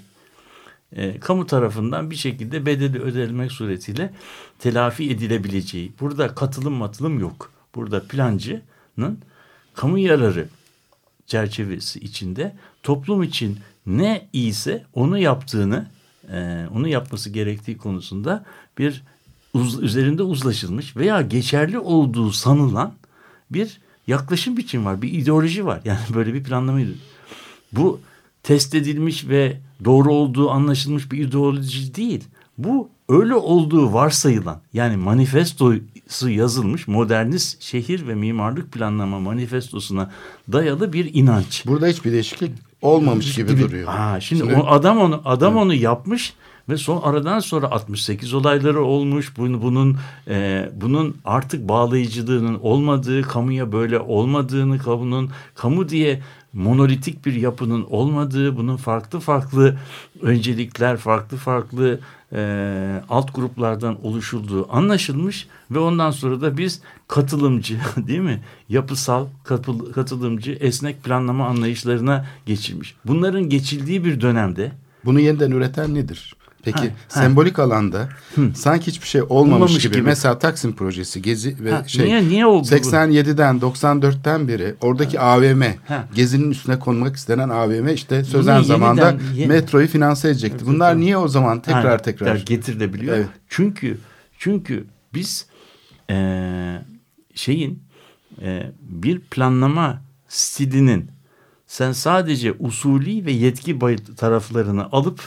e, 0.96 1.20
kamu 1.20 1.48
tarafından 1.48 2.12
bir 2.12 2.16
şekilde 2.16 2.66
bedeli 2.66 3.00
ödenmek 3.02 3.52
suretiyle 3.52 4.14
telafi 4.60 5.12
edilebileceği. 5.12 5.94
Burada 6.00 6.36
katılım 6.36 6.74
matılım 6.74 7.20
yok. 7.20 7.52
Burada 7.76 8.04
plancının 8.08 9.20
kamu 9.74 10.00
yararı 10.00 10.48
çerçevesi 11.28 12.00
içinde 12.00 12.56
toplum 12.84 13.24
için 13.24 13.60
ne 13.86 14.30
iyiyse 14.34 14.86
onu 14.94 15.18
yaptığını, 15.18 15.88
e, 16.32 16.66
onu 16.74 16.88
yapması 16.88 17.30
gerektiği 17.30 17.78
konusunda 17.78 18.46
bir 18.78 19.04
uz- 19.54 19.84
üzerinde 19.84 20.24
uzlaşılmış 20.24 20.98
veya 20.98 21.22
geçerli 21.22 21.80
olduğu 21.80 22.32
sanılan 22.32 22.94
bir 23.52 23.80
yaklaşım 24.08 24.58
biçimi 24.58 24.86
var, 24.86 25.02
bir 25.02 25.14
ideoloji 25.14 25.66
var. 25.66 25.82
Yani 25.86 26.00
böyle 26.14 26.34
bir 26.34 26.44
planlama. 26.44 26.80
Bu 27.72 28.00
test 28.44 28.76
edilmiş 28.76 29.28
ve 29.28 29.58
doğru 29.86 30.14
olduğu 30.14 30.50
anlaşılmış 30.50 31.12
bir 31.12 31.28
ideoloji 31.28 31.96
değil. 31.96 32.24
Bu 32.58 32.90
öyle 33.10 33.36
olduğu 33.36 33.94
varsayılan 33.94 34.62
yani 34.74 34.98
manifestosu 34.98 36.30
yazılmış 36.30 36.88
modernist 36.88 37.62
şehir 37.62 38.08
ve 38.08 38.16
mimarlık 38.16 38.72
planlama 38.72 39.20
manifestosuna 39.20 40.12
dayalı 40.52 40.94
bir 40.94 41.14
inanç. 41.14 41.66
Burada 41.66 41.88
hiçbir 41.88 42.12
değişiklik 42.12 42.52
olmamış 42.82 43.36
gibi, 43.36 43.60
duruyor. 43.60 43.88
Ha, 43.88 44.22
şimdi, 44.22 44.42
Şimdi- 44.42 44.56
o 44.56 44.68
adam 44.68 44.98
onu 44.98 45.22
adam 45.26 45.58
onu 45.58 45.74
yapmış 45.74 46.34
ve 46.70 46.78
son 46.78 47.02
aradan 47.02 47.40
sonra 47.40 47.72
68 47.72 48.34
olayları 48.34 48.82
olmuş. 48.82 49.38
Bunun 49.38 49.62
bunun 49.62 49.98
e, 50.28 50.70
bunun 50.82 51.16
artık 51.26 51.70
bağlayıcılığının 51.70 52.60
olmadığı, 52.62 53.22
kamuya 53.22 53.72
böyle 53.72 54.00
olmadığını, 54.00 54.78
kamunun 54.78 55.30
kamu 55.56 55.90
diye 55.90 56.22
monolitik 56.54 57.26
bir 57.26 57.34
yapının 57.34 57.86
olmadığı, 57.90 58.58
bunun 58.58 58.78
farklı 58.78 59.20
farklı 59.20 59.78
öncelikler, 60.22 60.98
farklı 60.98 61.38
farklı 61.38 62.00
e, 62.34 63.02
alt 63.10 63.36
gruplardan 63.36 64.06
oluşulduğu 64.06 64.74
anlaşılmış 64.74 65.48
ve 65.72 65.80
ondan 65.80 66.12
sonra 66.12 66.42
da 66.42 66.58
biz 66.58 66.82
katılımcı 67.08 67.80
değil 68.08 68.20
mi? 68.20 68.42
Yapısal 68.70 69.26
katıl- 69.44 69.92
katılımcı 69.92 70.52
esnek 70.52 71.04
planlama 71.04 71.48
anlayışlarına 71.48 72.26
geçilmiş. 72.46 72.96
Bunların 73.06 73.50
geçildiği 73.50 74.06
bir 74.06 74.22
dönemde 74.22 74.72
Bunu 75.06 75.20
yeniden 75.20 75.52
üreten 75.52 75.96
nedir? 75.96 76.36
Peki 76.72 76.88
Ha, 76.88 76.94
ha. 77.10 77.20
sembolik 77.22 77.60
alanda 77.60 78.10
sanki 78.56 78.88
hiçbir 78.88 79.08
şey 79.08 79.22
olmamış, 79.22 79.54
Olmamış 79.56 79.84
gibi. 79.84 79.94
gibi. 79.94 80.02
Mesela 80.04 80.40
Taksim 80.40 80.76
projesi 80.76 81.22
Gezi 81.22 81.56
ve 81.64 81.72
Ha, 81.72 81.84
şey 81.88 82.06
niye- 82.06 82.24
niye 82.30 82.46
oldu 82.46 82.64
bu? 82.64 82.76
87'den 82.76 83.60
94'ten 83.62 84.48
beri 84.48 84.76
oradaki 84.82 85.20
AVM 85.20 85.62
Ha. 85.88 86.08
Gezi'nin 86.16 86.52
üstüne 86.52 86.80
konmak 86.80 87.16
istenen 87.16 87.50
AVM 87.50 87.88
işte 87.94 88.24
sözen 88.24 88.54
yeniden- 88.56 88.68
zamanda 88.68 89.16
ye- 89.36 89.48
metroyu 89.48 89.88
finanse 89.88 90.30
edecekti. 90.30 90.66
Bunlar 90.66 91.00
niye 91.00 91.18
o 91.18 91.28
zaman 91.28 91.60
tekrar 91.62 91.86
Ha, 91.92 91.98
tekrar 91.98 92.36
getirilebiliyor. 92.36 93.18
Evet. 93.18 93.28
Çünkü 93.50 93.98
çünkü 94.38 94.86
biz 95.14 95.46
eee, 96.10 96.82
şeyin 97.36 97.84
eee, 98.42 98.72
bir 98.82 99.20
planlama 99.20 100.02
stilinin 100.28 101.12
sen 101.68 101.92
sadece 101.92 102.54
usulü 102.60 103.26
ve 103.26 103.32
yetki 103.32 103.80
taraflarını 104.18 104.86
alıp 104.92 105.22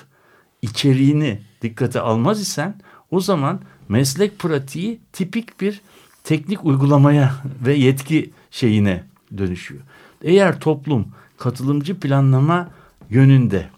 içeriğini 0.62 1.40
dikkate 1.62 2.00
almaz 2.00 2.40
isen 2.40 2.74
o 3.10 3.20
zaman 3.20 3.60
meslek 3.88 4.38
pratiği 4.38 5.00
tipik 5.12 5.60
bir 5.60 5.80
teknik 6.24 6.64
uygulamaya 6.64 7.34
ve 7.66 7.74
yetki 7.74 8.30
şeyine 8.50 9.04
dönüşüyor. 9.38 9.80
Eğer 10.22 10.60
toplum 10.60 11.06
katılımcı 11.38 12.00
planlama 12.00 12.70
yönünde 13.10 13.68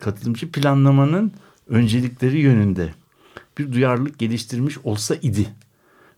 katılımcı 0.00 0.52
planlamanın 0.52 1.32
öncelikleri 1.68 2.38
yönünde 2.38 2.94
bir 3.58 3.72
duyarlılık 3.72 4.18
geliştirmiş 4.18 4.78
olsa 4.78 5.14
idi 5.14 5.48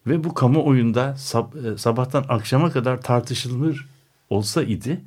ve 0.07 0.25
bu 0.25 0.35
kamuoyunda 0.35 1.15
sab- 1.19 1.75
e, 1.75 1.79
sabahtan 1.79 2.25
akşama 2.29 2.71
kadar 2.71 3.03
tartışılır 3.03 3.87
olsa 4.31 4.63
idi 4.63 5.01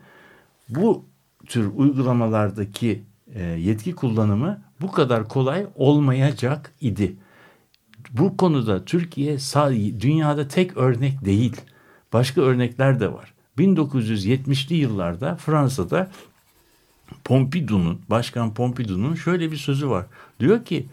bu 0.70 1.06
tür 1.48 1.72
uygulamalardaki 1.76 3.04
e, 3.34 3.44
yetki 3.44 3.96
kullanımı 3.96 4.62
bu 4.82 4.92
kadar 4.92 5.28
kolay 5.28 5.68
olmayacak 5.76 6.74
idi. 6.82 7.16
Bu 8.12 8.38
konuda 8.38 8.86
Türkiye 8.86 9.38
dünyada 10.02 10.48
tek 10.48 10.78
örnek 10.78 11.26
değil. 11.26 11.62
Başka 12.14 12.42
örnekler 12.42 13.00
de 13.00 13.14
var. 13.14 13.34
1970'li 13.58 14.76
yıllarda 14.76 15.36
Fransa'da 15.36 16.12
Pompidou'nun, 17.24 18.02
Başkan 18.10 18.54
Pompidou'nun 18.54 19.16
şöyle 19.16 19.52
bir 19.52 19.58
sözü 19.58 19.90
var. 19.90 20.06
Diyor 20.40 20.66
ki 20.66 20.86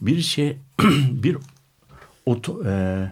bir 0.00 0.20
şey 0.20 0.56
bir 1.10 1.36
oto, 2.26 2.64
e, 2.66 3.06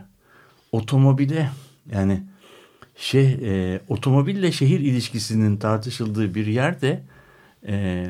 otomobile 0.73 1.51
yani 1.93 2.23
şey 2.97 3.39
e, 3.43 3.81
otomobille 3.89 4.53
şehir 4.53 4.81
ilişkisinin 4.81 5.57
tartışıldığı 5.57 6.35
bir 6.35 6.47
yerde 6.47 7.03
e, 7.67 8.07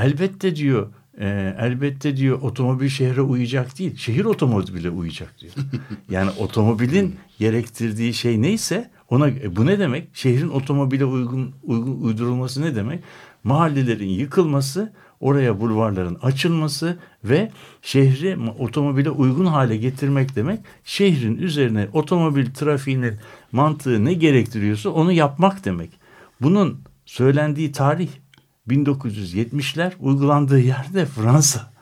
elbette 0.00 0.56
diyor 0.56 0.92
e, 1.18 1.54
elbette 1.58 2.16
diyor 2.16 2.42
otomobil 2.42 2.88
şehre 2.88 3.20
uyacak 3.20 3.78
değil 3.78 3.96
şehir 3.96 4.24
otomobile 4.24 4.90
uyacak 4.90 5.34
diyor. 5.40 5.52
Yani 6.10 6.30
otomobilin 6.38 7.16
gerektirdiği 7.38 8.14
şey 8.14 8.42
neyse 8.42 8.90
ona 9.08 9.28
e, 9.28 9.56
bu 9.56 9.66
ne 9.66 9.78
demek? 9.78 10.08
Şehrin 10.12 10.48
otomobile 10.48 11.04
uygun, 11.04 11.54
uygun 11.62 12.00
uydurulması 12.00 12.62
ne 12.62 12.74
demek? 12.74 13.04
Mahallelerin 13.44 14.08
yıkılması, 14.08 14.92
oraya 15.20 15.60
bulvarların 15.60 16.18
açılması 16.22 16.98
ve 17.24 17.50
şehri 17.82 18.38
otomobile 18.58 19.10
uygun 19.10 19.46
hale 19.46 19.76
getirmek 19.76 20.36
demek. 20.36 20.60
Şehrin 20.84 21.38
üzerine 21.38 21.88
otomobil 21.92 22.46
trafiğinin 22.46 23.14
mantığı 23.52 24.04
ne 24.04 24.12
gerektiriyorsa 24.12 24.90
onu 24.90 25.12
yapmak 25.12 25.64
demek. 25.64 25.90
Bunun 26.40 26.80
söylendiği 27.06 27.72
tarih 27.72 28.08
1970'ler 28.70 29.92
uygulandığı 30.00 30.60
yerde 30.60 31.06
Fransa. 31.06 31.72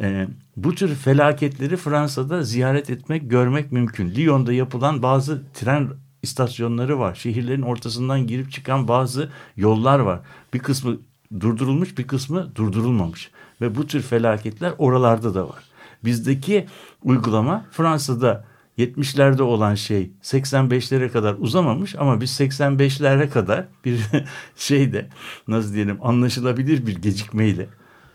Ee, 0.00 0.28
bu 0.56 0.74
tür 0.74 0.94
felaketleri 0.94 1.76
Fransa'da 1.76 2.42
ziyaret 2.42 2.90
etmek, 2.90 3.30
görmek 3.30 3.72
mümkün. 3.72 4.14
Lyon'da 4.14 4.52
yapılan 4.52 5.02
bazı 5.02 5.42
tren 5.54 5.88
istasyonları 6.22 6.98
var. 6.98 7.14
Şehirlerin 7.14 7.62
ortasından 7.62 8.26
girip 8.26 8.52
çıkan 8.52 8.88
bazı 8.88 9.30
yollar 9.56 9.98
var. 9.98 10.20
Bir 10.54 10.58
kısmı 10.58 10.96
durdurulmuş, 11.40 11.98
bir 11.98 12.06
kısmı 12.06 12.56
durdurulmamış. 12.56 13.30
Ve 13.60 13.74
bu 13.74 13.86
tür 13.86 14.02
felaketler 14.02 14.72
oralarda 14.78 15.34
da 15.34 15.48
var. 15.48 15.64
Bizdeki 16.04 16.66
uygulama 17.02 17.64
Fransa'da 17.70 18.44
70'lerde 18.78 19.42
olan 19.42 19.74
şey 19.74 20.10
85'lere 20.22 21.08
kadar 21.08 21.34
uzamamış 21.38 21.94
ama 21.94 22.20
biz 22.20 22.40
85'lere 22.40 23.30
kadar 23.30 23.64
bir 23.84 24.00
şeyde 24.56 25.08
nasıl 25.48 25.74
diyelim 25.74 25.98
anlaşılabilir 26.02 26.86
bir 26.86 26.96
gecikmeyle 26.96 27.66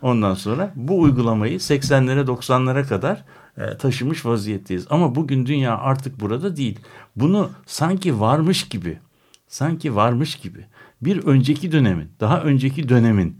ondan 0.02 0.34
sonra 0.34 0.74
bu 0.76 1.02
uygulamayı 1.02 1.58
80'lere 1.58 2.26
90'lara 2.26 2.88
kadar 2.88 3.24
e, 3.58 3.78
taşımış 3.78 4.26
vaziyetteyiz. 4.26 4.88
Ama 4.90 5.16
bugün 5.16 5.46
dünya 5.46 5.78
artık 5.78 6.20
burada 6.20 6.56
değil. 6.56 6.80
Bunu 7.16 7.50
sanki 7.66 8.20
varmış 8.20 8.68
gibi, 8.70 9.00
sanki 9.48 9.96
varmış 9.96 10.36
gibi 10.36 10.66
bir 11.02 11.24
önceki 11.26 11.72
dönemin, 11.72 12.12
daha 12.20 12.42
önceki 12.42 12.90
dönemin 12.90 13.38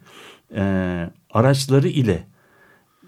e, 0.56 1.10
araçları 1.32 1.88
ile 1.88 2.28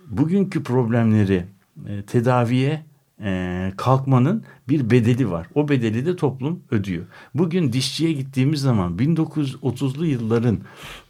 bugünkü 0.08 0.64
problemleri 0.64 1.46
e, 1.88 2.02
tedaviye 2.02 2.86
e, 3.24 3.72
kalkmanın 3.78 4.44
bir 4.70 4.90
bedeli 4.90 5.32
var. 5.32 5.48
O 5.56 5.70
bedeli 5.70 6.06
de 6.06 6.16
toplum 6.16 6.64
ödüyor. 6.72 7.06
Bugün 7.34 7.74
dişçiye 7.74 8.14
gittiğimiz 8.14 8.62
zaman 8.62 8.98
1930'lu 8.98 10.06
yılların 10.06 10.60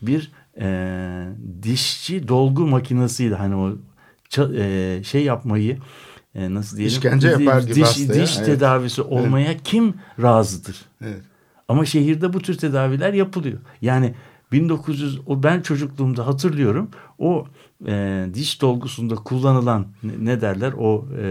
bir 0.01 0.32
e, 0.59 1.28
dişçi 1.64 2.28
dolgu 2.28 2.68
makinesiyle 2.68 3.36
hani 3.36 3.55
o 3.55 3.78
e, 4.55 5.01
şey 5.03 5.24
yapmayı 5.24 5.78
e, 6.36 6.53
nasıl 6.53 6.78
diyelim? 6.78 6.95
İşkence 6.95 7.28
yapar 7.28 7.62
gibi 7.62 7.76
diş, 7.76 7.84
hastaya, 7.84 8.14
diş 8.22 8.38
evet. 8.38 8.45
tedavisi 8.45 9.01
olmaya 9.01 9.57
kim 9.57 9.93
razıdır? 10.22 10.86
Evet. 11.01 11.22
Ama 11.68 11.86
şehirde 11.86 12.34
bu 12.34 12.41
tür 12.41 12.57
tedaviler 12.57 13.14
yapılıyor. 13.14 13.57
Yani 13.82 14.14
1900 14.52 15.20
o 15.26 15.43
ben 15.43 15.62
çocukluğumda 15.62 16.28
hatırlıyorum. 16.28 16.89
O 17.20 17.45
e, 17.88 18.26
diş 18.34 18.62
dolgusunda 18.62 19.16
kullanılan 19.16 19.86
ne, 20.04 20.12
ne 20.20 20.41
derler? 20.41 20.74
O 20.80 21.06
e, 21.18 21.24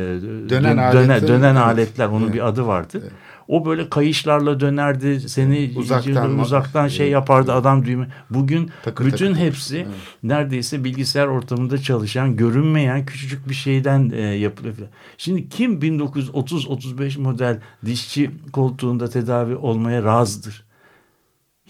Dönen 0.51 0.77
dö- 0.77 1.11
aleti, 1.11 1.29
dönen 1.29 1.55
evet. 1.55 1.63
aletler. 1.63 2.07
Onun 2.07 2.25
Evet. 2.25 2.35
bir 2.35 2.49
adı 2.49 2.67
vardı. 2.67 3.11
O 3.49 3.67
böyle 3.67 3.89
kayışlarla 3.89 4.61
dönerdi. 4.61 5.21
Seni 5.21 5.73
Uzaktan 5.77 6.39
uzaktan 6.39 6.89
şey 6.89 7.07
Evet. 7.07 7.13
yapardı 7.13 7.53
adam 7.53 7.85
düğme. 7.87 8.09
Bugün 8.31 8.71
Takır 8.85 9.07
bütün 9.07 9.29
takır. 9.33 9.41
hepsi 9.47 9.87
neredeyse 10.23 10.85
bilgisayar 10.85 11.27
ortamında 11.27 11.79
çalışan, 11.79 12.37
görünmeyen 12.37 13.07
küçücük 13.07 13.49
bir 13.49 13.55
şeyden 13.55 14.11
e, 14.15 14.21
yapılıyor. 14.21 14.75
Şimdi 15.19 15.49
kim 15.49 15.79
1930-35 15.81 17.21
model 17.21 17.61
dişçi 17.87 18.31
koltuğunda 18.53 19.09
tedavi 19.11 19.57
olmaya 19.57 20.05
razıdır? 20.05 20.65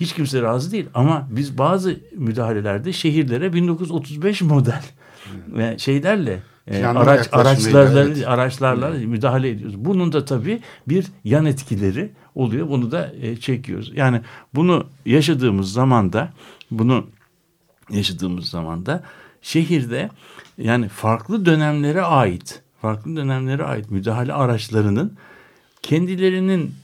Hiç 0.00 0.12
kimse 0.12 0.42
razı 0.42 0.72
değil 0.72 0.86
ama 0.94 1.28
biz 1.30 1.58
bazı 1.58 2.00
müdahalelerde 2.16 2.92
şehirlere 2.92 3.52
1935 3.52 4.42
model 4.42 4.82
ve 5.48 5.78
şeylerle 5.78 6.42
e, 6.66 6.84
araç 6.84 7.28
araçlarla 7.32 8.04
evet. 8.04 8.28
araçlarla 8.28 8.90
müdahale 8.90 9.48
ediyoruz. 9.48 9.76
Bunun 9.78 10.12
da 10.12 10.24
tabii 10.24 10.60
bir 10.88 11.06
yan 11.24 11.44
etkileri 11.44 12.10
oluyor. 12.34 12.68
Bunu 12.68 12.90
da 12.90 13.12
e, 13.20 13.36
çekiyoruz. 13.36 13.92
Yani 13.94 14.20
bunu 14.54 14.86
yaşadığımız 15.06 15.72
zamanda 15.72 16.32
bunu 16.70 17.06
yaşadığımız 17.90 18.48
zamanda 18.48 19.02
şehirde 19.42 20.10
yani 20.58 20.88
farklı 20.88 21.46
dönemlere 21.46 22.02
ait 22.02 22.62
farklı 22.82 23.16
dönemlere 23.16 23.64
ait 23.64 23.90
müdahale 23.90 24.32
araçlarının 24.32 25.16
kendilerinin 25.82 26.74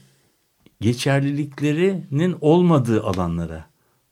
geçerliliklerinin 0.81 2.37
olmadığı 2.41 3.03
alanlara 3.03 3.65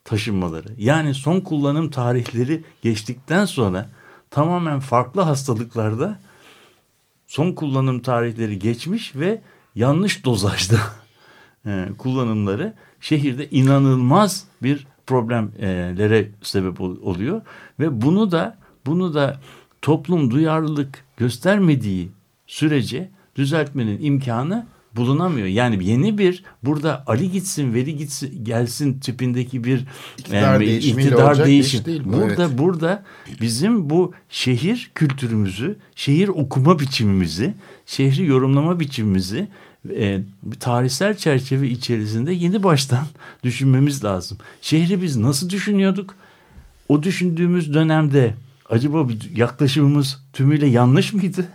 taşınmaları. 0.03 0.67
Yani 0.77 1.13
son 1.13 1.41
kullanım 1.41 1.89
tarihleri 1.89 2.63
geçtikten 2.81 3.45
sonra 3.45 3.89
tamamen 4.29 4.79
farklı 4.79 5.21
hastalıklarda 5.21 6.19
son 7.27 7.51
kullanım 7.51 7.99
tarihleri 7.99 8.59
geçmiş 8.59 9.15
ve 9.15 9.41
yanlış 9.75 10.25
dozajda 10.25 10.77
e, 11.65 11.89
kullanımları 11.97 12.73
şehirde 13.01 13.49
inanılmaz 13.49 14.47
bir 14.63 14.87
problemlere 15.07 16.31
sebep 16.41 16.81
ol- 16.81 17.01
oluyor 17.01 17.41
ve 17.79 18.01
bunu 18.01 18.31
da 18.31 18.57
bunu 18.85 19.13
da 19.13 19.39
toplum 19.81 20.31
duyarlılık 20.31 21.05
göstermediği 21.17 22.11
sürece 22.47 23.11
düzeltmenin 23.35 24.01
imkanı 24.01 24.67
bulunamıyor. 24.95 25.47
Yani 25.47 25.85
yeni 25.85 26.17
bir 26.17 26.43
burada 26.63 27.03
Ali 27.07 27.31
gitsin, 27.31 27.73
Veli 27.73 27.97
gitsin, 27.97 28.45
gelsin 28.45 28.99
tipindeki 28.99 29.63
bir 29.63 29.85
İktidar 30.17 31.27
olacak 31.29 31.45
bir 31.45 31.51
değişim. 31.51 31.79
iş 31.79 31.85
değil 31.85 32.01
bu, 32.05 32.11
burada 32.11 32.45
evet. 32.45 32.57
burada 32.57 33.03
bizim 33.41 33.89
bu 33.89 34.13
şehir 34.29 34.91
kültürümüzü, 34.95 35.77
şehir 35.95 36.27
okuma 36.27 36.79
biçimimizi, 36.79 37.53
şehri 37.85 38.25
yorumlama 38.25 38.79
biçimimizi 38.79 39.47
e, 39.89 40.21
tarihsel 40.59 41.17
çerçeve 41.17 41.69
içerisinde 41.69 42.33
yeni 42.33 42.63
baştan 42.63 43.05
düşünmemiz 43.43 44.03
lazım. 44.03 44.37
Şehri 44.61 45.01
biz 45.01 45.17
nasıl 45.17 45.49
düşünüyorduk? 45.49 46.15
O 46.89 47.03
düşündüğümüz 47.03 47.73
dönemde 47.73 48.33
acaba 48.69 49.09
bir 49.09 49.35
yaklaşımımız 49.35 50.19
tümüyle 50.33 50.67
yanlış 50.67 51.13
mıydı? 51.13 51.47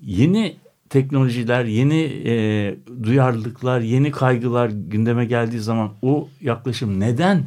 Yeni 0.00 0.56
teknolojiler, 0.90 1.64
yeni 1.64 2.02
e, 2.24 2.74
duyarlılıklar, 3.02 3.80
yeni 3.80 4.10
kaygılar 4.10 4.70
gündeme 4.70 5.24
geldiği 5.24 5.60
zaman 5.60 5.92
o 6.02 6.28
yaklaşım 6.40 7.00
neden 7.00 7.44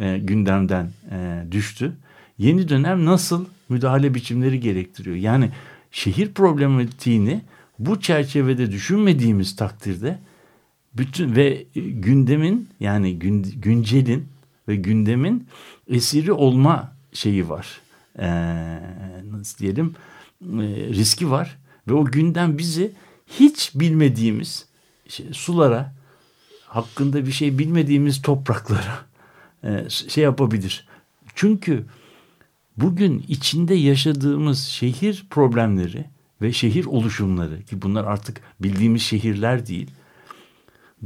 e, 0.00 0.18
gündemden 0.18 0.90
e, 1.10 1.44
düştü? 1.52 1.92
Yeni 2.38 2.68
dönem 2.68 3.04
nasıl 3.04 3.44
müdahale 3.68 4.14
biçimleri 4.14 4.60
gerektiriyor? 4.60 5.16
Yani 5.16 5.50
şehir 5.90 6.34
problematiğini 6.34 7.40
bu 7.78 8.00
çerçevede 8.00 8.72
düşünmediğimiz 8.72 9.56
takdirde 9.56 10.18
bütün 10.94 11.36
ve 11.36 11.64
gündemin 11.74 12.68
yani 12.80 13.18
gün, 13.18 13.42
güncelin 13.42 14.28
ve 14.68 14.76
gündemin 14.76 15.46
esiri 15.88 16.32
olma 16.32 16.92
şeyi 17.12 17.48
var. 17.48 17.80
Ee, 18.18 18.78
nasıl 19.32 19.58
diyelim 19.58 19.94
e, 20.42 20.66
riski 20.88 21.30
var 21.30 21.56
ve 21.88 21.94
o 21.94 22.04
gündem 22.04 22.58
bizi 22.58 22.92
hiç 23.26 23.70
bilmediğimiz 23.74 24.66
şey, 25.08 25.26
sulara 25.32 25.94
hakkında 26.66 27.26
bir 27.26 27.32
şey 27.32 27.58
bilmediğimiz 27.58 28.22
topraklara 28.22 28.98
e, 29.64 29.90
şey 29.90 30.24
yapabilir. 30.24 30.86
Çünkü 31.34 31.84
bugün 32.76 33.24
içinde 33.28 33.74
yaşadığımız 33.74 34.64
şehir 34.64 35.26
problemleri 35.30 36.04
ve 36.42 36.52
şehir 36.52 36.84
oluşumları 36.84 37.62
ki 37.62 37.82
bunlar 37.82 38.04
artık 38.04 38.40
bildiğimiz 38.60 39.02
şehirler 39.02 39.66
değil. 39.66 39.90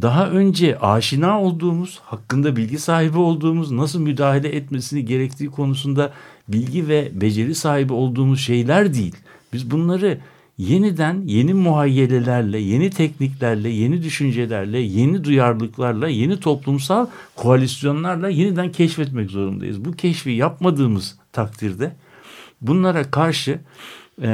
Daha 0.02 0.30
önce 0.30 0.78
aşina 0.78 1.42
olduğumuz, 1.42 1.98
hakkında 2.04 2.56
bilgi 2.56 2.78
sahibi 2.78 3.18
olduğumuz, 3.18 3.70
nasıl 3.70 4.00
müdahale 4.00 4.48
etmesini 4.48 5.04
gerektiği 5.04 5.50
konusunda 5.50 6.12
bilgi 6.48 6.88
ve 6.88 7.10
beceri 7.20 7.54
sahibi 7.54 7.92
olduğumuz 7.92 8.40
şeyler 8.40 8.94
değil. 8.94 9.16
Biz 9.52 9.70
bunları 9.70 10.20
yeniden 10.60 11.22
yeni 11.26 11.54
muhayyelelerle, 11.54 12.58
yeni 12.58 12.90
tekniklerle, 12.90 13.68
yeni 13.68 14.02
düşüncelerle, 14.02 14.78
yeni 14.78 15.24
duyarlılıklarla, 15.24 16.08
yeni 16.08 16.40
toplumsal 16.40 17.06
koalisyonlarla 17.36 18.28
yeniden 18.28 18.72
keşfetmek 18.72 19.30
zorundayız. 19.30 19.84
Bu 19.84 19.92
keşfi 19.92 20.30
yapmadığımız 20.30 21.18
takdirde 21.32 21.92
bunlara 22.60 23.10
karşı 23.10 23.60
e, 24.22 24.28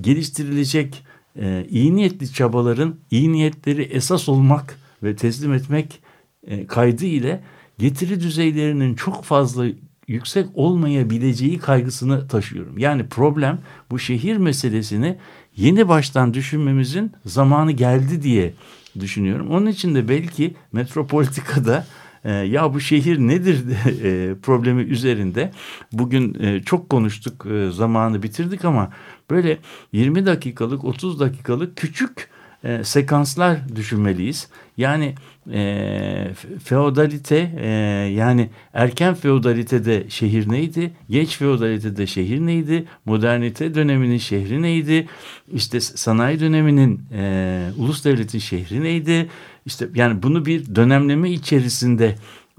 geliştirilecek 0.00 1.04
e, 1.40 1.66
iyi 1.70 1.96
niyetli 1.96 2.32
çabaların 2.32 2.94
iyi 3.10 3.32
niyetleri 3.32 3.82
esas 3.82 4.28
olmak 4.28 4.78
ve 5.02 5.16
teslim 5.16 5.52
etmek 5.52 6.00
e, 6.46 6.66
kaydı 6.66 7.06
ile 7.06 7.40
getiri 7.78 8.20
düzeylerinin 8.20 8.94
çok 8.94 9.24
fazla 9.24 9.66
yüksek 10.10 10.46
olmayabileceği 10.54 11.58
kaygısını 11.58 12.28
taşıyorum. 12.28 12.78
Yani 12.78 13.08
problem 13.08 13.58
bu 13.90 13.98
şehir 13.98 14.36
meselesini 14.36 15.16
yeni 15.60 15.88
baştan 15.88 16.34
düşünmemizin 16.34 17.12
zamanı 17.26 17.72
geldi 17.72 18.22
diye 18.22 18.54
düşünüyorum. 19.00 19.50
Onun 19.50 19.66
için 19.66 19.94
de 19.94 20.08
belki 20.08 20.54
metropolitikada 20.72 21.86
e, 22.24 22.32
ya 22.32 22.74
bu 22.74 22.80
şehir 22.80 23.18
nedir 23.18 23.64
e, 24.04 24.34
problemi 24.34 24.82
üzerinde 24.82 25.52
bugün 25.92 26.36
e, 26.40 26.62
çok 26.62 26.90
konuştuk 26.90 27.46
e, 27.46 27.70
zamanı 27.70 28.22
bitirdik 28.22 28.64
ama 28.64 28.90
böyle 29.30 29.58
20 29.92 30.26
dakikalık 30.26 30.84
30 30.84 31.20
dakikalık 31.20 31.76
küçük 31.76 32.28
e, 32.64 32.84
sekanslar 32.84 33.76
düşünmeliyiz. 33.76 34.48
Yani 34.76 35.14
e, 35.52 36.30
feodalite 36.64 37.52
e, 37.60 37.68
yani 38.14 38.50
erken 38.74 39.14
feodalitede 39.14 40.04
şehir 40.08 40.48
neydi? 40.48 40.92
Geç 41.10 41.36
feodalitede 41.36 42.06
şehir 42.06 42.40
neydi? 42.40 42.84
Modernite 43.04 43.74
döneminin 43.74 44.18
şehri 44.18 44.62
neydi? 44.62 45.08
İşte 45.52 45.80
sanayi 45.80 46.40
döneminin 46.40 47.00
e, 47.12 47.70
ulus 47.78 48.04
devletin 48.04 48.38
şehri 48.38 48.82
neydi? 48.82 49.28
İşte 49.66 49.88
yani 49.94 50.22
bunu 50.22 50.46
bir 50.46 50.74
dönemleme 50.74 51.30
içerisinde 51.30 52.14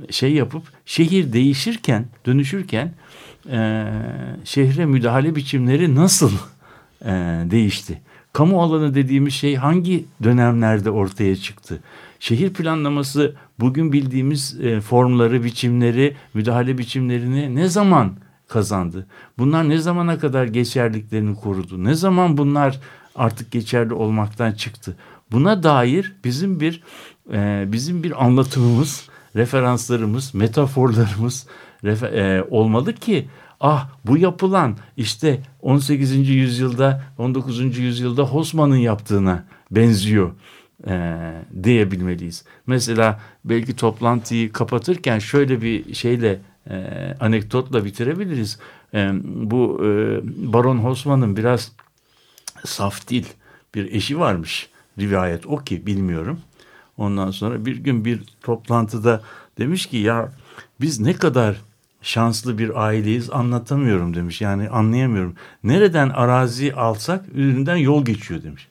şey 0.09 0.33
yapıp 0.33 0.63
şehir 0.85 1.33
değişirken, 1.33 2.05
dönüşürken 2.25 2.93
e, 3.51 3.85
şehre 4.43 4.85
müdahale 4.85 5.35
biçimleri 5.35 5.95
nasıl 5.95 6.31
e, 7.01 7.11
değişti? 7.51 8.01
Kamu 8.34 8.61
alanı 8.61 8.95
dediğimiz 8.95 9.34
şey 9.34 9.55
hangi 9.55 10.05
dönemlerde 10.23 10.91
ortaya 10.91 11.36
çıktı? 11.36 11.79
Şehir 12.19 12.53
planlaması 12.53 13.36
bugün 13.59 13.93
bildiğimiz 13.93 14.61
e, 14.61 14.82
formları, 14.82 15.43
biçimleri, 15.43 16.15
müdahale 16.34 16.77
biçimlerini 16.77 17.55
ne 17.55 17.67
zaman 17.67 18.13
kazandı? 18.47 19.07
Bunlar 19.38 19.69
ne 19.69 19.77
zamana 19.77 20.19
kadar 20.19 20.45
geçerliklerini 20.45 21.36
korudu? 21.36 21.84
Ne 21.84 21.93
zaman 21.93 22.38
bunlar 22.38 22.79
artık 23.15 23.51
geçerli 23.51 23.93
olmaktan 23.93 24.51
çıktı? 24.51 24.95
Buna 25.32 25.63
dair 25.63 26.15
bizim 26.23 26.59
bir 26.59 26.84
e, 27.34 27.65
bizim 27.67 28.03
bir 28.03 28.25
anlatımımız, 28.25 29.09
referanslarımız, 29.36 30.34
metaforlarımız 30.34 31.47
e, 31.84 32.43
olmalı 32.49 32.93
ki 32.93 33.27
ah 33.62 33.89
bu 34.05 34.18
yapılan 34.18 34.78
işte 34.97 35.39
18. 35.62 36.30
yüzyılda 36.30 37.03
19. 37.18 37.78
yüzyılda 37.78 38.24
Hosman'ın 38.24 38.76
yaptığına 38.76 39.43
benziyor 39.72 40.32
e, 40.88 41.18
diyebilmeliyiz. 41.64 42.45
Mesela 42.68 43.20
belki 43.45 43.76
toplantıyı 43.76 44.51
kapatırken 44.51 45.20
şöyle 45.20 45.62
bir 45.62 45.93
şeyle 45.93 46.39
e, 46.70 46.76
anekdotla 47.20 47.86
bitirebiliriz. 47.86 48.59
E, 48.93 49.12
bu 49.24 49.82
e, 49.84 50.20
Baron 50.53 50.78
Hosman'ın 50.78 51.38
biraz 51.38 51.72
saf 52.66 53.09
değil 53.09 53.28
bir 53.76 53.93
eşi 53.93 54.20
varmış. 54.20 54.70
Rivayet 54.99 55.47
o 55.47 55.57
ki 55.57 55.86
bilmiyorum. 55.86 56.39
Ondan 56.97 57.32
sonra 57.32 57.66
bir 57.66 57.78
gün 57.78 58.05
bir 58.05 58.24
toplantıda 58.41 59.22
demiş 59.57 59.86
ki 59.86 59.97
ya 59.97 60.32
biz 60.82 60.99
ne 60.99 61.14
kadar 61.14 61.62
şanslı 62.01 62.57
bir 62.57 62.83
aileyiz 62.85 63.29
anlatamıyorum 63.29 64.15
demiş. 64.15 64.41
Yani 64.41 64.69
anlayamıyorum. 64.69 65.35
Nereden 65.63 66.09
arazi 66.09 66.73
alsak 66.73 67.25
üründen 67.33 67.75
yol 67.75 68.05
geçiyor 68.05 68.43
demiş. 68.43 68.67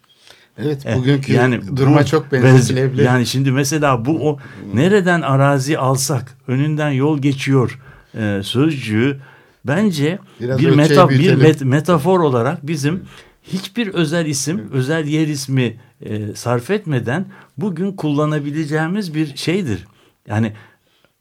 Evet 0.59 0.87
E, 0.87 0.97
bugünkü 0.97 1.33
yani 1.33 1.61
duruma 1.77 2.01
bu- 2.01 2.05
çok 2.07 2.33
benzetilebilir. 2.33 3.05
Yani 3.05 3.27
şimdi 3.27 3.51
mesela 3.53 4.05
bu 4.05 4.29
o 4.31 4.39
nereden 4.75 5.21
arazi 5.21 5.79
alsak 5.79 6.37
önünden 6.49 6.91
yol 6.91 7.19
geçiyor 7.19 7.79
e, 8.19 8.41
sözcüğü 8.45 9.21
bence 9.65 10.19
Biraz 10.41 10.59
bir 10.59 10.71
meta 10.71 11.09
bir 11.09 11.35
met- 11.35 11.65
metafor 11.65 12.21
olarak 12.21 12.67
bizim 12.67 13.03
hiçbir 13.43 13.87
özel 13.89 14.27
isim, 14.27 14.69
özel 14.73 15.07
yer 15.07 15.27
ismi 15.27 15.77
e, 16.03 16.35
sarf 16.35 16.71
etmeden 16.71 17.25
bugün 17.59 17.93
kullanabileceğimiz 17.93 19.15
bir 19.15 19.37
şeydir. 19.37 19.87
Yani 20.29 20.53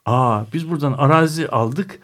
aa 0.09 0.45
biz 0.53 0.69
buradan 0.69 0.93
arazi 0.93 1.49
aldık. 1.49 1.99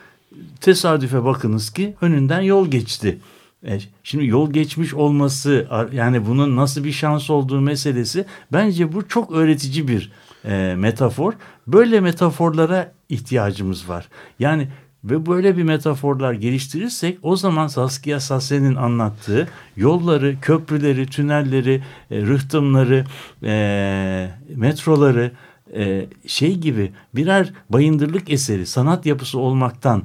Tesadüfe 0.61 1.25
bakınız 1.25 1.69
ki 1.69 1.95
önünden 2.01 2.41
yol 2.41 2.67
geçti. 2.67 3.19
E, 3.67 3.79
Şimdi 4.03 4.25
yol 4.25 4.51
geçmiş 4.51 4.93
olması 4.93 5.67
yani 5.93 6.27
bunun 6.27 6.55
nasıl 6.55 6.83
bir 6.83 6.91
şans 6.91 7.29
olduğu 7.29 7.61
meselesi 7.61 8.25
bence 8.53 8.93
bu 8.93 9.07
çok 9.07 9.31
öğretici 9.31 9.87
bir 9.87 10.11
e, 10.45 10.75
metafor. 10.77 11.33
Böyle 11.67 12.01
metaforlara 12.01 12.91
ihtiyacımız 13.09 13.89
var. 13.89 14.07
Yani 14.39 14.67
ve 15.03 15.25
böyle 15.25 15.57
bir 15.57 15.63
metaforlar 15.63 16.33
geliştirirsek 16.33 17.17
o 17.21 17.35
zaman 17.35 17.67
Saskia 17.67 18.19
Sassen'in 18.19 18.75
anlattığı 18.75 19.47
yolları, 19.77 20.35
köprüleri, 20.41 21.05
tünelleri, 21.05 21.83
e, 22.11 22.21
rıhtımları, 22.21 23.05
e, 23.43 24.31
metroları 24.55 25.31
e, 25.75 26.05
şey 26.27 26.55
gibi 26.57 26.91
birer 27.15 27.53
bayındırlık 27.69 28.31
eseri, 28.31 28.65
sanat 28.65 29.05
yapısı 29.05 29.39
olmaktan 29.39 30.03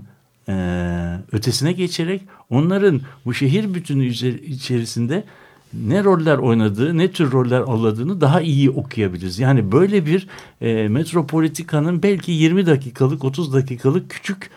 e, 0.49 0.55
ötesine 1.33 1.73
geçerek 1.73 2.23
onların 2.51 3.01
bu 3.25 3.35
şehir 3.35 3.75
bütünü 3.75 4.07
içerisinde 4.47 5.25
ne 5.75 6.05
roller 6.05 6.39
oynadığı, 6.39 6.99
ne 6.99 7.11
tür 7.11 7.33
roller 7.33 7.61
alındığını 7.61 8.21
daha 8.21 8.41
iyi 8.41 8.71
okuyabiliriz. 8.71 9.39
Yani 9.39 9.73
böyle 9.73 10.07
bir 10.07 10.29
e, 10.61 10.89
metropolitikanın 10.89 12.03
belki 12.03 12.33
20 12.33 12.67
dakikalık, 12.67 13.25
30 13.25 13.55
dakikalık 13.55 14.11
küçük 14.11 14.51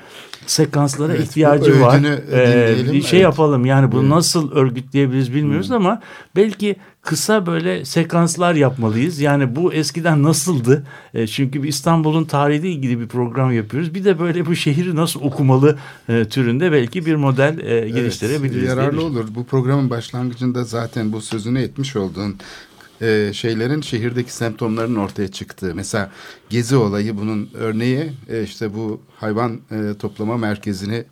sekanslara 0.45 1.14
Evet, 1.14 1.24
ihtiyacı 1.28 1.82
var. 1.82 2.03
bir 2.03 3.01
şey 3.01 3.20
evet. 3.20 3.24
yapalım. 3.24 3.66
Yani 3.66 3.91
bunu 3.91 4.01
Evet. 4.01 4.09
nasıl 4.11 4.51
örgütleyebiliriz 4.51 5.34
bilmiyoruz 5.34 5.72
ama 5.72 6.01
belki 6.36 6.76
kısa 7.04 7.45
böyle 7.45 7.86
sekanslar 7.86 8.56
yapmalıyız. 8.56 9.20
Yani 9.20 9.56
bu 9.56 9.74
eskiden 9.74 10.24
nasıldı? 10.24 10.84
E, 11.14 11.28
çünkü 11.28 11.64
bir 11.64 11.68
İstanbul'un 11.68 12.26
tarihiyle 12.26 12.70
ilgili 12.70 12.99
bir 12.99 13.08
program 13.08 13.51
yapıyoruz. 13.51 13.93
Bir 13.93 14.06
de 14.06 14.20
böyle 14.20 14.45
bu 14.45 14.56
şehri 14.56 14.95
nasıl 14.95 15.22
okumalı 15.22 15.78
e, 16.10 16.26
türünde 16.26 16.72
belki 16.72 17.06
bir 17.06 17.16
model 17.16 17.60
e, 17.60 17.89
geliştirebiliriz. 17.89 18.62
diye 18.62 18.66
yararlı 18.66 19.06
olur. 19.06 19.26
Bu 19.36 19.45
programın 19.45 19.89
başlangıcında 19.89 20.64
zaten 20.64 21.14
bu 21.14 21.22
sözünü 21.22 21.62
etmiş 21.62 21.95
olduğun 21.95 22.36
e, 23.01 23.32
şeylerin 23.34 23.82
şehirdeki 23.82 24.34
semptomların 24.34 24.95
ortaya 24.95 25.28
çıktığı. 25.28 25.76
Mesela 25.76 26.12
gezi 26.49 26.76
olayı 26.76 27.18
bunun 27.18 27.49
örneği 27.54 28.12
e, 28.30 28.43
işte 28.43 28.74
bu 28.74 29.01
hayvan 29.16 29.62
e, 29.72 29.97
toplama 29.99 30.38
merkezini 30.38 31.04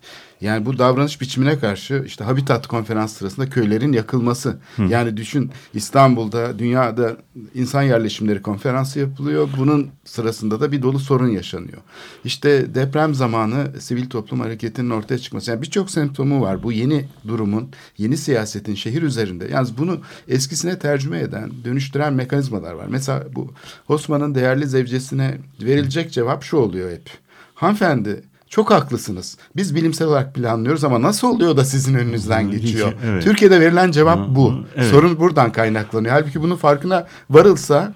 yani 0.42 0.66
bu 0.66 0.78
davranış 0.78 1.20
biçimine 1.20 1.58
karşı 1.58 2.02
işte 2.06 2.24
Habitat 2.24 2.66
konferans 2.66 3.16
sırasında 3.16 3.50
köylerin 3.50 3.92
yakılması. 3.92 4.58
Yani 4.88 5.16
düşün 5.16 5.50
İstanbul'da 5.74 6.58
dünyada 6.58 7.16
insan 7.54 7.82
yerleşimleri 7.82 8.42
konferansı 8.42 8.98
yapılıyor. 8.98 9.48
Bunun 9.58 9.90
sırasında 10.04 10.60
da 10.60 10.72
bir 10.72 10.82
dolu 10.82 10.98
sorun 10.98 11.28
yaşanıyor. 11.28 11.78
İşte 12.24 12.74
deprem 12.74 13.14
zamanı 13.14 13.80
sivil 13.80 14.08
toplum 14.08 14.40
hareketinin 14.40 14.90
ortaya 14.90 15.18
çıkması. 15.18 15.50
Yani 15.50 15.62
birçok 15.62 15.90
semptomu 15.90 16.40
var. 16.40 16.62
Bu 16.62 16.72
yeni 16.72 17.04
durumun, 17.28 17.70
yeni 17.98 18.16
siyasetin 18.16 18.74
şehir 18.74 19.02
üzerinde. 19.02 19.48
Yalnız 19.52 19.78
bunu 19.78 20.00
eskisine 20.28 20.78
tercüme 20.78 21.20
eden, 21.20 21.50
dönüştüren 21.64 22.12
mekanizmalar 22.12 22.72
var. 22.72 22.86
Mesela 22.88 23.24
bu 23.34 23.52
Osman'ın 23.88 24.34
değerli 24.34 24.66
zevcesine 24.66 25.38
verilecek 25.62 26.12
cevap 26.12 26.42
şu 26.42 26.56
oluyor 26.56 26.90
hep. 26.90 27.10
Hanımefendi 27.54 28.22
çok 28.52 28.70
haklısınız. 28.70 29.36
Biz 29.56 29.74
bilimsel 29.74 30.08
olarak 30.08 30.34
planlıyoruz 30.34 30.84
ama 30.84 31.02
nasıl 31.02 31.28
oluyor 31.28 31.56
da 31.56 31.64
sizin 31.64 31.94
önünüzden 31.94 32.50
geçiyor? 32.50 32.92
evet. 33.04 33.22
Türkiye'de 33.22 33.60
verilen 33.60 33.90
cevap 33.90 34.28
bu. 34.28 34.54
evet. 34.76 34.90
Sorun 34.90 35.20
buradan 35.20 35.52
kaynaklanıyor. 35.52 36.14
Halbuki 36.14 36.42
bunun 36.42 36.56
farkına 36.56 37.06
varılsa 37.30 37.94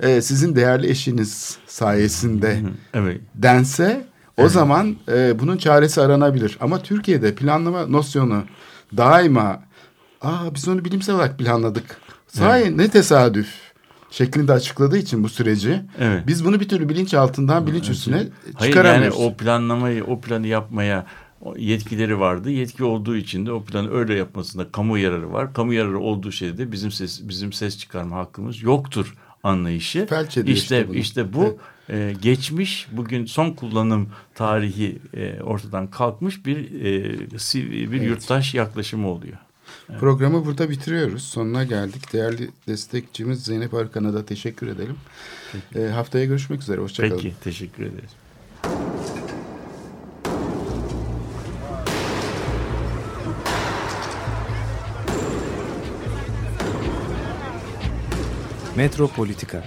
e, 0.00 0.22
sizin 0.22 0.56
değerli 0.56 0.90
eşiniz 0.90 1.56
sayesinde 1.66 2.62
Evet. 2.94 3.20
dense 3.34 4.06
o 4.36 4.48
zaman 4.48 4.96
e, 5.08 5.38
bunun 5.38 5.56
çaresi 5.56 6.00
aranabilir. 6.02 6.58
Ama 6.60 6.82
Türkiye'de 6.82 7.34
planlama 7.34 7.86
nosyonu 7.86 8.42
daima 8.96 9.62
aa 10.22 10.54
biz 10.54 10.68
onu 10.68 10.84
bilimsel 10.84 11.14
olarak 11.14 11.38
planladık. 11.38 11.96
Sahi 12.28 12.78
ne 12.78 12.88
tesadüf 12.88 13.48
şeklinde 14.12 14.52
açıkladığı 14.52 14.98
için 14.98 15.24
bu 15.24 15.28
süreci 15.28 15.80
Evet. 16.00 16.26
biz 16.26 16.44
bunu 16.44 16.60
bir 16.60 16.68
türlü 16.68 16.88
bilinç 16.88 17.14
altından 17.14 17.66
bilinç 17.66 17.88
üstüne 17.88 18.16
Hayır 18.16 18.30
yani 18.54 18.66
çıkaramıyoruz. 18.66 19.18
o 19.20 19.34
planlamayı, 19.36 20.04
o 20.04 20.20
planı 20.20 20.46
yapmaya 20.46 21.06
yetkileri 21.56 22.20
vardı. 22.20 22.50
Yetki 22.50 22.84
olduğu 22.84 23.16
için 23.16 23.46
de 23.46 23.52
o 23.52 23.62
planı 23.64 23.90
öyle 23.92 24.14
yapmasında 24.14 24.72
kamu 24.72 24.98
yararı 24.98 25.32
var. 25.32 25.54
Kamu 25.54 25.72
yararı 25.74 25.98
olduğu 25.98 26.32
şeyde 26.32 26.72
bizim 26.72 26.90
ses 26.92 27.20
bizim 27.28 27.52
ses 27.52 27.78
çıkarma 27.78 28.16
hakkımız 28.16 28.62
yoktur 28.62 29.14
anlayışı. 29.42 30.06
Felç 30.06 30.28
işte 30.28 30.44
işte 30.52 30.88
bunu. 30.88 30.96
işte 30.96 31.32
bu 31.32 31.58
e, 31.90 32.14
geçmiş 32.22 32.86
bugün 32.92 33.26
son 33.26 33.50
kullanım 33.50 34.08
tarihi 34.34 34.98
e, 35.16 35.42
ortadan 35.42 35.90
kalkmış 35.90 36.46
bir 36.46 36.56
e, 36.56 37.92
bir 37.92 38.02
yurttaş 38.02 38.54
yaklaşımı 38.54 39.08
oluyor. 39.08 39.38
Programı 40.00 40.46
burada 40.46 40.70
bitiriyoruz. 40.70 41.22
Sonuna 41.22 41.64
geldik. 41.64 42.12
Değerli 42.12 42.50
destekçimiz 42.68 43.44
Zeynep 43.44 43.74
Arkan'a 43.74 44.14
da 44.14 44.26
teşekkür 44.26 44.66
edelim. 44.66 44.96
E, 45.74 45.80
haftaya 45.80 46.24
görüşmek 46.24 46.62
üzere. 46.62 46.80
Hoşçakalın. 46.80 47.16
Peki 47.16 47.34
teşekkür 47.40 47.82
ederiz. 47.82 48.10
Metropolitika 58.76 59.64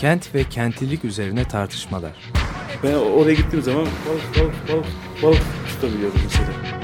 Kent 0.00 0.34
ve 0.34 0.44
kentlilik 0.44 1.04
üzerine 1.04 1.48
tartışmalar. 1.48 2.12
Ben 2.82 2.94
oraya 2.94 3.34
gittiğim 3.34 3.64
zaman 3.64 3.86
balık 4.08 4.38
balık 4.38 4.68
balık 4.68 5.05
balık 5.22 5.42
tutabiliyorum 5.68 6.20
mesela. 6.24 6.76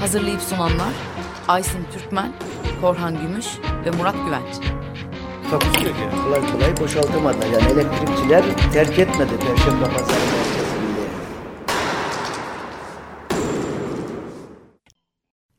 Hazırlayıp 0.00 0.40
sunanlar 0.40 0.92
Aysin 1.48 1.86
Türkmen, 1.92 2.32
Korhan 2.80 3.20
Gümüş 3.20 3.46
ve 3.84 3.90
Murat 3.90 4.14
Güvenç. 4.26 4.54
Takusuyor 5.50 5.94
ki. 5.94 6.16
Kolay 6.24 6.52
kolay 6.52 6.76
boşaltamadılar. 6.76 7.46
Yani 7.46 7.72
elektrikçiler 7.72 8.44
terk 8.72 8.98
etmedi 8.98 9.30
Perşembe 9.38 9.84
Pazarı 9.84 10.20
merkezinde. 10.20 11.00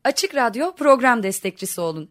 Açık 0.04 0.34
Radyo 0.34 0.74
program 0.74 1.22
destekçisi 1.22 1.80
olun. 1.80 2.10